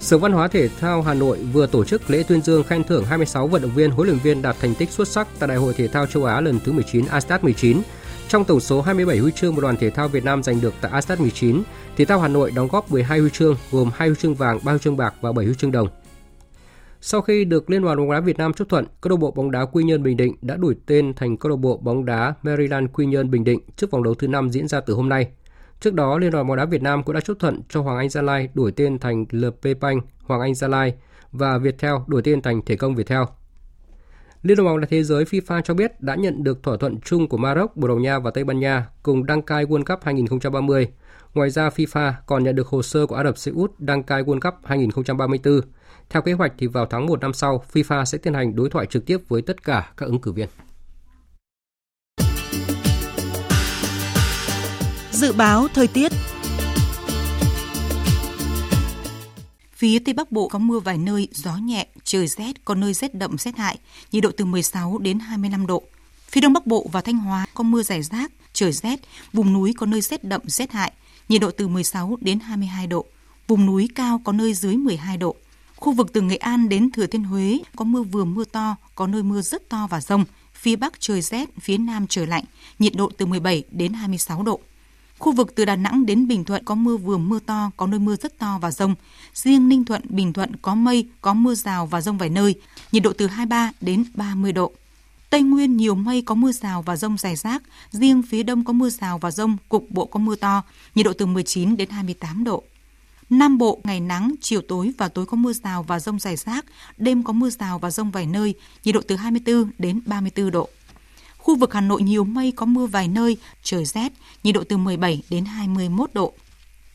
Sở 0.00 0.18
Văn 0.18 0.32
hóa 0.32 0.48
Thể 0.48 0.68
thao 0.68 1.02
Hà 1.02 1.14
Nội 1.14 1.38
vừa 1.52 1.66
tổ 1.66 1.84
chức 1.84 2.10
lễ 2.10 2.22
tuyên 2.28 2.42
dương 2.42 2.64
khen 2.64 2.84
thưởng 2.84 3.04
26 3.04 3.46
vận 3.46 3.62
động 3.62 3.74
viên 3.74 3.90
huấn 3.90 4.08
luyện 4.08 4.18
viên 4.18 4.42
đạt 4.42 4.56
thành 4.60 4.74
tích 4.74 4.90
xuất 4.90 5.08
sắc 5.08 5.28
tại 5.38 5.48
Đại 5.48 5.56
hội 5.56 5.74
Thể 5.74 5.88
thao 5.88 6.06
châu 6.06 6.24
Á 6.24 6.40
lần 6.40 6.60
thứ 6.64 6.72
19 6.72 7.06
ASTAT 7.06 7.44
19. 7.44 7.82
Trong 8.28 8.44
tổng 8.44 8.60
số 8.60 8.80
27 8.80 9.18
huy 9.18 9.32
chương 9.32 9.54
mà 9.54 9.60
đoàn 9.60 9.76
thể 9.76 9.90
thao 9.90 10.08
Việt 10.08 10.24
Nam 10.24 10.42
giành 10.42 10.60
được 10.60 10.74
tại 10.80 10.90
ASEAN 10.90 11.18
19, 11.18 11.62
Thể 11.96 12.04
thao 12.04 12.20
Hà 12.20 12.28
Nội 12.28 12.52
đóng 12.56 12.68
góp 12.68 12.92
12 12.92 13.18
huy 13.18 13.30
chương 13.30 13.56
gồm 13.70 13.90
2 13.94 14.08
huy 14.08 14.16
chương 14.16 14.34
vàng, 14.34 14.58
3 14.64 14.72
huy 14.72 14.78
chương 14.78 14.96
bạc 14.96 15.14
và 15.20 15.32
7 15.32 15.46
huy 15.46 15.54
chương 15.54 15.72
đồng. 15.72 15.88
Sau 17.00 17.20
khi 17.20 17.44
được 17.44 17.70
Liên 17.70 17.82
đoàn 17.82 17.98
bóng 17.98 18.10
đá 18.10 18.20
Việt 18.20 18.38
Nam 18.38 18.52
chấp 18.52 18.68
thuận, 18.68 18.84
câu 19.00 19.10
lạc 19.10 19.16
bộ 19.16 19.30
bóng 19.30 19.50
đá 19.50 19.64
Quy 19.64 19.84
Nhơn 19.84 20.02
Bình 20.02 20.16
Định 20.16 20.36
đã 20.42 20.56
đổi 20.56 20.76
tên 20.86 21.14
thành 21.14 21.36
câu 21.36 21.50
lạc 21.50 21.56
bộ 21.56 21.76
bóng 21.76 22.04
đá 22.04 22.34
Maryland 22.42 22.90
Quy 22.92 23.06
Nhơn 23.06 23.30
Bình 23.30 23.44
Định 23.44 23.60
trước 23.76 23.90
vòng 23.90 24.02
đấu 24.02 24.14
thứ 24.14 24.28
5 24.28 24.50
diễn 24.50 24.68
ra 24.68 24.80
từ 24.80 24.94
hôm 24.94 25.08
nay. 25.08 25.28
Trước 25.80 25.94
đó, 25.94 26.18
Liên 26.18 26.30
đoàn 26.30 26.48
bóng 26.48 26.56
đá 26.56 26.64
Việt 26.64 26.82
Nam 26.82 27.02
cũng 27.02 27.14
đã 27.14 27.20
chấp 27.20 27.34
thuận 27.38 27.60
cho 27.68 27.80
Hoàng 27.80 27.98
Anh 27.98 28.08
Gia 28.08 28.22
Lai 28.22 28.48
đổi 28.54 28.72
tên 28.72 28.98
thành 28.98 29.24
LP 29.30 29.80
Bank 29.80 30.04
Hoàng 30.22 30.40
Anh 30.40 30.54
Gia 30.54 30.68
Lai 30.68 30.94
và 31.32 31.58
Viettel 31.58 31.94
đổi 32.06 32.22
tên 32.22 32.42
thành 32.42 32.62
Thể 32.62 32.76
công 32.76 32.94
Viettel. 32.94 33.22
Liên 34.42 34.56
đoàn 34.56 34.66
bóng 34.66 34.80
đá 34.80 34.86
thế 34.90 35.02
giới 35.02 35.24
FIFA 35.24 35.62
cho 35.62 35.74
biết 35.74 36.00
đã 36.00 36.14
nhận 36.14 36.44
được 36.44 36.62
thỏa 36.62 36.76
thuận 36.76 37.00
chung 37.00 37.28
của 37.28 37.36
Maroc, 37.36 37.76
Bồ 37.76 37.88
Đào 37.88 37.96
Nha 37.96 38.18
và 38.18 38.30
Tây 38.30 38.44
Ban 38.44 38.60
Nha 38.60 38.86
cùng 39.02 39.26
đăng 39.26 39.42
cai 39.42 39.64
World 39.64 39.84
Cup 39.84 40.04
2030. 40.04 40.88
Ngoài 41.34 41.50
ra, 41.50 41.68
FIFA 41.68 42.12
còn 42.26 42.44
nhận 42.44 42.54
được 42.54 42.66
hồ 42.66 42.82
sơ 42.82 43.06
của 43.06 43.14
Ả 43.14 43.24
Rập 43.24 43.38
Xê 43.38 43.52
Út 43.52 43.72
đăng 43.78 44.02
cai 44.02 44.22
World 44.22 44.40
Cup 44.40 44.54
2034. 44.64 45.60
Theo 46.10 46.22
kế 46.22 46.32
hoạch 46.32 46.52
thì 46.58 46.66
vào 46.66 46.86
tháng 46.86 47.06
1 47.06 47.20
năm 47.20 47.32
sau, 47.32 47.64
FIFA 47.72 48.04
sẽ 48.04 48.18
tiến 48.18 48.34
hành 48.34 48.56
đối 48.56 48.70
thoại 48.70 48.86
trực 48.86 49.06
tiếp 49.06 49.18
với 49.28 49.42
tất 49.42 49.64
cả 49.64 49.92
các 49.96 50.06
ứng 50.06 50.20
cử 50.20 50.32
viên. 50.32 50.48
Dự 55.10 55.32
báo 55.32 55.66
thời 55.74 55.86
tiết 55.86 56.12
Phía 59.78 59.98
Tây 59.98 60.14
Bắc 60.14 60.32
Bộ 60.32 60.48
có 60.48 60.58
mưa 60.58 60.78
vài 60.78 60.98
nơi, 60.98 61.28
gió 61.32 61.56
nhẹ, 61.56 61.86
trời 62.04 62.26
rét, 62.26 62.64
có 62.64 62.74
nơi 62.74 62.94
rét 62.94 63.14
đậm 63.14 63.38
rét 63.38 63.56
hại, 63.56 63.78
nhiệt 64.12 64.22
độ 64.22 64.30
từ 64.36 64.44
16 64.44 64.98
đến 64.98 65.18
25 65.18 65.66
độ. 65.66 65.82
Phía 66.28 66.40
Đông 66.40 66.52
Bắc 66.52 66.66
Bộ 66.66 66.86
và 66.92 67.00
Thanh 67.00 67.16
Hóa 67.16 67.46
có 67.54 67.64
mưa 67.64 67.82
rải 67.82 68.02
rác, 68.02 68.32
trời 68.52 68.72
rét, 68.72 69.00
vùng 69.32 69.52
núi 69.52 69.72
có 69.76 69.86
nơi 69.86 70.00
rét 70.00 70.24
đậm 70.24 70.40
rét 70.44 70.72
hại, 70.72 70.92
nhiệt 71.28 71.40
độ 71.40 71.50
từ 71.50 71.68
16 71.68 72.16
đến 72.20 72.40
22 72.40 72.86
độ. 72.86 73.06
Vùng 73.48 73.66
núi 73.66 73.88
cao 73.94 74.20
có 74.24 74.32
nơi 74.32 74.54
dưới 74.54 74.76
12 74.76 75.16
độ. 75.16 75.36
Khu 75.76 75.92
vực 75.92 76.12
từ 76.12 76.20
Nghệ 76.20 76.36
An 76.36 76.68
đến 76.68 76.90
Thừa 76.90 77.06
Thiên 77.06 77.24
Huế 77.24 77.58
có 77.76 77.84
mưa 77.84 78.02
vừa 78.02 78.24
mưa 78.24 78.44
to, 78.44 78.76
có 78.94 79.06
nơi 79.06 79.22
mưa 79.22 79.42
rất 79.42 79.68
to 79.68 79.86
và 79.90 80.00
rông. 80.00 80.24
Phía 80.54 80.76
Bắc 80.76 81.00
trời 81.00 81.20
rét, 81.20 81.48
phía 81.60 81.78
Nam 81.78 82.06
trời 82.06 82.26
lạnh, 82.26 82.44
nhiệt 82.78 82.94
độ 82.94 83.10
từ 83.16 83.26
17 83.26 83.64
đến 83.70 83.92
26 83.92 84.42
độ. 84.42 84.60
Khu 85.18 85.32
vực 85.32 85.54
từ 85.54 85.64
Đà 85.64 85.76
Nẵng 85.76 86.06
đến 86.06 86.28
Bình 86.28 86.44
Thuận 86.44 86.64
có 86.64 86.74
mưa 86.74 86.96
vừa 86.96 87.16
mưa 87.16 87.38
to, 87.46 87.70
có 87.76 87.86
nơi 87.86 88.00
mưa 88.00 88.16
rất 88.16 88.38
to 88.38 88.58
và 88.62 88.70
rông. 88.70 88.94
Riêng 89.34 89.68
Ninh 89.68 89.84
Thuận, 89.84 90.02
Bình 90.08 90.32
Thuận 90.32 90.56
có 90.56 90.74
mây, 90.74 91.08
có 91.20 91.34
mưa 91.34 91.54
rào 91.54 91.86
và 91.86 92.00
rông 92.00 92.18
vài 92.18 92.28
nơi, 92.28 92.54
nhiệt 92.92 93.02
độ 93.02 93.12
từ 93.12 93.26
23 93.26 93.72
đến 93.80 94.04
30 94.14 94.52
độ. 94.52 94.72
Tây 95.30 95.42
Nguyên 95.42 95.76
nhiều 95.76 95.94
mây 95.94 96.22
có 96.22 96.34
mưa 96.34 96.52
rào 96.52 96.82
và 96.82 96.96
rông 96.96 97.18
rải 97.18 97.36
rác, 97.36 97.62
riêng 97.90 98.22
phía 98.22 98.42
đông 98.42 98.64
có 98.64 98.72
mưa 98.72 98.90
rào 98.90 99.18
và 99.18 99.30
rông, 99.30 99.56
cục 99.68 99.86
bộ 99.90 100.04
có 100.06 100.18
mưa 100.18 100.36
to, 100.36 100.62
nhiệt 100.94 101.06
độ 101.06 101.12
từ 101.12 101.26
19 101.26 101.76
đến 101.76 101.90
28 101.90 102.44
độ. 102.44 102.62
Nam 103.30 103.58
Bộ 103.58 103.80
ngày 103.84 104.00
nắng, 104.00 104.34
chiều 104.40 104.60
tối 104.60 104.92
và 104.98 105.08
tối 105.08 105.26
có 105.26 105.36
mưa 105.36 105.52
rào 105.52 105.82
và 105.82 106.00
rông 106.00 106.18
rải 106.18 106.36
rác, 106.36 106.64
đêm 106.96 107.22
có 107.22 107.32
mưa 107.32 107.50
rào 107.50 107.78
và 107.78 107.90
rông 107.90 108.10
vài 108.10 108.26
nơi, 108.26 108.54
nhiệt 108.84 108.94
độ 108.94 109.00
từ 109.08 109.16
24 109.16 109.70
đến 109.78 110.00
34 110.06 110.50
độ. 110.50 110.68
Khu 111.48 111.56
vực 111.56 111.74
Hà 111.74 111.80
Nội 111.80 112.02
nhiều 112.02 112.24
mây 112.24 112.52
có 112.56 112.66
mưa 112.66 112.86
vài 112.86 113.08
nơi, 113.08 113.36
trời 113.62 113.84
rét, 113.84 114.12
nhiệt 114.42 114.54
độ 114.54 114.64
từ 114.68 114.76
17 114.76 115.22
đến 115.30 115.44
21 115.44 116.10
độ. 116.14 116.32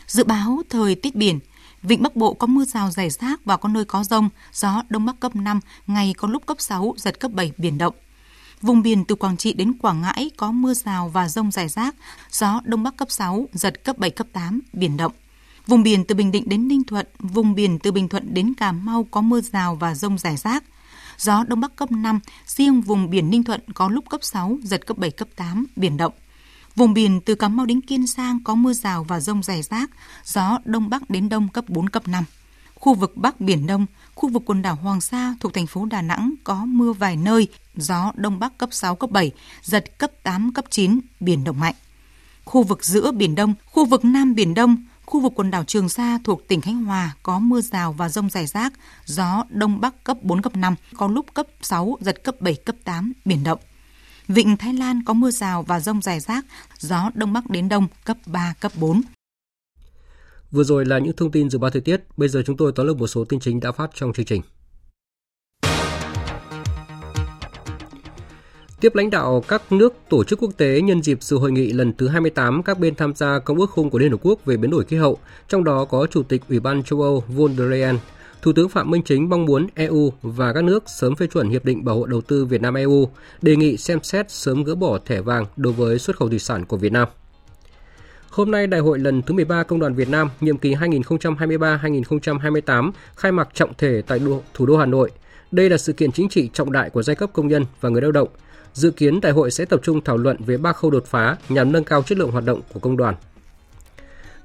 Dự 0.08 0.24
báo 0.24 0.62
thời 0.70 0.96
tiết 0.96 1.16
biển, 1.16 1.40
Vịnh 1.84 2.04
Bắc 2.04 2.16
Bộ 2.16 2.34
có 2.34 2.48
mưa 2.48 2.66
rào 2.66 2.92
rải 2.92 3.10
rác 3.10 3.46
và 3.46 3.58
có 3.58 3.70
nơi 3.70 3.86
có 3.86 4.04
rông, 4.04 4.30
gió 4.54 4.84
Đông 4.90 5.06
Bắc 5.06 5.20
cấp 5.20 5.36
5, 5.36 5.60
ngày 5.88 6.14
có 6.18 6.28
lúc 6.28 6.46
cấp 6.46 6.58
6, 6.60 6.94
giật 6.98 7.20
cấp 7.20 7.32
7 7.32 7.52
biển 7.58 7.78
động. 7.78 7.94
Vùng 8.62 8.82
biển 8.82 9.06
từ 9.06 9.16
Quảng 9.16 9.38
Trị 9.38 9.54
đến 9.54 9.74
Quảng 9.74 10.02
Ngãi 10.02 10.32
có 10.38 10.52
mưa 10.52 10.74
rào 10.74 11.10
và 11.10 11.30
rông 11.30 11.52
rải 11.52 11.68
rác, 11.68 11.96
gió 12.32 12.62
Đông 12.64 12.84
Bắc 12.84 12.98
cấp 12.98 13.12
6, 13.12 13.48
giật 13.54 13.84
cấp 13.84 13.98
7, 13.98 14.10
cấp 14.10 14.28
8, 14.34 14.60
biển 14.74 14.98
động. 14.98 15.12
Vùng 15.68 15.84
biển 15.84 16.06
từ 16.06 16.16
Bình 16.16 16.32
Định 16.32 16.50
đến 16.50 16.68
Ninh 16.68 16.84
Thuận, 16.84 17.08
vùng 17.20 17.56
biển 17.56 17.80
từ 17.80 17.92
Bình 17.92 18.10
Thuận 18.10 18.34
đến 18.34 18.54
Cà 18.54 18.72
Mau 18.72 19.08
có 19.12 19.22
mưa 19.22 19.42
rào 19.42 19.76
và 19.76 19.96
rông 19.96 20.18
rải 20.18 20.38
rác. 20.38 20.64
Gió 21.24 21.44
Đông 21.48 21.60
Bắc 21.60 21.76
cấp 21.76 21.92
5, 21.92 22.20
riêng 22.46 22.82
vùng 22.82 23.10
biển 23.10 23.30
Ninh 23.30 23.44
Thuận 23.44 23.62
có 23.74 23.90
lúc 23.90 24.10
cấp 24.10 24.24
6, 24.24 24.58
giật 24.64 24.88
cấp 24.88 24.98
7, 24.98 25.12
cấp 25.12 25.28
8, 25.36 25.66
biển 25.76 25.98
động. 25.98 26.14
Vùng 26.76 26.94
biển 26.94 27.22
từ 27.22 27.36
Cà 27.36 27.48
Mau 27.48 27.66
đến 27.66 27.82
Kiên 27.82 28.08
Giang 28.08 28.40
có 28.44 28.56
mưa 28.56 28.74
rào 28.74 29.04
và 29.04 29.20
rông 29.20 29.44
rải 29.44 29.62
rác, 29.62 29.90
gió 30.26 30.60
Đông 30.66 30.90
Bắc 30.90 31.10
đến 31.10 31.30
Đông 31.30 31.48
cấp 31.50 31.66
4, 31.68 31.90
cấp 31.90 32.08
5. 32.08 32.24
Khu 32.76 32.94
vực 32.94 33.18
Bắc 33.18 33.42
Biển 33.42 33.68
Đông, 33.68 33.86
khu 34.16 34.30
vực 34.30 34.44
quần 34.46 34.62
đảo 34.62 34.76
Hoàng 34.76 35.02
Sa 35.02 35.36
thuộc 35.40 35.54
thành 35.54 35.68
phố 35.68 35.86
Đà 35.86 36.02
Nẵng 36.02 36.34
có 36.44 36.66
mưa 36.66 36.94
vài 36.94 37.16
nơi, 37.16 37.48
gió 37.76 38.12
Đông 38.16 38.40
Bắc 38.40 38.58
cấp 38.58 38.70
6, 38.72 38.96
cấp 38.96 39.12
7, 39.12 39.32
giật 39.62 39.98
cấp 39.98 40.12
8, 40.24 40.54
cấp 40.54 40.66
9, 40.70 41.00
biển 41.20 41.44
động 41.44 41.60
mạnh. 41.60 41.76
Khu 42.46 42.64
vực 42.64 42.86
giữa 42.86 43.12
Biển 43.12 43.36
Đông, 43.36 43.54
khu 43.66 43.86
vực 43.86 44.06
Nam 44.06 44.36
Biển 44.36 44.54
Đông, 44.54 44.78
khu 45.06 45.20
vực 45.20 45.34
quần 45.36 45.52
đảo 45.52 45.64
Trường 45.64 45.90
Sa 45.90 46.20
thuộc 46.24 46.48
tỉnh 46.48 46.62
Khánh 46.62 46.84
Hòa 46.84 47.16
có 47.24 47.40
mưa 47.40 47.62
rào 47.62 47.94
và 47.94 48.10
rông 48.10 48.30
rải 48.30 48.46
rác, 48.48 48.74
gió 49.06 49.44
Đông 49.50 49.82
Bắc 49.82 50.04
cấp 50.04 50.18
4, 50.22 50.42
cấp 50.42 50.56
5, 50.56 50.76
có 50.98 51.08
lúc 51.08 51.26
cấp 51.34 51.48
6, 51.62 51.98
giật 52.02 52.24
cấp 52.24 52.42
7, 52.42 52.56
cấp 52.56 52.76
8, 52.84 53.14
biển 53.26 53.44
động. 53.44 53.60
Vịnh 54.28 54.58
Thái 54.58 54.74
Lan 54.74 55.04
có 55.06 55.14
mưa 55.14 55.32
rào 55.32 55.64
và 55.64 55.80
rông 55.80 56.02
rải 56.02 56.20
rác, 56.20 56.46
gió 56.80 57.12
Đông 57.14 57.34
Bắc 57.34 57.50
đến 57.50 57.70
Đông 57.70 57.88
cấp 58.06 58.18
3, 58.26 58.54
cấp 58.60 58.72
4. 58.76 59.02
Vừa 60.52 60.64
rồi 60.64 60.86
là 60.86 61.00
những 61.00 61.16
thông 61.16 61.32
tin 61.32 61.50
dự 61.50 61.58
báo 61.58 61.72
thời 61.72 61.82
tiết, 61.82 62.02
bây 62.18 62.30
giờ 62.30 62.44
chúng 62.46 62.58
tôi 62.58 62.72
tóm 62.76 62.88
lược 62.88 62.98
một 62.98 63.08
số 63.08 63.26
tin 63.26 63.40
chính 63.40 63.60
đã 63.60 63.72
phát 63.72 63.92
trong 63.94 64.14
chương 64.14 64.26
trình. 64.26 64.42
Tiếp 68.84 68.96
lãnh 68.96 69.10
đạo 69.10 69.44
các 69.48 69.72
nước 69.72 69.94
tổ 70.10 70.24
chức 70.24 70.40
quốc 70.42 70.52
tế 70.58 70.82
nhân 70.82 71.02
dịp 71.02 71.18
sự 71.22 71.38
hội 71.38 71.52
nghị 71.52 71.72
lần 71.72 71.94
thứ 71.98 72.08
28 72.08 72.64
các 72.64 72.80
bên 72.80 72.96
tham 72.96 73.16
gia 73.16 73.40
Công 73.40 73.58
ước 73.58 73.70
khung 73.70 73.90
của 73.90 74.00
Liên 74.00 74.12
Hợp 74.12 74.18
Quốc 74.22 74.46
về 74.46 74.58
biến 74.58 74.72
đổi 74.72 74.86
khí 74.86 74.98
hậu, 74.98 75.18
trong 75.48 75.64
đó 75.64 75.86
có 75.86 76.08
Chủ 76.08 76.24
tịch 76.24 76.42
Ủy 76.50 76.60
ban 76.60 76.84
châu 76.84 77.02
Âu 77.02 77.24
von 77.28 77.56
der 77.58 77.70
Leyen. 77.70 77.98
Thủ 78.42 78.54
tướng 78.54 78.70
Phạm 78.70 78.92
Minh 78.92 79.02
Chính 79.06 79.30
mong 79.30 79.46
muốn 79.46 79.68
EU 79.76 80.14
và 80.22 80.54
các 80.54 80.64
nước 80.64 80.84
sớm 80.88 81.16
phê 81.16 81.28
chuẩn 81.28 81.50
Hiệp 81.50 81.66
định 81.66 81.86
Bảo 81.86 81.98
hộ 81.98 82.06
Đầu 82.06 82.22
tư 82.22 82.46
Việt 82.46 82.62
Nam 82.62 82.74
EU, 82.74 83.10
đề 83.42 83.56
nghị 83.56 83.78
xem 83.78 84.00
xét 84.04 84.32
sớm 84.32 84.64
gỡ 84.64 84.76
bỏ 84.76 85.00
thẻ 85.06 85.22
vàng 85.22 85.46
đối 85.58 85.74
với 85.74 86.00
xuất 86.00 86.18
khẩu 86.18 86.30
thủy 86.30 86.40
sản 86.40 86.66
của 86.66 86.78
Việt 86.78 86.92
Nam. 86.92 87.08
Hôm 88.30 88.52
nay, 88.52 88.68
Đại 88.68 88.82
hội 88.82 89.00
lần 89.00 89.22
thứ 89.22 89.34
13 89.34 89.64
Công 89.64 89.80
đoàn 89.80 89.96
Việt 89.96 90.10
Nam 90.10 90.30
nhiệm 90.42 90.58
kỳ 90.58 90.76
2023-2028 90.76 92.92
khai 93.16 93.32
mạc 93.32 93.50
trọng 93.54 93.74
thể 93.78 94.02
tại 94.08 94.20
thủ 94.54 94.66
đô 94.66 94.78
Hà 94.78 94.86
Nội. 94.86 95.12
Đây 95.52 95.70
là 95.70 95.78
sự 95.78 95.94
kiện 95.94 96.12
chính 96.12 96.30
trị 96.30 96.50
trọng 96.54 96.72
đại 96.72 96.90
của 96.90 97.04
giai 97.04 97.16
cấp 97.16 97.30
công 97.34 97.48
nhân 97.48 97.66
và 97.82 97.90
người 97.90 98.02
lao 98.02 98.12
động. 98.12 98.28
Dự 98.74 98.92
kiến 98.92 99.22
đại 99.22 99.32
hội 99.32 99.52
sẽ 99.52 99.66
tập 99.66 99.80
trung 99.84 100.02
thảo 100.02 100.18
luận 100.18 100.38
về 100.46 100.58
ba 100.58 100.74
khâu 100.74 100.92
đột 100.92 101.06
phá 101.06 101.38
nhằm 101.50 101.72
nâng 101.72 101.84
cao 101.84 102.04
chất 102.04 102.18
lượng 102.18 102.32
hoạt 102.32 102.46
động 102.46 102.62
của 102.74 102.80
công 102.80 102.98
đoàn. 102.98 103.16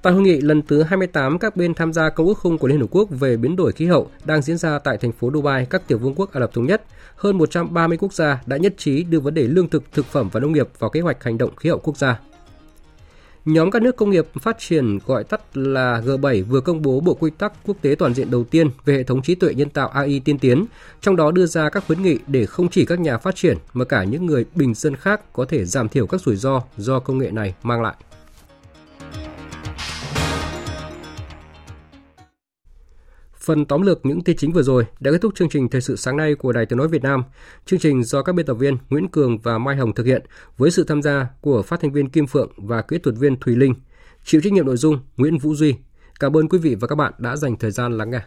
Tại 0.03 0.13
hội 0.13 0.23
nghị 0.23 0.41
lần 0.41 0.63
thứ 0.63 0.83
28 0.83 1.39
các 1.39 1.57
bên 1.57 1.75
tham 1.75 1.93
gia 1.93 2.11
Công 2.11 2.27
ước 2.27 2.39
khung 2.39 2.59
của 2.59 2.69
Liên 2.69 2.81
Hợp 2.81 2.87
Quốc 2.91 3.09
về 3.11 3.37
biến 3.37 3.57
đổi 3.57 3.73
khí 3.73 3.87
hậu 3.87 4.11
đang 4.25 4.43
diễn 4.43 4.59
ra 4.59 4.79
tại 4.79 4.99
thành 4.99 5.13
phố 5.13 5.31
Dubai, 5.35 5.67
các 5.71 5.89
tiểu 5.89 5.99
vương 5.99 6.15
quốc 6.15 6.33
Ả 6.33 6.41
Rập 6.41 6.53
Thống 6.53 6.67
Nhất, 6.67 6.83
hơn 7.17 7.39
130 7.39 7.99
quốc 7.99 8.13
gia 8.13 8.43
đã 8.47 8.57
nhất 8.57 8.75
trí 8.77 9.05
đưa 9.05 9.21
vấn 9.21 9.35
đề 9.35 9.43
lương 9.43 9.69
thực, 9.69 9.83
thực 9.93 10.07
phẩm 10.07 10.29
và 10.33 10.41
nông 10.41 10.53
nghiệp 10.53 10.69
vào 10.79 10.91
kế 10.91 11.01
hoạch 11.01 11.25
hành 11.25 11.39
động 11.39 11.57
khí 11.57 11.69
hậu 11.69 11.79
quốc 11.79 11.97
gia. 11.97 12.21
Nhóm 13.49 13.71
các 13.71 13.83
nước 13.83 13.97
công 13.97 14.11
nghiệp 14.11 14.27
phát 14.41 14.59
triển 14.59 14.99
gọi 15.07 15.25
tắt 15.25 15.41
là 15.55 16.01
G7 16.01 16.45
vừa 16.45 16.61
công 16.61 16.83
bố 16.83 17.01
bộ 17.01 17.15
quy 17.15 17.31
tắc 17.39 17.53
quốc 17.67 17.77
tế 17.83 17.95
toàn 17.99 18.15
diện 18.15 18.31
đầu 18.31 18.45
tiên 18.45 18.71
về 18.85 18.95
hệ 18.95 19.03
thống 19.03 19.23
trí 19.23 19.35
tuệ 19.35 19.55
nhân 19.55 19.71
tạo 19.71 19.89
AI 19.89 20.21
tiên 20.21 20.39
tiến, 20.39 20.65
trong 21.01 21.17
đó 21.17 21.31
đưa 21.31 21.47
ra 21.47 21.71
các 21.71 21.85
khuyến 21.87 22.03
nghị 22.03 22.19
để 22.27 22.47
không 22.47 22.69
chỉ 22.69 22.85
các 22.85 23.01
nhà 23.01 23.19
phát 23.19 23.37
triển 23.37 23.57
mà 23.73 23.85
cả 23.85 24.05
những 24.05 24.27
người 24.27 24.45
bình 24.55 24.75
dân 24.75 24.97
khác 24.97 25.33
có 25.33 25.45
thể 25.45 25.65
giảm 25.65 25.89
thiểu 25.89 26.07
các 26.07 26.21
rủi 26.21 26.37
ro 26.37 26.63
do 26.77 26.99
công 26.99 27.19
nghệ 27.19 27.31
này 27.31 27.55
mang 27.63 27.83
lại. 27.83 27.95
Phần 33.49 33.65
tóm 33.65 33.83
lược 33.83 34.07
những 34.07 34.21
tin 34.21 34.37
chính 34.37 34.53
vừa 34.53 34.63
rồi 34.63 34.87
đã 35.01 35.11
kết 35.11 35.19
thúc 35.23 35.35
chương 35.35 35.49
trình 35.49 35.69
Thời 35.69 35.81
sự 35.81 35.97
sáng 35.97 36.17
nay 36.17 36.35
của 36.35 36.53
Đài 36.53 36.67
Tiếng 36.67 36.79
Nói 36.79 36.89
Việt 36.89 37.03
Nam. 37.03 37.23
Chương 37.67 37.79
trình 37.79 38.05
do 38.05 38.23
các 38.23 38.33
biên 38.33 38.47
tập 38.47 38.55
viên 38.55 38.77
Nguyễn 38.91 39.09
Cường 39.09 39.39
và 39.39 39.59
Mai 39.59 39.77
Hồng 39.77 39.95
thực 39.95 40.07
hiện 40.07 40.23
với 40.57 40.71
sự 40.71 40.85
tham 40.85 41.03
gia 41.03 41.29
của 41.41 41.63
phát 41.63 41.81
thanh 41.81 41.93
viên 41.93 42.09
Kim 42.09 42.27
Phượng 42.27 42.53
và 42.57 42.83
kỹ 42.83 42.99
thuật 42.99 43.17
viên 43.19 43.41
Thùy 43.41 43.57
Linh. 43.57 43.75
Chịu 44.25 44.41
trách 44.41 44.53
nhiệm 44.53 44.67
nội 44.67 44.77
dung 44.77 44.99
Nguyễn 45.17 45.39
Vũ 45.39 45.55
Duy. 45.55 45.75
Cảm 46.21 46.37
ơn 46.37 46.49
quý 46.49 46.59
vị 46.59 46.75
và 46.75 46.89
các 46.89 46.95
bạn 46.95 47.13
đã 47.19 47.37
dành 47.37 47.57
thời 47.57 47.71
gian 47.71 47.99
lắng 47.99 48.11
nghe. 48.11 48.21